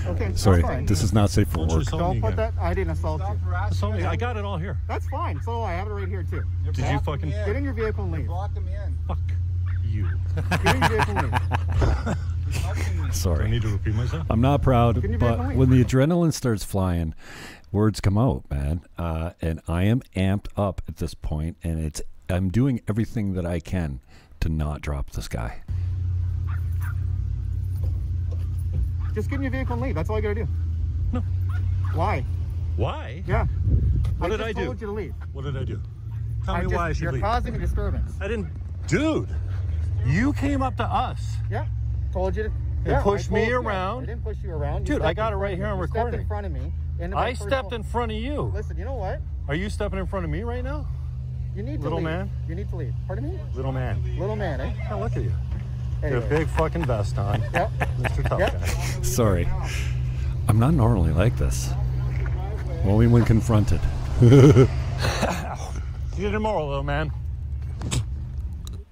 Okay, 0.06 0.32
Sorry, 0.34 0.60
fine. 0.62 0.84
this 0.86 1.02
is 1.02 1.12
not 1.14 1.30
safe 1.30 1.48
for 1.48 1.58
Don't 1.58 1.68
work. 1.68 1.82
assault 1.82 2.00
Don't 2.00 2.20
put 2.20 2.36
that. 2.36 2.52
I 2.60 2.72
didn't 2.74 2.92
assault 2.92 3.20
Stop 3.22 3.36
you. 3.46 3.52
Assault 3.54 3.92
me. 3.94 3.98
me. 4.00 4.04
I 4.04 4.16
got 4.16 4.36
it 4.38 4.44
all 4.44 4.56
here. 4.58 4.78
That's 4.88 5.06
fine. 5.08 5.40
So 5.42 5.62
I 5.62 5.72
have 5.72 5.88
it 5.88 5.92
right 5.92 6.08
here 6.08 6.22
too. 6.22 6.42
You're 6.64 6.72
Did 6.74 6.86
you 6.90 6.98
fucking- 7.00 7.30
in. 7.32 7.46
Get 7.46 7.56
in 7.56 7.64
your 7.64 7.72
vehicle 7.74 8.04
and 8.04 8.12
You're 8.12 8.20
leave. 8.20 8.28
blocking 8.28 8.64
me 8.66 8.72
in. 8.74 8.96
Fuck 9.08 9.18
you. 9.84 10.08
Get 10.64 10.74
in 10.74 10.80
your 10.80 10.88
vehicle 10.90 11.18
and 11.18 11.32
leave. 11.32 11.40
He's 12.46 12.56
helping 12.58 12.96
me. 12.96 13.02
Do 13.02 13.08
I 13.08 13.10
Sorry. 13.10 13.50
need 13.50 13.62
to 13.62 13.68
repeat 13.68 13.94
myself? 13.94 14.26
I'm 14.30 14.40
not 14.40 14.62
proud, 14.62 15.00
but 15.02 15.18
back 15.18 15.56
when 15.56 15.70
the 15.70 15.84
adrenaline 15.84 16.32
starts 16.32 16.64
flying, 16.64 17.14
words 17.72 18.00
come 18.00 18.16
out, 18.18 18.44
man. 18.50 18.82
Uh, 18.98 19.30
and 19.40 19.60
I 19.68 19.84
am 19.84 20.02
amped 20.16 20.46
up 20.56 20.82
at 20.88 20.96
this 20.96 21.14
point, 21.14 21.56
and 21.62 21.78
it's 21.84 22.00
I'm 22.28 22.48
doing 22.50 22.80
everything 22.88 23.34
that 23.34 23.44
I 23.46 23.60
can 23.60 24.00
to 24.40 24.48
not 24.48 24.80
drop 24.80 25.10
this 25.10 25.28
guy. 25.28 25.62
Just 29.14 29.28
get 29.28 29.36
in 29.36 29.42
your 29.42 29.50
vehicle 29.50 29.72
and 29.74 29.82
leave. 29.82 29.94
That's 29.96 30.08
all 30.08 30.16
you 30.16 30.22
gotta 30.22 30.34
do. 30.36 30.48
No. 31.12 31.20
Why? 31.94 32.24
Why? 32.76 33.24
Yeah. 33.26 33.46
What 34.18 34.26
I 34.26 34.36
did 34.36 34.38
just 34.38 34.48
I 34.48 34.52
do? 34.52 34.64
told 34.66 34.80
you 34.80 34.86
to 34.86 34.92
leave. 34.92 35.14
What 35.32 35.44
did 35.44 35.56
I 35.56 35.64
do? 35.64 35.80
Tell 36.44 36.54
I 36.54 36.58
me 36.58 36.64
just, 36.66 36.74
why 36.76 36.88
I 36.88 36.92
should 36.92 37.02
you're 37.02 37.12
leave. 37.12 37.22
causing 37.22 37.54
a 37.54 37.58
disturbance. 37.58 38.12
I 38.20 38.28
didn't. 38.28 38.48
Dude, 38.86 39.28
you 40.06 40.32
came 40.32 40.62
up 40.62 40.76
to 40.78 40.84
us. 40.84 41.34
Yeah. 41.50 41.66
Told 42.12 42.36
you 42.36 42.44
to. 42.44 42.52
Yeah, 42.86 43.02
pushed 43.02 43.30
me 43.30 43.40
told 43.40 43.48
you. 43.50 43.58
around. 43.58 44.02
I 44.04 44.06
didn't 44.06 44.24
push 44.24 44.38
you 44.42 44.50
around. 44.52 44.88
You 44.88 44.94
Dude, 44.94 45.02
I 45.02 45.12
got 45.12 45.32
it 45.32 45.36
right 45.36 45.54
here 45.56 45.66
on 45.66 45.78
You 45.78 45.84
stepped 45.86 45.96
recording. 45.96 46.20
in 46.20 46.26
front 46.26 46.46
of 46.46 46.52
me. 46.52 46.72
into 46.98 47.16
I 47.16 47.34
stepped 47.34 47.72
in 47.74 47.82
front 47.82 48.10
of 48.12 48.16
you. 48.18 48.50
Listen, 48.54 48.78
you 48.78 48.84
know 48.86 48.94
what? 48.94 49.20
Are 49.48 49.54
you 49.54 49.68
stepping 49.68 49.98
in 49.98 50.06
front 50.06 50.24
of 50.24 50.30
me 50.30 50.42
right 50.42 50.64
now? 50.64 50.86
You 51.54 51.62
need 51.62 51.76
to 51.78 51.82
Little 51.82 51.98
leave. 51.98 52.04
man? 52.06 52.30
You 52.48 52.54
need 52.54 52.70
to 52.70 52.76
leave. 52.76 52.94
Pardon 53.06 53.28
me? 53.30 53.38
Little 53.54 53.72
man. 53.72 54.02
Little 54.18 54.36
man, 54.36 54.60
eh? 54.60 54.72
Yeah, 54.78 54.94
look 54.94 55.12
at 55.16 55.22
you. 55.22 55.28
You 55.30 55.34
Anyway. 56.06 56.20
got 56.20 56.26
a 56.26 56.38
big 56.38 56.48
fucking 56.48 56.84
vest 56.86 57.18
on. 57.18 57.42
Yep. 57.52 57.70
Mr. 57.98 58.26
Tough 58.28 58.38
Yep. 58.40 58.52
Guy. 58.60 58.66
Sorry, 59.02 59.48
I'm 60.48 60.58
not 60.58 60.72
normally 60.72 61.12
like 61.12 61.36
this. 61.36 61.70
Only 62.84 63.08
when 63.08 63.24
confronted. 63.26 63.80
See 64.20 64.26
you 66.22 66.30
tomorrow, 66.30 66.66
little 66.66 66.82
man. 66.84 67.12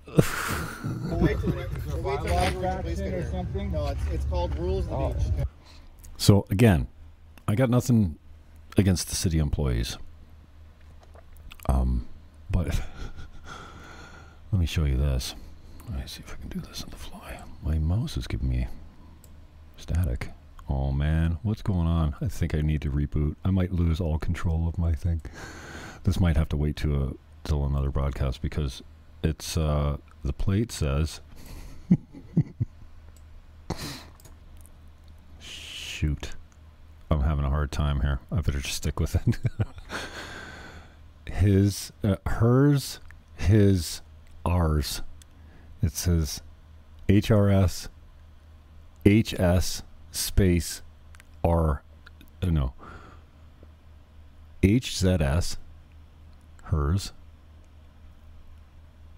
So 6.17 6.47
again, 6.51 6.89
I 7.47 7.55
got 7.55 7.71
nothing 7.71 8.19
against 8.77 9.09
the 9.09 9.15
city 9.15 9.39
employees. 9.39 9.97
Um, 11.69 12.07
but 12.51 12.67
let 14.53 14.61
me 14.61 14.67
show 14.67 14.85
you 14.85 14.97
this. 14.97 15.35
Let 15.89 16.01
me 16.01 16.07
see 16.07 16.23
if 16.27 16.33
I 16.33 16.37
can 16.37 16.49
do 16.49 16.61
this 16.61 16.83
on 16.83 16.91
the 16.91 16.97
fly. 16.97 17.41
My 17.63 17.79
mouse 17.79 18.17
is 18.17 18.27
giving 18.27 18.49
me 18.49 18.69
static. 19.77 20.31
Oh 20.69 20.93
man, 20.93 21.39
what's 21.43 21.63
going 21.63 21.87
on? 21.87 22.15
I 22.21 22.29
think 22.29 22.55
I 22.55 22.61
need 22.61 22.83
to 22.83 22.91
reboot. 22.91 23.37
I 23.45 23.51
might 23.51 23.73
lose 23.73 24.01
all 24.01 24.19
control 24.19 24.69
of 24.69 24.77
my 24.77 24.93
thing. 24.93 25.23
This 26.05 26.21
might 26.21 26.37
have 26.37 26.49
to 26.51 26.57
wait 26.57 26.77
to 26.77 27.05
a 27.05 27.13
till 27.49 27.65
another 27.65 27.91
broadcast 27.91 28.43
because 28.43 28.83
it's 29.23 29.57
uh 29.57 29.97
the 30.29 30.33
plate 30.35 30.71
says 30.71 31.23
shoot. 35.41 36.33
I'm 37.11 37.23
having 37.23 37.47
a 37.47 37.49
hard 37.49 37.73
time 37.73 38.03
here. 38.03 38.21
I 38.31 38.43
better 38.43 38.61
just 38.61 38.75
stick 38.75 39.01
with 39.01 39.15
it. 39.15 39.39
his 41.33 41.93
uh, 42.05 42.17
hers 42.27 43.01
his 43.37 44.03
ours. 44.45 45.01
It 45.81 45.93
says 45.93 46.43
HRS 47.09 47.89
HS 49.07 49.83
space 50.11 50.83
R 51.43 51.83
uh, 52.43 52.51
no 52.51 52.75
HZS 54.63 55.57
hers 56.65 57.13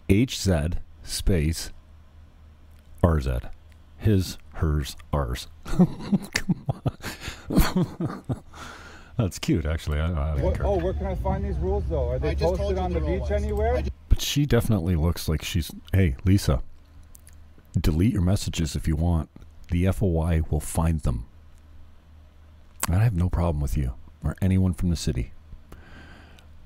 HZ 0.09 0.79
space 1.03 1.71
RZ 3.03 3.51
his 3.99 4.39
hers 4.55 4.97
ours 5.13 5.49
come 5.65 6.65
on 6.69 8.25
that's 9.17 9.39
cute 9.39 9.67
actually 9.67 9.99
I, 9.99 10.11
I 10.11 10.35
What, 10.37 10.61
oh, 10.63 10.79
where 10.79 10.95
can 10.95 11.07
I 11.07 11.15
find 11.17 11.45
these 11.45 11.59
rules 11.59 11.85
though? 11.89 12.09
Are 12.09 12.19
they 12.19 12.31
I 12.31 12.35
posted 12.35 12.71
you 12.71 12.79
on 12.79 12.93
the 12.93 13.01
the 13.01 13.07
beach 13.07 13.21
was. 13.21 13.31
anywhere? 13.31 13.77
I 13.77 13.85
But 14.09 14.21
she 14.21 14.47
definitely 14.47 14.97
looks 14.97 15.29
like 15.29 15.43
she's. 15.45 15.71
Hey, 15.93 16.17
Lisa, 16.25 16.63
delete 17.79 18.13
your 18.13 18.23
messages 18.23 18.75
if 18.75 18.89
you 18.89 18.97
want. 18.97 19.29
The 19.71 19.91
FOI 19.93 20.43
will 20.51 20.61
find 20.61 21.01
them. 21.01 21.27
And 22.89 22.97
I 22.97 23.05
have 23.05 23.15
no 23.15 23.29
problem 23.29 23.61
with 23.61 23.77
you 23.77 23.95
or 24.25 24.37
anyone 24.41 24.75
from 24.75 24.91
the 24.91 24.97
city. 24.97 25.33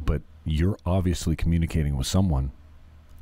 But 0.01 0.23
you're 0.45 0.79
obviously 0.87 1.37
communicating 1.37 1.97
with 1.97 2.07
someone. 2.07 2.53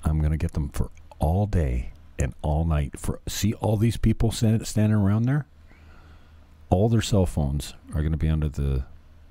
I'm 0.04 0.18
going 0.18 0.32
to 0.32 0.36
get 0.36 0.52
them 0.52 0.68
for 0.68 0.90
all 1.22 1.46
day 1.46 1.92
and 2.18 2.34
all 2.42 2.64
night. 2.66 2.98
For 2.98 3.20
See 3.26 3.54
all 3.54 3.78
these 3.78 3.96
people 3.96 4.30
stand, 4.32 4.66
standing 4.66 4.98
around 4.98 5.22
there? 5.22 5.46
All 6.68 6.88
their 6.88 7.00
cell 7.02 7.26
phones 7.26 7.74
are 7.94 8.00
going 8.00 8.12
to 8.12 8.18
be 8.18 8.28
under 8.28 8.48
the 8.48 8.84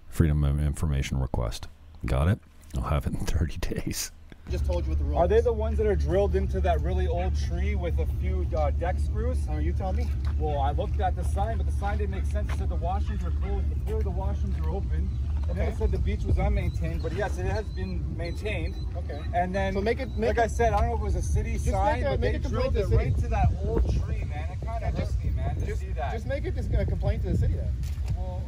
Freedom 0.10 0.44
of 0.44 0.60
Information 0.60 1.20
request. 1.20 1.68
Got 2.06 2.28
it? 2.30 2.40
I'll 2.76 2.84
have 2.84 3.06
it 3.06 3.14
in 3.14 3.20
30 3.26 3.58
days. 3.58 4.12
just 4.50 4.66
told 4.66 4.84
you 4.86 4.90
what 4.92 5.00
the 5.00 5.06
rule 5.06 5.18
Are 5.18 5.28
they 5.28 5.42
the 5.42 5.52
ones 5.54 5.78
that 5.78 5.88
are 5.88 5.96
drilled 5.96 6.36
into 6.36 6.60
that 6.62 6.82
really 6.82 7.08
old 7.08 7.34
tree 7.48 7.76
with 7.76 8.00
a 8.00 8.06
few 8.22 8.48
uh, 8.56 8.72
deck 8.72 8.98
screws? 9.00 9.38
Are 9.50 9.62
you 9.62 9.74
telling 9.74 9.98
me? 9.98 10.08
Well, 10.40 10.60
I 10.60 10.72
looked 10.72 11.00
at 11.02 11.16
the 11.16 11.24
sign, 11.24 11.58
but 11.58 11.66
the 11.66 11.72
sign 11.74 11.98
didn't 11.98 12.12
make 12.12 12.26
sense. 12.26 12.52
It 12.54 12.58
said 12.60 12.70
the 12.70 12.78
washrooms 12.78 13.24
were 13.24 13.32
closed, 13.42 13.66
but 13.70 13.86
clearly 13.86 14.04
the 14.04 14.12
washrooms 14.12 14.66
are 14.66 14.70
open. 14.70 15.10
And 15.52 15.60
then 15.60 15.68
it 15.68 15.78
said 15.78 15.92
the 15.92 15.98
beach 15.98 16.24
was 16.24 16.38
unmaintained, 16.38 17.02
but 17.04 17.12
yes, 17.12 17.38
it 17.38 17.46
has 17.46 17.66
been 17.76 18.00
maintained. 18.16 18.74
Okay. 18.96 19.20
And 19.34 19.54
then, 19.54 19.74
So 19.74 19.82
make 19.82 20.00
it- 20.00 20.08
make 20.18 20.30
like 20.30 20.38
it- 20.38 20.44
I 20.44 20.48
said, 20.48 20.72
I 20.72 20.80
don't 20.80 20.90
know 20.90 20.96
if 20.96 21.02
it 21.02 21.04
was 21.04 21.16
a 21.16 21.22
city 21.22 21.58
sign, 21.58 21.96
make 21.98 22.06
a- 22.06 22.10
but 22.12 22.20
make 22.22 22.42
they 22.42 22.50
drilled 22.50 22.78
it 22.78 22.90
the 22.90 22.96
right 22.96 23.18
to 23.18 23.28
that 23.28 23.50
old 23.66 23.84
tree, 24.02 24.24
man. 24.24 24.50
It 24.50 24.66
kind 24.66 24.82
of 24.86 24.96
just- 24.96 25.12
uh-huh. 25.18 25.28
hurt 25.28 25.36
me, 25.36 25.36
man, 25.36 25.56
to 25.60 25.66
Just, 25.66 25.82
see 25.82 25.90
that. 25.90 26.12
just 26.14 26.26
make 26.26 26.46
it 26.46 26.56
just 26.56 26.74
a 26.74 26.86
complaint 26.86 27.24
to 27.24 27.32
the 27.32 27.38
city 27.38 27.56
then. 27.56 27.70
well, 28.18 28.42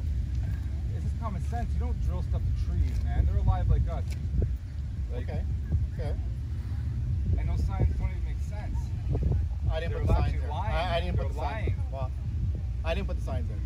it's 0.96 1.04
just 1.04 1.20
common 1.20 1.42
sense. 1.50 1.68
You 1.74 1.80
don't 1.82 2.02
drill 2.06 2.24
stuff 2.24 2.42
to 2.42 2.66
trees, 2.66 3.04
man. 3.04 3.26
They're 3.26 3.36
alive 3.38 3.70
like 3.70 3.82
us. 3.90 4.04
Like, 5.14 5.24
Okay. 5.24 5.42
Okay. 6.00 6.14
And 7.38 7.50
those 7.50 7.64
signs 7.66 7.94
don't 7.98 8.10
even 8.12 8.24
make 8.26 8.40
sense. 8.40 8.80
I 9.70 9.80
didn't 9.82 9.92
They're 9.92 10.00
put 10.00 10.08
the 10.08 10.14
signs 10.16 10.44
lying. 10.50 10.74
I, 10.74 10.96
I 10.96 11.00
didn't 11.02 11.16
They're 11.18 11.26
put 11.26 11.34
the 11.34 11.40
signs. 11.40 11.52
lying. 11.68 11.76
Well, 11.92 12.12
I 12.86 12.94
didn't 12.96 13.08
put 13.08 13.18
the 13.18 13.24
signs 13.26 13.48
there. 13.50 13.58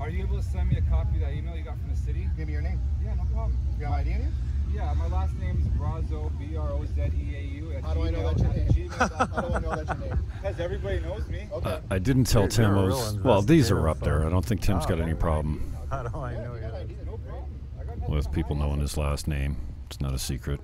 Are 0.00 0.08
you 0.08 0.22
able 0.22 0.36
to 0.38 0.42
send 0.42 0.70
me 0.70 0.76
a 0.78 0.82
copy 0.82 1.16
of 1.16 1.20
that 1.22 1.32
email 1.34 1.56
you 1.56 1.62
got 1.62 1.78
from 1.78 1.90
the 1.90 1.96
city? 1.96 2.28
Give 2.36 2.46
me 2.46 2.54
your 2.54 2.62
name. 2.62 2.80
Yeah, 3.04 3.14
no 3.14 3.24
problem. 3.32 3.56
You 3.78 3.84
have 3.84 3.90
my 3.92 4.00
ID 4.00 4.14
on 4.14 4.20
you? 4.20 4.28
Yeah, 4.74 4.94
my 4.94 5.08
last 5.08 5.34
name 5.36 5.58
is 5.60 5.66
Brozeau, 5.78 6.30
B 6.38 6.56
R 6.56 6.70
O 6.70 6.84
Z 6.86 7.00
E 7.02 7.36
A 7.36 7.40
U. 7.60 7.72
at 7.72 7.82
How 7.84 7.94
do 7.94 8.04
I 8.04 8.10
know 8.10 8.18
gmail- 8.20 8.24
that's 8.30 8.40
your 8.42 8.50
at 8.50 8.76
name? 8.76 8.88
How 8.90 9.40
do 9.40 9.54
I 9.54 9.58
know 9.60 9.76
that's 9.84 10.00
your 10.00 10.08
name? 10.08 10.24
Because 10.40 10.60
everybody 10.60 11.00
knows 11.00 11.26
me. 11.28 11.48
Okay. 11.52 11.80
I 11.90 11.98
didn't 11.98 12.24
tell 12.24 12.42
You're- 12.42 12.52
Tim 12.52 12.70
you're 12.70 12.78
I 12.78 12.82
a 12.82 12.86
was. 12.86 13.18
Well, 13.18 13.42
these 13.42 13.70
are 13.70 13.88
up 13.88 14.00
there. 14.00 14.24
I 14.24 14.30
don't 14.30 14.44
think 14.44 14.62
Tim's 14.62 14.84
Oh, 14.86 14.88
got 14.88 15.00
any 15.00 15.14
problem 15.14 15.74
How 15.90 16.02
do 16.04 16.16
I 16.18 16.34
know 16.34 16.54
You 16.54 16.60
you? 16.88 16.96
No 17.04 17.16
problem. 17.18 17.50
I 17.80 17.84
got 17.84 17.98
nothing 17.98 18.14
with 18.14 18.32
people 18.32 18.56
knowing 18.56 18.80
his 18.80 18.96
last 18.96 19.26
name. 19.26 19.56
It's 19.86 20.00
not 20.00 20.14
a 20.14 20.18
secret. 20.18 20.60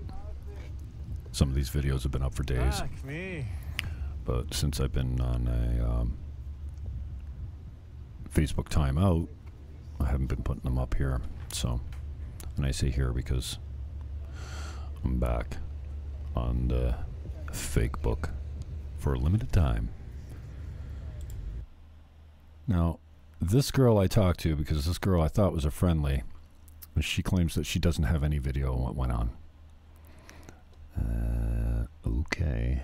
Some 1.32 1.49
of 1.49 1.55
these 1.57 1.68
videos 1.68 2.05
have 2.05 2.12
been 2.12 2.22
up 2.22 2.32
for 2.32 2.45
days, 2.45 2.78
Fuck 2.78 3.05
me. 3.05 3.45
but 4.24 4.55
since 4.55 4.80
I've 4.80 4.93
been 4.93 5.20
on 5.20 5.47
a 5.49 5.84
um, 5.84 6.16
Facebook 8.37 8.68
timeout, 8.68 9.28
I 9.99 10.05
haven't 10.05 10.26
been 10.26 10.43
putting 10.43 10.62
them 10.62 10.78
up 10.78 10.95
here. 10.95 11.22
So, 11.53 11.80
and 12.59 12.66
I 12.66 12.70
say 12.70 12.91
here 12.91 13.11
because 13.11 13.59
I'm 15.03 15.18
back 15.18 15.57
on 16.34 16.68
the 16.68 16.97
fake 17.51 18.03
book 18.03 18.28
for 18.99 19.14
a 19.14 19.18
limited 19.18 19.55
time. 19.55 19.89
Now, 22.68 22.99
this 23.41 23.70
girl 23.70 23.97
I 23.97 24.07
talked 24.07 24.41
to, 24.41 24.55
because 24.55 24.84
this 24.84 24.99
girl 24.99 25.22
I 25.22 25.28
thought 25.28 25.55
was 25.55 25.64
a 25.64 25.70
friendly, 25.70 26.22
she 27.01 27.22
claims 27.22 27.55
that 27.55 27.64
she 27.64 27.78
doesn't 27.78 28.05
have 28.05 28.22
any 28.22 28.37
video 28.37 28.74
on 28.74 28.82
what 28.82 28.95
went 28.97 29.12
on. 29.12 29.30
Uh, 30.95 31.87
okay. 32.07 32.82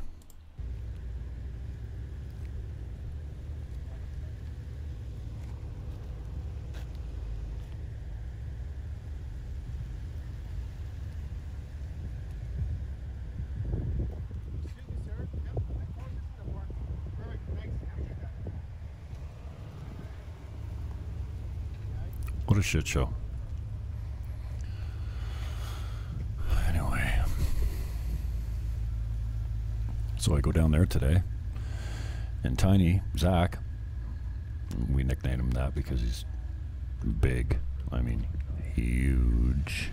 Excuse 14.64 14.88
me, 14.88 14.96
sir. 15.06 15.28
Yep. 15.44 15.56
I 15.56 15.84
told 15.96 16.10
you 16.12 16.20
this 16.20 16.28
is 16.28 16.36
the 16.36 16.44
park. 16.52 16.68
Perfect. 17.16 17.42
Thanks. 17.56 17.76
Appreciate 17.92 18.20
that. 18.20 18.52
What 22.46 22.51
a 22.62 22.64
shit 22.64 22.86
show. 22.86 23.08
Anyway. 26.68 27.20
So 30.16 30.36
I 30.36 30.40
go 30.40 30.52
down 30.52 30.70
there 30.70 30.86
today, 30.86 31.24
and 32.44 32.56
Tiny, 32.56 33.02
Zach, 33.18 33.58
we 34.92 35.02
nicknamed 35.02 35.40
him 35.40 35.50
that 35.50 35.74
because 35.74 36.02
he's 36.02 36.24
big. 37.20 37.58
I 37.90 38.00
mean, 38.00 38.28
huge. 38.76 39.90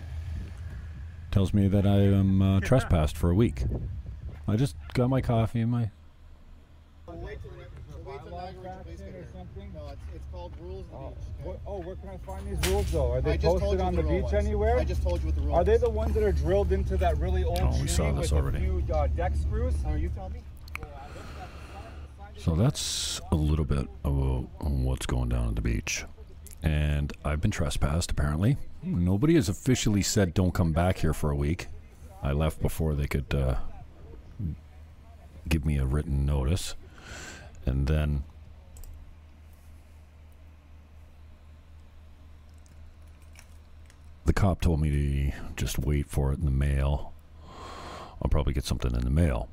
Tells 1.32 1.56
me 1.56 1.68
that 1.70 1.88
I 1.88 2.02
am 2.02 2.42
uh, 2.44 2.60
trespassed 2.62 3.18
for 3.18 3.32
a 3.32 3.36
week. 3.36 3.64
I 4.48 4.56
just 4.58 4.76
got 4.94 5.10
my 5.10 5.22
coffee 5.22 5.62
and 5.62 5.72
my. 5.72 5.90
We'll 7.08 7.18
wait 7.18 7.42
till 7.42 7.50
the 7.50 7.58
next. 7.58 7.72
We'll 8.06 8.14
wait 8.14 8.22
till 8.24 8.32
bylaw 8.32 8.54
Niagara 8.64 8.84
Region 8.88 9.08
Police 9.54 9.66
infraction 9.66 9.70
get 9.70 9.70
or 9.70 9.70
here. 9.70 9.70
something? 9.70 9.72
No, 9.74 9.88
it's, 9.92 10.02
it's 10.16 10.26
called 10.32 10.54
rules 10.62 10.86
of 10.86 10.92
the 10.92 10.98
Oh, 10.98 11.10
beach. 11.10 11.46
what, 11.46 11.54
okay? 11.56 11.62
oh, 11.68 11.80
where 11.82 11.96
can 11.96 12.10
I 12.10 12.18
find 12.18 12.48
these 12.48 12.72
rules 12.72 12.92
though? 12.92 13.12
Are 13.12 13.22
they 13.22 13.34
just 13.38 13.42
told 13.44 13.62
posted 13.62 13.82
on 13.82 13.96
the 13.96 14.02
the 14.02 14.10
beach 14.10 14.24
was. 14.24 14.34
anywhere? 14.34 14.78
I 14.80 14.84
just 14.84 15.02
told 15.04 15.20
you 15.22 15.26
what 15.28 15.36
the 15.36 15.42
rule 15.42 15.56
Are 15.56 15.64
they 15.64 15.78
the 15.78 15.90
ones 15.90 16.14
that 16.14 16.24
are 16.24 16.32
drilled 16.32 16.72
into 16.72 16.98
that 16.98 17.18
really 17.18 17.44
old 17.44 17.60
Oh, 17.62 17.82
we 17.82 17.88
saw 17.88 18.12
this 18.12 18.32
with 18.32 18.42
already. 18.42 18.58
a 18.58 18.62
few 18.62 18.84
uh, 18.94 19.08
deck 19.08 19.34
screws? 19.36 19.74
Are 19.86 19.98
you 19.98 20.10
telling 20.10 20.34
me? 20.34 20.40
So 22.38 22.56
that's 22.56 23.20
a 23.32 23.36
little 23.36 23.66
bit 23.66 23.88
of 24.06 24.48
what's 24.62 25.06
going 25.06 25.28
down 25.30 25.50
at 25.50 25.56
the 25.56 25.62
beach. 25.62 26.06
And 26.64 27.12
I've 27.26 27.42
been 27.42 27.52
trespassed, 27.52 28.12
apparently. 28.12 28.56
Nobody 28.82 29.36
has 29.36 29.50
officially 29.50 30.02
said 30.02 30.34
don't 30.34 30.54
come 30.54 30.72
back 30.72 31.00
here 31.00 31.14
for 31.14 31.32
a 31.32 31.36
week. 31.36 31.68
I 32.24 32.32
left 32.32 32.62
before 32.62 32.96
they 32.96 33.08
could 33.08 33.34
uh, 33.34 33.56
give 35.50 35.66
me 35.66 35.78
a 35.78 35.86
written 35.86 36.26
notice. 36.26 36.76
And 37.66 37.88
then 37.88 38.24
the 44.30 44.34
cop 44.34 44.62
told 44.62 44.80
me 44.80 44.92
to 44.92 45.38
just 45.56 45.80
wait 45.80 46.08
for 46.08 46.32
it 46.32 46.38
in 46.38 46.46
the 46.46 46.52
mail. 46.52 47.14
I'll 48.22 48.30
probably 48.30 48.54
get 48.54 48.64
something 48.64 48.94
in 48.94 49.02
the 49.02 49.10
mail 49.10 49.50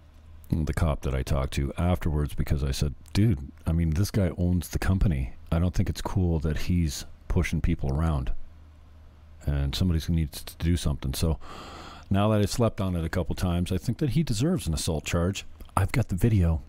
the 0.51 0.75
cop 0.75 1.03
that 1.03 1.15
I 1.15 1.23
talked 1.23 1.55
to 1.55 1.73
afterwards 1.77 2.35
because 2.35 2.63
I 2.63 2.71
said, 2.71 2.95
dude, 3.13 3.51
I 3.67 3.73
mean, 3.73 3.91
this 3.91 4.11
guy 4.11 4.31
owns 4.39 4.69
the 4.69 4.79
company. 4.79 5.33
I 5.51 5.59
don't 5.59 5.75
think 5.75 5.89
it's 5.89 6.01
cool 6.01 6.39
that 6.41 6.57
he's 6.59 7.05
pushing 7.27 7.61
people 7.61 7.93
around. 7.93 8.33
And 9.45 9.75
somebody 9.75 10.01
needs 10.09 10.43
to 10.43 10.57
do 10.59 10.77
something. 10.77 11.15
So 11.15 11.39
now 12.11 12.29
that 12.29 12.41
I've 12.41 12.51
slept 12.51 12.81
on 12.81 12.95
it 12.95 13.05
a 13.05 13.09
couple 13.09 13.35
times, 13.35 13.73
I 13.73 13.79
think 13.79 13.99
that 13.99 14.11
he 14.11 14.23
deserves 14.23 14.67
an 14.67 14.75
assault 14.75 15.05
charge. 15.05 15.45
I've 15.77 15.93
got 15.93 16.09
the 16.09 16.17
video. 16.17 16.63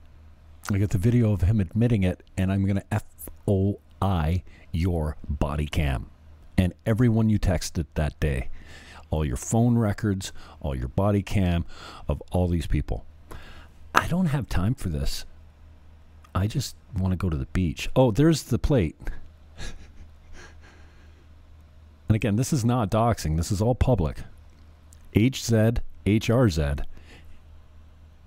I 0.71 0.77
got 0.77 0.89
the 0.89 0.97
video 0.97 1.33
of 1.33 1.41
him 1.41 1.59
admitting 1.59 2.03
it, 2.03 2.23
and 2.37 2.51
I'm 2.51 2.65
going 2.65 2.81
to 2.89 3.01
FOI 3.45 4.43
your 4.71 5.17
body 5.27 5.67
cam. 5.67 6.09
And 6.57 6.73
everyone 6.85 7.29
you 7.29 7.39
texted 7.39 7.85
that 7.93 8.19
day. 8.19 8.49
All 9.09 9.23
your 9.23 9.37
phone 9.37 9.77
records, 9.77 10.33
all 10.59 10.75
your 10.75 10.89
body 10.89 11.21
cam 11.21 11.65
of 12.07 12.21
all 12.31 12.47
these 12.47 12.67
people. 12.67 13.05
I 13.95 14.07
don't 14.07 14.27
have 14.27 14.49
time 14.49 14.75
for 14.75 14.89
this. 14.89 15.25
I 16.35 16.47
just 16.47 16.75
want 16.95 17.13
to 17.13 17.17
go 17.17 17.29
to 17.29 17.37
the 17.37 17.45
beach. 17.47 17.89
Oh, 17.95 18.11
there's 18.11 18.43
the 18.43 18.59
plate. 18.59 18.95
and 22.09 22.15
again, 22.15 22.35
this 22.35 22.53
is 22.53 22.63
not 22.65 22.91
doxing. 22.91 23.37
This 23.37 23.51
is 23.51 23.61
all 23.61 23.75
public. 23.75 24.17
HZ, 25.15 25.79
HRZ. 26.05 26.83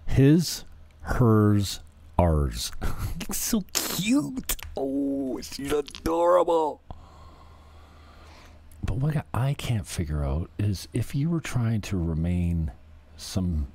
His, 0.07 0.64
hers, 1.03 1.81
ours. 2.18 2.72
so 3.31 3.62
cute. 3.72 4.57
Oh, 4.76 5.41
she's 5.41 5.72
adorable. 5.72 6.81
But 8.85 8.97
what 8.97 9.24
I 9.35 9.55
can't 9.55 9.87
figure 9.87 10.24
out 10.24 10.51
is 10.59 10.89
if 10.93 11.14
you 11.14 11.31
were 11.31 11.41
trying 11.41 11.81
to 11.83 11.99
remain 11.99 12.72
some, 13.16 13.68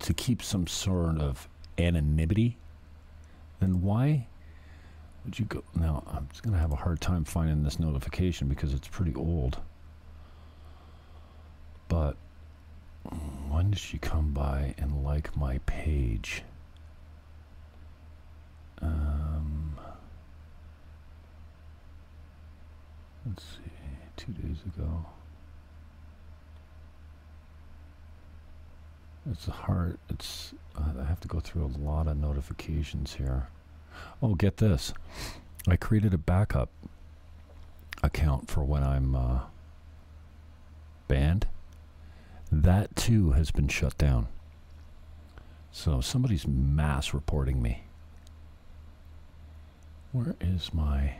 to 0.00 0.12
keep 0.12 0.42
some 0.42 0.66
sort 0.66 1.18
of 1.18 1.48
anonymity, 1.78 2.56
then 3.60 3.82
why 3.82 4.26
would 5.24 5.38
you 5.38 5.46
go? 5.46 5.62
Now, 5.74 6.02
I'm 6.06 6.28
just 6.28 6.42
going 6.42 6.54
to 6.54 6.60
have 6.60 6.72
a 6.72 6.76
hard 6.76 7.00
time 7.00 7.24
finding 7.24 7.62
this 7.62 7.78
notification 7.78 8.48
because 8.48 8.74
it's 8.74 8.88
pretty 8.88 9.14
old. 9.14 9.58
But 11.88 12.16
when 13.48 13.70
did 13.70 13.78
she 13.78 13.98
come 13.98 14.32
by 14.32 14.74
and 14.78 15.04
like 15.04 15.36
my 15.36 15.58
page? 15.66 16.42
Um, 18.82 19.78
let's 23.26 23.42
see, 23.42 23.70
two 24.16 24.32
days 24.32 24.58
ago. 24.66 25.06
It's 29.30 29.46
hard. 29.46 29.98
It's 30.10 30.52
uh, 30.76 31.00
I 31.00 31.04
have 31.04 31.20
to 31.20 31.28
go 31.28 31.40
through 31.40 31.64
a 31.64 31.72
lot 31.78 32.08
of 32.08 32.16
notifications 32.16 33.14
here. 33.14 33.48
Oh, 34.22 34.34
get 34.34 34.58
this! 34.58 34.92
I 35.66 35.76
created 35.76 36.12
a 36.12 36.18
backup 36.18 36.68
account 38.02 38.50
for 38.50 38.62
when 38.62 38.84
I'm 38.84 39.14
uh, 39.14 39.40
banned. 41.08 41.46
That 42.52 42.94
too 42.96 43.32
has 43.32 43.50
been 43.50 43.68
shut 43.68 43.96
down. 43.96 44.28
So 45.72 46.00
somebody's 46.00 46.46
mass 46.46 47.14
reporting 47.14 47.62
me. 47.62 47.84
Where 50.12 50.36
is 50.40 50.72
my. 50.72 51.14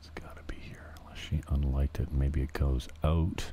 It's 0.00 0.10
gotta 0.14 0.42
be 0.46 0.56
she 1.34 1.42
unliked 1.48 1.98
it. 2.00 2.12
Maybe 2.12 2.42
it 2.42 2.52
goes 2.52 2.88
out 3.02 3.52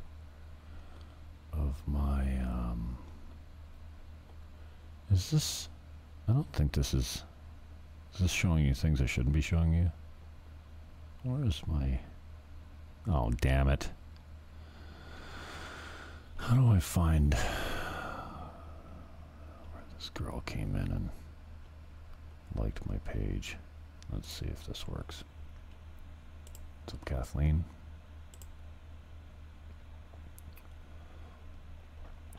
of 1.54 1.82
my. 1.88 2.22
Um, 2.44 2.98
is 5.12 5.32
this. 5.32 5.70
I 6.28 6.34
don't 6.34 6.52
think 6.54 6.74
this 6.74 6.94
is. 6.94 7.24
Is 8.14 8.20
this 8.20 8.32
showing 8.32 8.66
you 8.66 8.74
things 8.74 9.02
I 9.02 9.06
shouldn't 9.06 9.34
be 9.34 9.42
showing 9.42 9.74
you? 9.74 9.92
Where 11.24 11.46
is 11.46 11.62
my. 11.66 12.00
Oh, 13.08 13.32
damn 13.42 13.68
it. 13.68 13.90
How 16.38 16.56
do 16.56 16.68
I 16.68 16.80
find 16.80 17.34
where 17.34 17.44
this 19.96 20.10
girl 20.10 20.42
came 20.46 20.76
in 20.76 20.92
and 20.92 21.10
liked 22.56 22.86
my 22.88 22.98
page? 23.00 23.58
Let's 24.12 24.30
see 24.30 24.46
if 24.46 24.68
this 24.68 24.88
works. 24.88 25.24
What's 26.84 26.94
up, 26.94 27.06
Kathleen? 27.06 27.64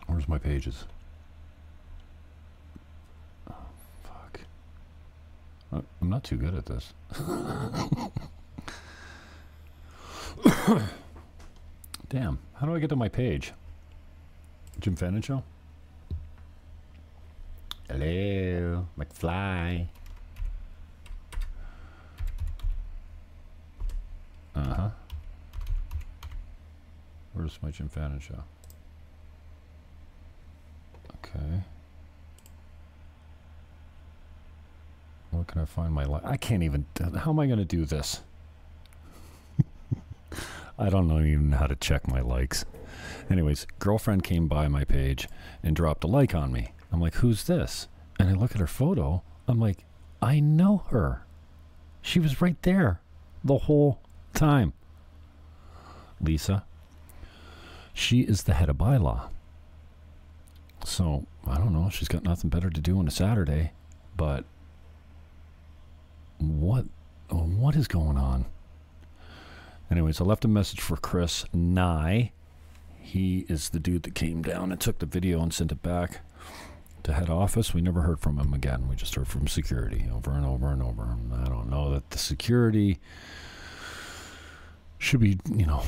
Where's 0.06 0.28
my 0.28 0.38
pages? 0.38 0.84
Oh, 3.50 3.54
fuck. 4.02 4.40
I'm 5.72 6.10
not 6.10 6.24
too 6.24 6.36
good 6.36 6.54
at 6.54 6.66
this. 6.66 6.92
Damn. 12.08 12.38
How 12.54 12.66
do 12.66 12.74
I 12.74 12.78
get 12.78 12.90
to 12.90 12.96
my 12.96 13.08
page? 13.08 13.52
Jim 14.80 14.96
Fannin 14.96 15.22
Show? 15.22 15.42
Hello, 17.88 18.86
McFly. 18.98 19.86
Uh 24.54 24.74
huh. 24.74 24.90
Where's 27.32 27.58
my 27.62 27.70
Jim 27.70 27.88
Fannin 27.88 28.20
Show? 28.20 28.42
Okay. 31.18 31.62
Where 35.30 35.44
can 35.44 35.62
I 35.62 35.64
find 35.64 35.94
my 35.94 36.04
li- 36.04 36.20
I 36.24 36.36
can't 36.36 36.62
even. 36.62 36.84
How 37.16 37.30
am 37.30 37.40
I 37.40 37.46
going 37.46 37.58
to 37.58 37.64
do 37.64 37.86
this? 37.86 38.20
I 40.78 40.90
don't 40.90 41.08
know 41.08 41.20
even 41.20 41.52
how 41.52 41.66
to 41.66 41.76
check 41.76 42.06
my 42.06 42.20
likes. 42.20 42.66
Anyways, 43.30 43.66
girlfriend 43.78 44.24
came 44.24 44.46
by 44.46 44.68
my 44.68 44.84
page 44.84 45.28
and 45.62 45.74
dropped 45.74 46.04
a 46.04 46.06
like 46.06 46.34
on 46.34 46.52
me. 46.52 46.72
I'm 46.92 47.00
like, 47.00 47.14
who's 47.16 47.44
this? 47.44 47.88
And 48.18 48.28
I 48.28 48.34
look 48.34 48.52
at 48.52 48.60
her 48.60 48.66
photo. 48.66 49.22
I'm 49.48 49.58
like, 49.58 49.84
I 50.20 50.38
know 50.40 50.84
her. 50.90 51.24
She 52.02 52.20
was 52.20 52.42
right 52.42 52.60
there 52.62 53.00
the 53.42 53.58
whole 53.58 54.00
time. 54.32 54.72
Lisa. 56.20 56.64
She 57.94 58.20
is 58.20 58.44
the 58.44 58.54
head 58.54 58.68
of 58.68 58.76
bylaw. 58.76 59.28
So, 60.84 61.26
I 61.46 61.58
don't 61.58 61.72
know. 61.72 61.90
She's 61.90 62.08
got 62.08 62.24
nothing 62.24 62.50
better 62.50 62.70
to 62.70 62.80
do 62.80 62.98
on 62.98 63.06
a 63.06 63.10
Saturday. 63.10 63.72
But 64.16 64.44
what 66.38 66.86
uh, 67.30 67.36
what 67.36 67.76
is 67.76 67.88
going 67.88 68.16
on? 68.16 68.46
Anyways, 69.90 70.20
I 70.20 70.24
left 70.24 70.44
a 70.44 70.48
message 70.48 70.80
for 70.80 70.96
Chris 70.96 71.44
Nye. 71.52 72.32
He 73.00 73.44
is 73.48 73.70
the 73.70 73.78
dude 73.78 74.04
that 74.04 74.14
came 74.14 74.42
down 74.42 74.72
and 74.72 74.80
took 74.80 74.98
the 74.98 75.06
video 75.06 75.42
and 75.42 75.52
sent 75.52 75.72
it 75.72 75.82
back 75.82 76.20
to 77.02 77.12
head 77.12 77.28
office. 77.28 77.74
We 77.74 77.80
never 77.80 78.02
heard 78.02 78.20
from 78.20 78.38
him 78.38 78.54
again. 78.54 78.88
We 78.88 78.96
just 78.96 79.14
heard 79.14 79.28
from 79.28 79.48
security 79.48 80.06
over 80.14 80.30
and 80.30 80.46
over 80.46 80.68
and 80.68 80.82
over. 80.82 81.02
And 81.02 81.34
I 81.34 81.48
don't 81.48 81.68
know 81.68 81.90
that 81.92 82.10
the 82.10 82.18
security 82.18 83.00
should 85.02 85.20
be, 85.20 85.38
you 85.54 85.66
know, 85.66 85.82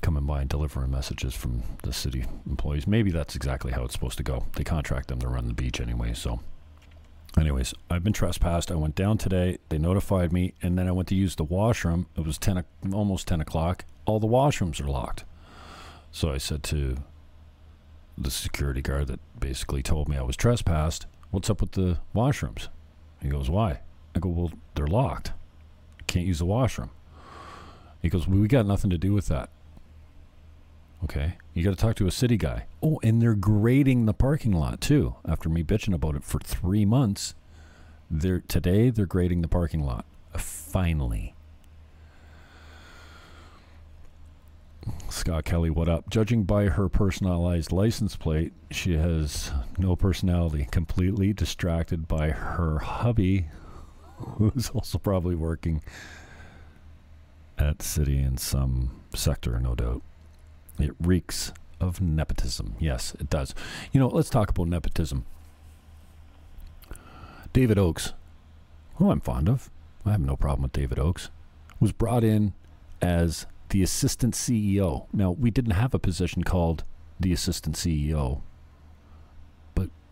coming 0.00 0.26
by 0.26 0.40
and 0.40 0.50
delivering 0.50 0.90
messages 0.90 1.34
from 1.34 1.62
the 1.82 1.92
city 1.92 2.24
employees. 2.46 2.86
Maybe 2.86 3.10
that's 3.10 3.36
exactly 3.36 3.72
how 3.72 3.84
it's 3.84 3.94
supposed 3.94 4.18
to 4.18 4.24
go. 4.24 4.44
They 4.56 4.64
contract 4.64 5.08
them 5.08 5.20
to 5.20 5.28
run 5.28 5.46
the 5.46 5.54
beach 5.54 5.80
anyway, 5.80 6.14
so 6.14 6.40
anyways, 7.38 7.74
I've 7.88 8.02
been 8.04 8.12
trespassed. 8.12 8.70
I 8.70 8.74
went 8.74 8.96
down 8.96 9.18
today. 9.18 9.58
They 9.68 9.78
notified 9.78 10.32
me, 10.32 10.52
and 10.60 10.76
then 10.76 10.88
I 10.88 10.92
went 10.92 11.08
to 11.08 11.14
use 11.14 11.36
the 11.36 11.44
washroom. 11.44 12.06
It 12.16 12.26
was 12.26 12.36
ten, 12.36 12.64
almost 12.92 13.28
ten 13.28 13.40
o'clock. 13.40 13.84
All 14.04 14.18
the 14.18 14.26
washrooms 14.26 14.80
are 14.80 14.90
locked. 14.90 15.24
So 16.10 16.32
I 16.32 16.38
said 16.38 16.62
to 16.64 16.96
the 18.18 18.30
security 18.30 18.82
guard 18.82 19.06
that 19.06 19.20
basically 19.38 19.82
told 19.82 20.08
me 20.08 20.16
I 20.16 20.22
was 20.22 20.36
trespassed, 20.36 21.06
"What's 21.30 21.50
up 21.50 21.60
with 21.60 21.72
the 21.72 21.98
washrooms?" 22.14 22.68
He 23.22 23.28
goes, 23.28 23.48
"Why?" 23.48 23.80
I 24.14 24.18
go, 24.18 24.28
"Well, 24.28 24.52
they're 24.74 24.86
locked. 24.86 25.32
Can't 26.06 26.26
use 26.26 26.40
the 26.40 26.44
washroom." 26.46 26.90
He 28.04 28.10
goes, 28.10 28.28
well, 28.28 28.38
"We 28.38 28.48
got 28.48 28.66
nothing 28.66 28.90
to 28.90 28.98
do 28.98 29.14
with 29.14 29.28
that." 29.28 29.48
Okay, 31.04 31.38
you 31.54 31.64
got 31.64 31.70
to 31.70 31.76
talk 31.76 31.96
to 31.96 32.06
a 32.06 32.10
city 32.10 32.36
guy. 32.36 32.66
Oh, 32.82 33.00
and 33.02 33.22
they're 33.22 33.34
grading 33.34 34.04
the 34.04 34.12
parking 34.12 34.52
lot 34.52 34.82
too. 34.82 35.14
After 35.26 35.48
me 35.48 35.62
bitching 35.62 35.94
about 35.94 36.14
it 36.14 36.22
for 36.22 36.38
three 36.38 36.84
months, 36.84 37.34
they're 38.10 38.40
today 38.40 38.90
they're 38.90 39.06
grading 39.06 39.40
the 39.40 39.48
parking 39.48 39.82
lot. 39.86 40.04
Uh, 40.34 40.38
finally. 40.38 41.34
Scott 45.08 45.46
Kelly, 45.46 45.70
what 45.70 45.88
up? 45.88 46.10
Judging 46.10 46.44
by 46.44 46.66
her 46.66 46.90
personalized 46.90 47.72
license 47.72 48.16
plate, 48.16 48.52
she 48.70 48.98
has 48.98 49.50
no 49.78 49.96
personality. 49.96 50.68
Completely 50.70 51.32
distracted 51.32 52.06
by 52.06 52.32
her 52.32 52.80
hubby, 52.80 53.46
who's 54.18 54.68
also 54.68 54.98
probably 54.98 55.34
working 55.34 55.80
at 57.58 57.82
city 57.82 58.18
in 58.18 58.36
some 58.36 59.02
sector, 59.14 59.58
no 59.60 59.74
doubt. 59.74 60.02
It 60.78 60.92
reeks 61.00 61.52
of 61.80 62.00
nepotism. 62.00 62.74
Yes, 62.78 63.14
it 63.20 63.30
does. 63.30 63.54
You 63.92 64.00
know, 64.00 64.08
let's 64.08 64.30
talk 64.30 64.50
about 64.50 64.68
nepotism. 64.68 65.24
David 67.52 67.78
Oakes, 67.78 68.12
who 68.96 69.10
I'm 69.10 69.20
fond 69.20 69.48
of, 69.48 69.70
I 70.04 70.10
have 70.12 70.20
no 70.20 70.36
problem 70.36 70.62
with 70.62 70.72
David 70.72 70.98
Oakes, 70.98 71.30
was 71.78 71.92
brought 71.92 72.24
in 72.24 72.52
as 73.00 73.46
the 73.68 73.82
assistant 73.82 74.34
CEO. 74.34 75.06
Now, 75.12 75.30
we 75.30 75.50
didn't 75.50 75.72
have 75.72 75.94
a 75.94 75.98
position 75.98 76.42
called 76.42 76.84
the 77.18 77.32
assistant 77.32 77.76
CEO, 77.76 78.42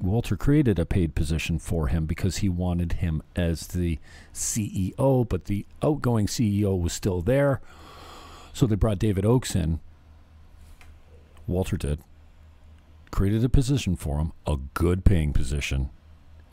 Walter 0.03 0.36
created 0.36 0.80
a 0.80 0.84
paid 0.84 1.14
position 1.14 1.61
for 1.61 1.86
him 1.86 2.07
because 2.07 2.38
he 2.38 2.48
wanted 2.48 2.94
him 2.94 3.22
as 3.36 3.68
the 3.68 4.00
CEO, 4.34 5.28
but 5.28 5.44
the 5.44 5.64
outgoing 5.80 6.26
CEO 6.26 6.78
was 6.78 6.92
still 6.92 7.22
there. 7.22 7.61
So 8.53 8.66
they 8.66 8.74
brought 8.74 8.98
David 8.98 9.24
Oakes 9.24 9.55
in. 9.55 9.78
Walter 11.46 11.76
did. 11.76 12.00
Created 13.12 13.44
a 13.44 13.48
position 13.48 13.94
for 13.94 14.18
him, 14.18 14.32
a 14.44 14.57
good 14.74 15.05
paying 15.05 15.32
position. 15.32 15.90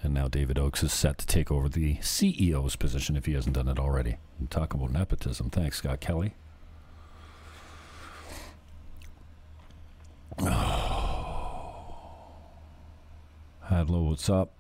And 0.04 0.14
now 0.14 0.28
David 0.28 0.60
Oakes 0.60 0.84
is 0.84 0.94
set 0.94 1.18
to 1.18 1.26
take 1.26 1.52
over 1.52 1.68
the 1.68 1.96
CEO's 1.96 2.76
position 2.76 3.16
if 3.16 3.26
he 3.26 3.34
hasn't 3.34 3.56
done 3.56 3.68
it 3.68 3.80
already. 3.80 4.18
Talk 4.52 4.76
about 4.76 4.92
nepotism. 4.92 5.50
Thanks, 5.50 5.78
Scott 5.78 6.00
Kelly. 6.00 6.36
Oh, 10.42 10.89
Hadlow, 13.70 14.10
what's 14.10 14.32
up? 14.32 14.52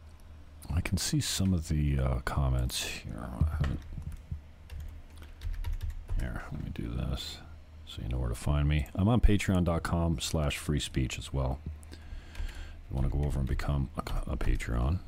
I 0.71 0.81
can 0.81 0.99
see 0.99 1.19
some 1.19 1.51
of 1.51 1.67
the 1.67 1.97
uh, 1.97 2.19
comments 2.25 2.83
here. 2.83 3.27
Here, 6.19 6.43
let 6.51 6.63
me 6.63 6.69
do 6.75 6.87
this 6.89 7.39
so 7.87 8.03
you 8.03 8.09
know 8.09 8.19
where 8.19 8.29
to 8.29 8.35
find 8.35 8.67
me. 8.67 8.85
I'm 8.93 9.07
on 9.07 9.19
patreon.com 9.19 10.19
slash 10.19 10.59
free 10.59 10.79
speech 10.79 11.17
as 11.17 11.33
well. 11.33 11.59
If 11.91 11.97
You 12.91 12.97
want 12.97 13.11
to 13.11 13.17
go 13.17 13.23
over 13.25 13.39
and 13.39 13.49
become 13.49 13.89
a, 13.97 14.33
a 14.33 14.37
Patreon, 14.37 14.99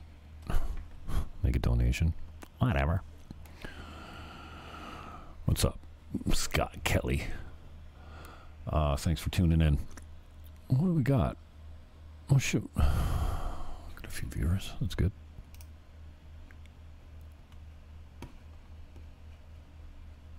make 1.43 1.56
a 1.56 1.60
donation, 1.60 2.16
whatever. 2.58 3.04
What's 5.45 5.64
up? 5.64 5.78
Scott 6.34 6.78
Kelly. 6.84 7.26
Uh, 8.68 8.95
thanks 8.95 9.22
for 9.22 9.30
tuning 9.30 9.62
in. 9.62 9.78
What 10.70 10.86
do 10.88 10.93
we 10.93 11.04
got? 11.04 11.38
Oh, 12.32 12.39
shoot. 12.39 12.68
A 14.12 14.14
few 14.14 14.28
viewers. 14.28 14.74
That's 14.82 14.93
good. 14.93 15.14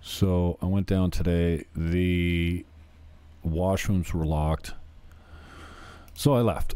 So 0.01 0.59
I 0.61 0.67
went 0.67 0.85
down 0.85 1.09
today. 1.09 1.65
The 1.75 2.65
washrooms 3.43 4.13
were 4.13 4.27
locked. 4.27 4.75
So 6.13 6.35
I 6.35 6.41
left. 6.41 6.75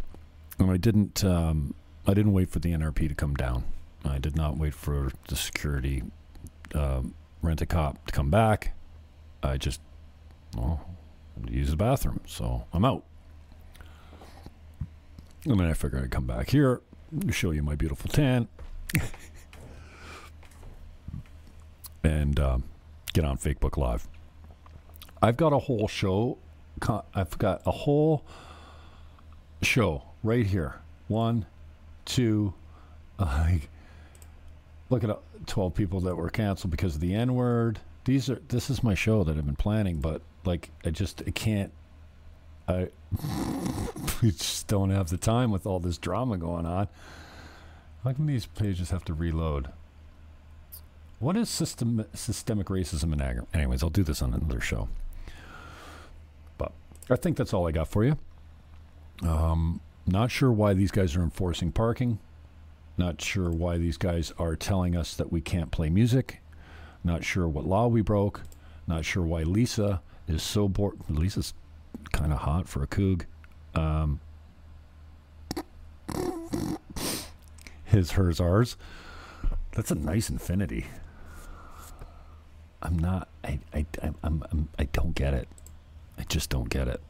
And 0.58 0.72
I 0.72 0.78
didn't 0.78 1.24
um, 1.24 1.76
I 2.08 2.16
didn't 2.16 2.34
wait 2.34 2.50
for 2.50 2.58
the 2.58 2.72
NRP 2.72 3.10
to 3.10 3.14
come 3.14 3.36
down. 3.36 3.66
I 4.04 4.18
did 4.18 4.36
not 4.36 4.58
wait 4.58 4.74
for 4.74 5.12
the 5.28 5.36
security 5.36 6.02
um, 6.74 7.14
rent 7.44 7.62
a 7.62 7.68
cop 7.68 8.04
to 8.08 8.12
come 8.12 8.32
back. 8.32 8.74
I 9.44 9.58
just 9.58 9.82
well, 10.56 10.90
use 11.48 11.70
the 11.70 11.76
bathroom. 11.76 12.22
So 12.26 12.66
I'm 12.74 12.84
out. 12.84 13.04
And 15.46 15.60
then 15.60 15.68
I 15.68 15.74
figured 15.74 16.04
I'd 16.04 16.12
come 16.12 16.26
back 16.26 16.50
here, 16.50 16.82
show 17.32 17.52
you 17.52 17.64
my 17.64 17.76
beautiful 17.76 18.10
tan, 18.10 18.48
and 22.04 22.40
um, 22.40 22.64
get 23.14 23.26
on 23.26 23.38
Facebook 23.38 23.78
Live. 23.78 24.08
I've 25.22 25.38
got 25.38 25.54
a 25.54 25.60
whole 25.60 25.88
show. 25.88 26.38
I've 27.14 27.38
got 27.40 27.62
a 27.66 27.72
whole 27.72 28.24
show 29.62 30.04
right 30.24 30.46
here. 30.46 30.76
One, 31.08 31.46
two, 32.06 32.54
like, 33.20 33.70
look 34.90 35.04
at 35.04 35.10
uh, 35.10 35.18
12 35.48 35.74
people 35.74 36.00
that 36.02 36.16
were 36.16 36.30
canceled 36.30 36.72
because 36.72 36.96
of 36.96 37.02
the 37.02 37.16
N 37.16 37.36
word. 37.36 37.80
These 38.06 38.30
are, 38.30 38.42
this 38.48 38.70
is 38.70 38.84
my 38.84 38.94
show 38.94 39.24
that 39.24 39.38
I've 39.38 39.46
been 39.46 39.56
planning, 39.56 39.98
but 39.98 40.22
like, 40.46 40.70
I 40.86 40.92
just, 40.92 41.24
I 41.26 41.32
can't, 41.32 41.72
I, 42.68 42.90
we 44.22 44.32
just 44.32 44.68
don't 44.68 44.90
have 44.90 45.10
the 45.10 45.18
time 45.18 45.52
with 45.52 45.66
all 45.66 45.80
this 45.80 45.98
drama 45.98 46.38
going 46.38 46.66
on. 46.66 46.88
How 48.04 48.14
come 48.14 48.26
these 48.28 48.46
pages 48.46 48.92
have 48.92 49.06
to 49.06 49.14
reload? 49.14 49.70
What 51.20 51.36
is 51.36 51.50
system 51.50 52.06
systemic 52.14 52.68
racism 52.68 53.12
and 53.12 53.22
agri- 53.22 53.46
Anyways, 53.54 53.82
I'll 53.82 53.90
do 53.90 54.04
this 54.04 54.22
on 54.22 54.34
another 54.34 54.62
show. 54.62 54.88
But 56.58 56.72
I 57.10 57.16
think 57.16 57.38
that's 57.38 57.54
all 57.54 57.68
I 57.68 57.72
got 57.72 57.88
for 57.88 58.06
you. 58.06 58.18
Um, 59.24 59.82
not 60.06 60.30
sure 60.30 60.52
why 60.52 60.74
these 60.74 60.92
guys 60.92 61.16
are 61.16 61.24
enforcing 61.24 61.72
parking. 61.72 62.20
Not 62.98 63.22
sure 63.22 63.50
why 63.50 63.78
these 63.78 63.98
guys 63.98 64.32
are 64.38 64.56
telling 64.56 64.96
us 64.96 65.16
that 65.16 65.32
we 65.32 65.42
can't 65.42 65.72
play 65.72 65.90
music. 65.90 66.42
Not 67.04 67.24
sure 67.24 67.48
what 67.48 67.66
law 67.66 67.88
we 67.88 68.02
broke. 68.02 68.42
Not 68.88 69.06
sure 69.06 69.24
why 69.24 69.44
Lisa 69.44 70.02
is 70.28 70.44
so 70.44 70.68
bored. 70.68 70.98
Lisa's 71.10 71.54
kind 72.12 72.32
of 72.32 72.40
hot 72.40 72.68
for 72.68 72.84
a 72.84 72.88
coog. 72.88 73.24
Um, 73.76 74.20
his, 77.86 78.12
hers, 78.12 78.40
ours. 78.40 78.78
That's 79.72 79.92
a 79.92 79.96
nice 79.96 80.30
infinity. 80.30 80.86
I'm 82.82 82.98
not. 82.98 83.28
I. 83.44 83.60
I. 83.74 83.86
I'm. 84.02 84.16
I'm. 84.24 84.70
I 84.78 84.86
don't 84.86 85.16
get 85.16 85.34
it. 85.34 85.48
I 86.18 86.24
just 86.24 86.50
don't 86.50 86.70
get 86.70 86.88
it. 86.88 87.02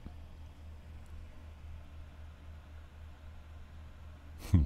Hmm. 4.52 4.62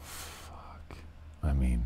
Fuck. 0.00 0.96
I 1.42 1.52
mean, 1.52 1.84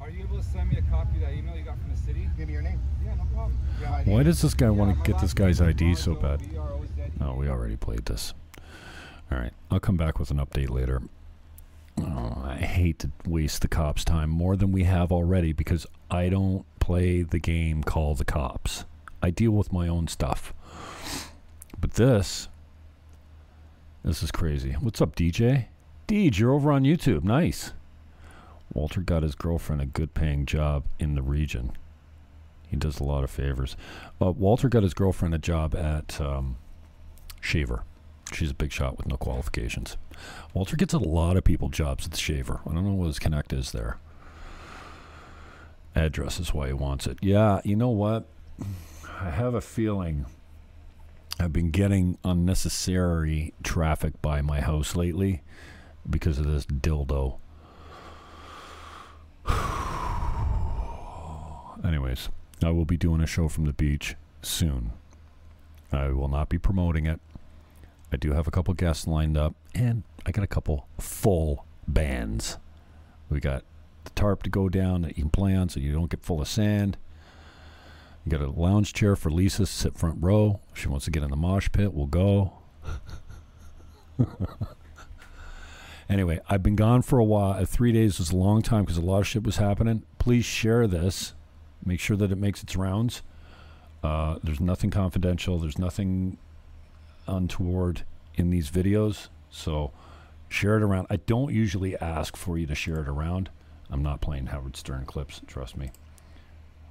you 0.13 0.23
able 0.23 0.37
to 0.37 0.43
send 0.43 0.69
me 0.69 0.77
a 0.77 0.81
copy 0.83 1.15
of 1.15 1.21
that 1.21 1.33
email 1.33 1.55
you 1.55 1.63
got 1.63 1.77
from 1.79 1.91
the 1.91 1.97
city? 1.97 2.29
Give 2.37 2.47
me 2.47 2.53
your 2.53 2.61
name. 2.61 2.79
Yeah, 3.05 3.15
no 3.15 3.25
problem. 3.33 3.57
Why 4.05 4.23
does 4.23 4.41
this 4.41 4.53
guy 4.53 4.65
Yeah, 4.65 4.71
want 4.71 5.03
to 5.03 5.11
get 5.11 5.19
this 5.21 5.33
guy's 5.33 5.61
ID 5.61 5.95
so 5.95 6.15
Barzo, 6.15 6.21
bad? 6.21 6.41
Oh, 7.21 7.35
we 7.35 7.49
already 7.49 7.75
played 7.75 8.05
this. 8.05 8.33
All 9.31 9.37
right, 9.37 9.53
I'll 9.69 9.79
come 9.79 9.97
back 9.97 10.19
with 10.19 10.31
an 10.31 10.37
update 10.37 10.69
later. 10.69 11.01
Oh, 11.99 12.41
I 12.45 12.55
hate 12.55 12.99
to 12.99 13.11
waste 13.25 13.61
the 13.61 13.67
cops' 13.67 14.03
time 14.03 14.29
more 14.29 14.55
than 14.55 14.71
we 14.71 14.83
have 14.83 15.11
already 15.11 15.53
because 15.53 15.85
I 16.09 16.29
don't 16.29 16.65
play 16.79 17.21
the 17.21 17.39
game 17.39 17.83
Call 17.83 18.15
the 18.15 18.25
Cops. 18.25 18.85
I 19.21 19.29
deal 19.29 19.51
with 19.51 19.71
my 19.71 19.87
own 19.87 20.07
stuff. 20.07 20.53
But 21.79 21.93
this, 21.93 22.47
this 24.03 24.23
is 24.23 24.31
crazy. 24.31 24.71
What's 24.73 25.01
up, 25.01 25.15
DJ? 25.15 25.65
Deej, 26.07 26.39
you're 26.39 26.51
over 26.53 26.71
on 26.71 26.83
YouTube. 26.83 27.23
Nice. 27.23 27.73
Walter 28.73 29.01
got 29.01 29.23
his 29.23 29.35
girlfriend 29.35 29.81
a 29.81 29.85
good 29.85 30.13
paying 30.13 30.45
job 30.45 30.85
in 30.99 31.15
the 31.15 31.21
region. 31.21 31.73
He 32.67 32.77
does 32.77 32.99
a 32.99 33.03
lot 33.03 33.23
of 33.23 33.29
favors. 33.29 33.75
Uh, 34.21 34.31
Walter 34.31 34.69
got 34.69 34.83
his 34.83 34.93
girlfriend 34.93 35.35
a 35.35 35.37
job 35.37 35.75
at 35.75 36.21
um, 36.21 36.55
Shaver. 37.41 37.83
She's 38.31 38.51
a 38.51 38.55
big 38.55 38.71
shot 38.71 38.97
with 38.97 39.07
no 39.07 39.17
qualifications. 39.17 39.97
Walter 40.53 40.77
gets 40.77 40.93
a 40.93 40.99
lot 40.99 41.35
of 41.35 41.43
people 41.43 41.67
jobs 41.67 42.05
at 42.05 42.11
the 42.11 42.17
Shaver. 42.17 42.61
I 42.65 42.73
don't 42.73 42.85
know 42.85 42.93
what 42.93 43.07
his 43.07 43.19
connect 43.19 43.51
is 43.51 43.71
there. 43.71 43.97
Address 45.95 46.39
is 46.39 46.53
why 46.53 46.67
he 46.67 46.73
wants 46.73 47.07
it. 47.07 47.17
Yeah, 47.21 47.59
you 47.65 47.75
know 47.75 47.89
what? 47.89 48.25
I 49.19 49.29
have 49.31 49.53
a 49.53 49.61
feeling 49.61 50.25
I've 51.39 51.51
been 51.51 51.71
getting 51.71 52.17
unnecessary 52.23 53.53
traffic 53.63 54.21
by 54.21 54.41
my 54.41 54.61
house 54.61 54.95
lately 54.95 55.41
because 56.09 56.39
of 56.39 56.45
this 56.45 56.65
dildo. 56.65 57.37
Anyways, 61.83 62.29
I 62.63 62.69
will 62.71 62.85
be 62.85 62.97
doing 62.97 63.21
a 63.21 63.27
show 63.27 63.47
from 63.47 63.65
the 63.65 63.73
beach 63.73 64.15
soon. 64.41 64.91
I 65.91 66.09
will 66.09 66.27
not 66.27 66.49
be 66.49 66.57
promoting 66.57 67.05
it. 67.05 67.19
I 68.11 68.17
do 68.17 68.33
have 68.33 68.47
a 68.47 68.51
couple 68.51 68.73
guests 68.73 69.07
lined 69.07 69.37
up, 69.37 69.55
and 69.73 70.03
I 70.25 70.31
got 70.31 70.43
a 70.43 70.47
couple 70.47 70.87
full 70.99 71.65
bands. 71.87 72.57
We 73.29 73.39
got 73.39 73.63
the 74.03 74.09
tarp 74.11 74.43
to 74.43 74.49
go 74.49 74.69
down 74.69 75.01
that 75.03 75.17
you 75.17 75.23
can 75.23 75.29
play 75.29 75.55
on 75.55 75.69
so 75.69 75.79
you 75.79 75.93
don't 75.93 76.09
get 76.09 76.23
full 76.23 76.41
of 76.41 76.47
sand. 76.47 76.97
You 78.25 78.31
got 78.31 78.41
a 78.41 78.49
lounge 78.51 78.93
chair 78.93 79.15
for 79.15 79.31
Lisa 79.31 79.59
to 79.59 79.65
sit 79.65 79.97
front 79.97 80.17
row. 80.21 80.59
If 80.73 80.81
she 80.81 80.89
wants 80.89 81.05
to 81.05 81.11
get 81.11 81.23
in 81.23 81.31
the 81.31 81.35
mosh 81.35 81.69
pit, 81.71 81.93
we'll 81.93 82.07
go. 82.07 82.53
anyway, 86.11 86.39
I've 86.49 86.63
been 86.63 86.75
gone 86.75 87.01
for 87.01 87.19
a 87.19 87.23
while. 87.23 87.53
Uh, 87.53 87.65
Three 87.65 87.91
days 87.91 88.19
was 88.19 88.31
a 88.31 88.35
long 88.35 88.61
time 88.61 88.83
because 88.83 88.97
a 88.97 89.01
lot 89.01 89.19
of 89.19 89.27
shit 89.27 89.43
was 89.43 89.57
happening. 89.57 90.03
Please 90.19 90.45
share 90.45 90.87
this. 90.87 91.33
Make 91.83 91.99
sure 91.99 92.17
that 92.17 92.31
it 92.31 92.37
makes 92.37 92.61
its 92.61 92.75
rounds. 92.75 93.21
Uh, 94.03 94.37
there's 94.43 94.59
nothing 94.59 94.89
confidential. 94.89 95.57
There's 95.57 95.79
nothing 95.79 96.37
untoward 97.27 98.03
in 98.35 98.49
these 98.49 98.69
videos. 98.69 99.29
So 99.49 99.91
share 100.49 100.77
it 100.77 100.83
around. 100.83 101.07
I 101.09 101.17
don't 101.17 101.53
usually 101.53 101.97
ask 101.97 102.35
for 102.35 102.57
you 102.57 102.67
to 102.67 102.75
share 102.75 102.99
it 102.99 103.07
around. 103.07 103.49
I'm 103.89 104.03
not 104.03 104.21
playing 104.21 104.47
Howard 104.47 104.77
Stern 104.77 105.05
clips, 105.05 105.41
trust 105.47 105.75
me. 105.75 105.91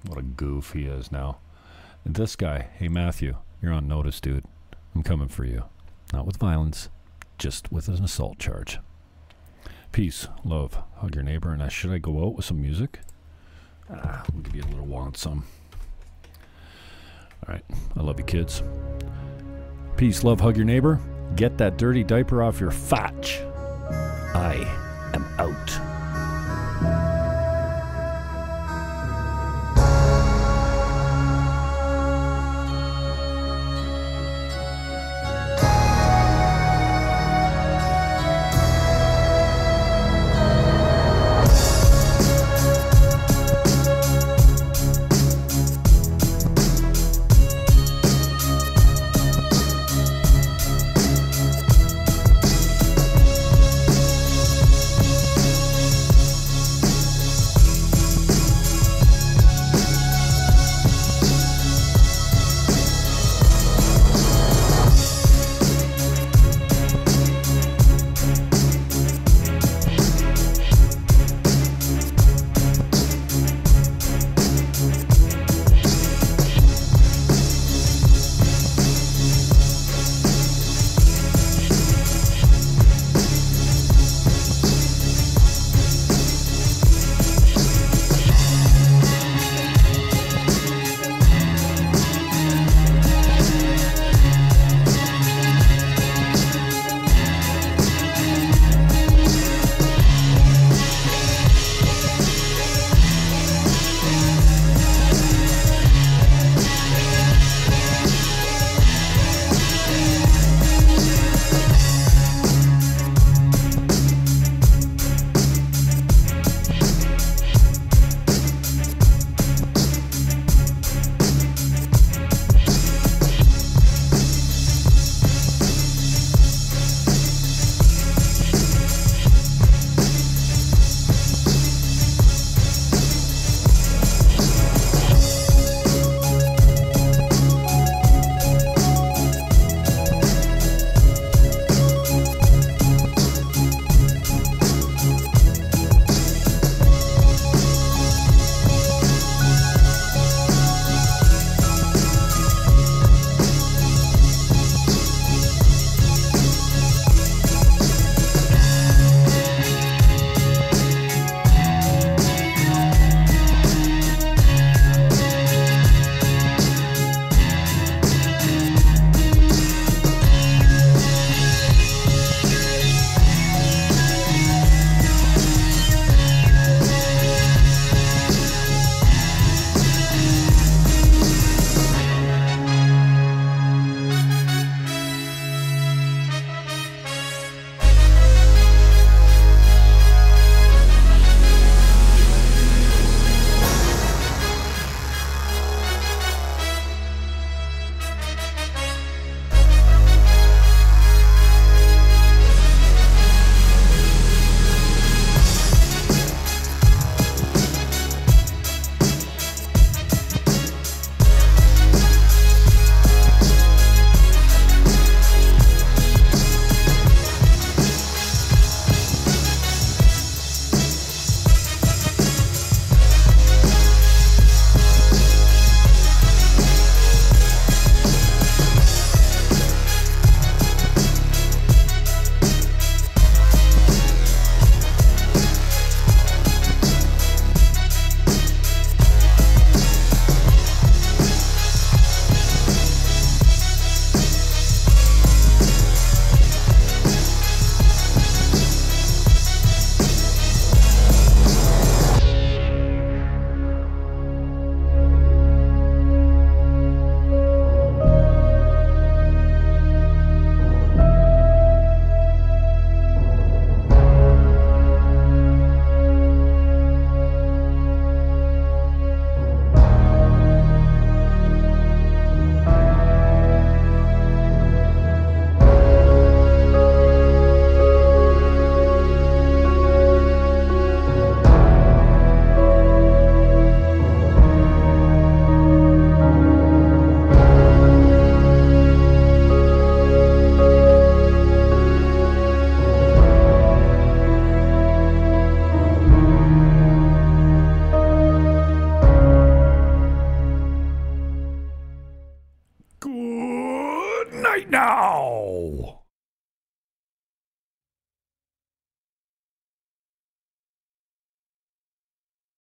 What 0.06 0.18
a 0.18 0.22
goof 0.22 0.72
he 0.72 0.84
is 0.84 1.10
now. 1.10 1.38
And 2.04 2.14
this 2.14 2.36
guy, 2.36 2.68
hey 2.78 2.88
Matthew, 2.88 3.36
you're 3.62 3.72
on 3.72 3.88
notice, 3.88 4.20
dude. 4.20 4.44
I'm 4.94 5.02
coming 5.02 5.28
for 5.28 5.44
you. 5.44 5.64
Not 6.12 6.26
with 6.26 6.36
violence, 6.36 6.88
just 7.38 7.70
with 7.70 7.88
an 7.88 8.02
assault 8.04 8.38
charge. 8.38 8.78
Peace, 9.92 10.28
love, 10.44 10.78
hug 10.96 11.16
your 11.16 11.24
neighbor, 11.24 11.52
and 11.52 11.60
uh, 11.60 11.68
should 11.68 11.90
I 11.90 11.98
go 11.98 12.24
out 12.24 12.36
with 12.36 12.44
some 12.44 12.62
music? 12.62 13.00
Ah, 13.92 14.22
we'll 14.32 14.42
give 14.42 14.54
you 14.54 14.62
a 14.62 14.70
little 14.70 14.86
want 14.86 15.16
some. 15.16 15.44
All 17.46 17.54
right, 17.54 17.64
I 17.96 18.00
love 18.00 18.18
you, 18.18 18.24
kids. 18.24 18.62
Peace, 19.96 20.22
love, 20.22 20.40
hug 20.40 20.56
your 20.56 20.64
neighbor. 20.64 21.00
Get 21.34 21.58
that 21.58 21.76
dirty 21.76 22.04
diaper 22.04 22.42
off 22.42 22.60
your 22.60 22.70
fotch. 22.70 23.40
I 24.32 24.54
am 25.12 25.24
out. 25.38 25.89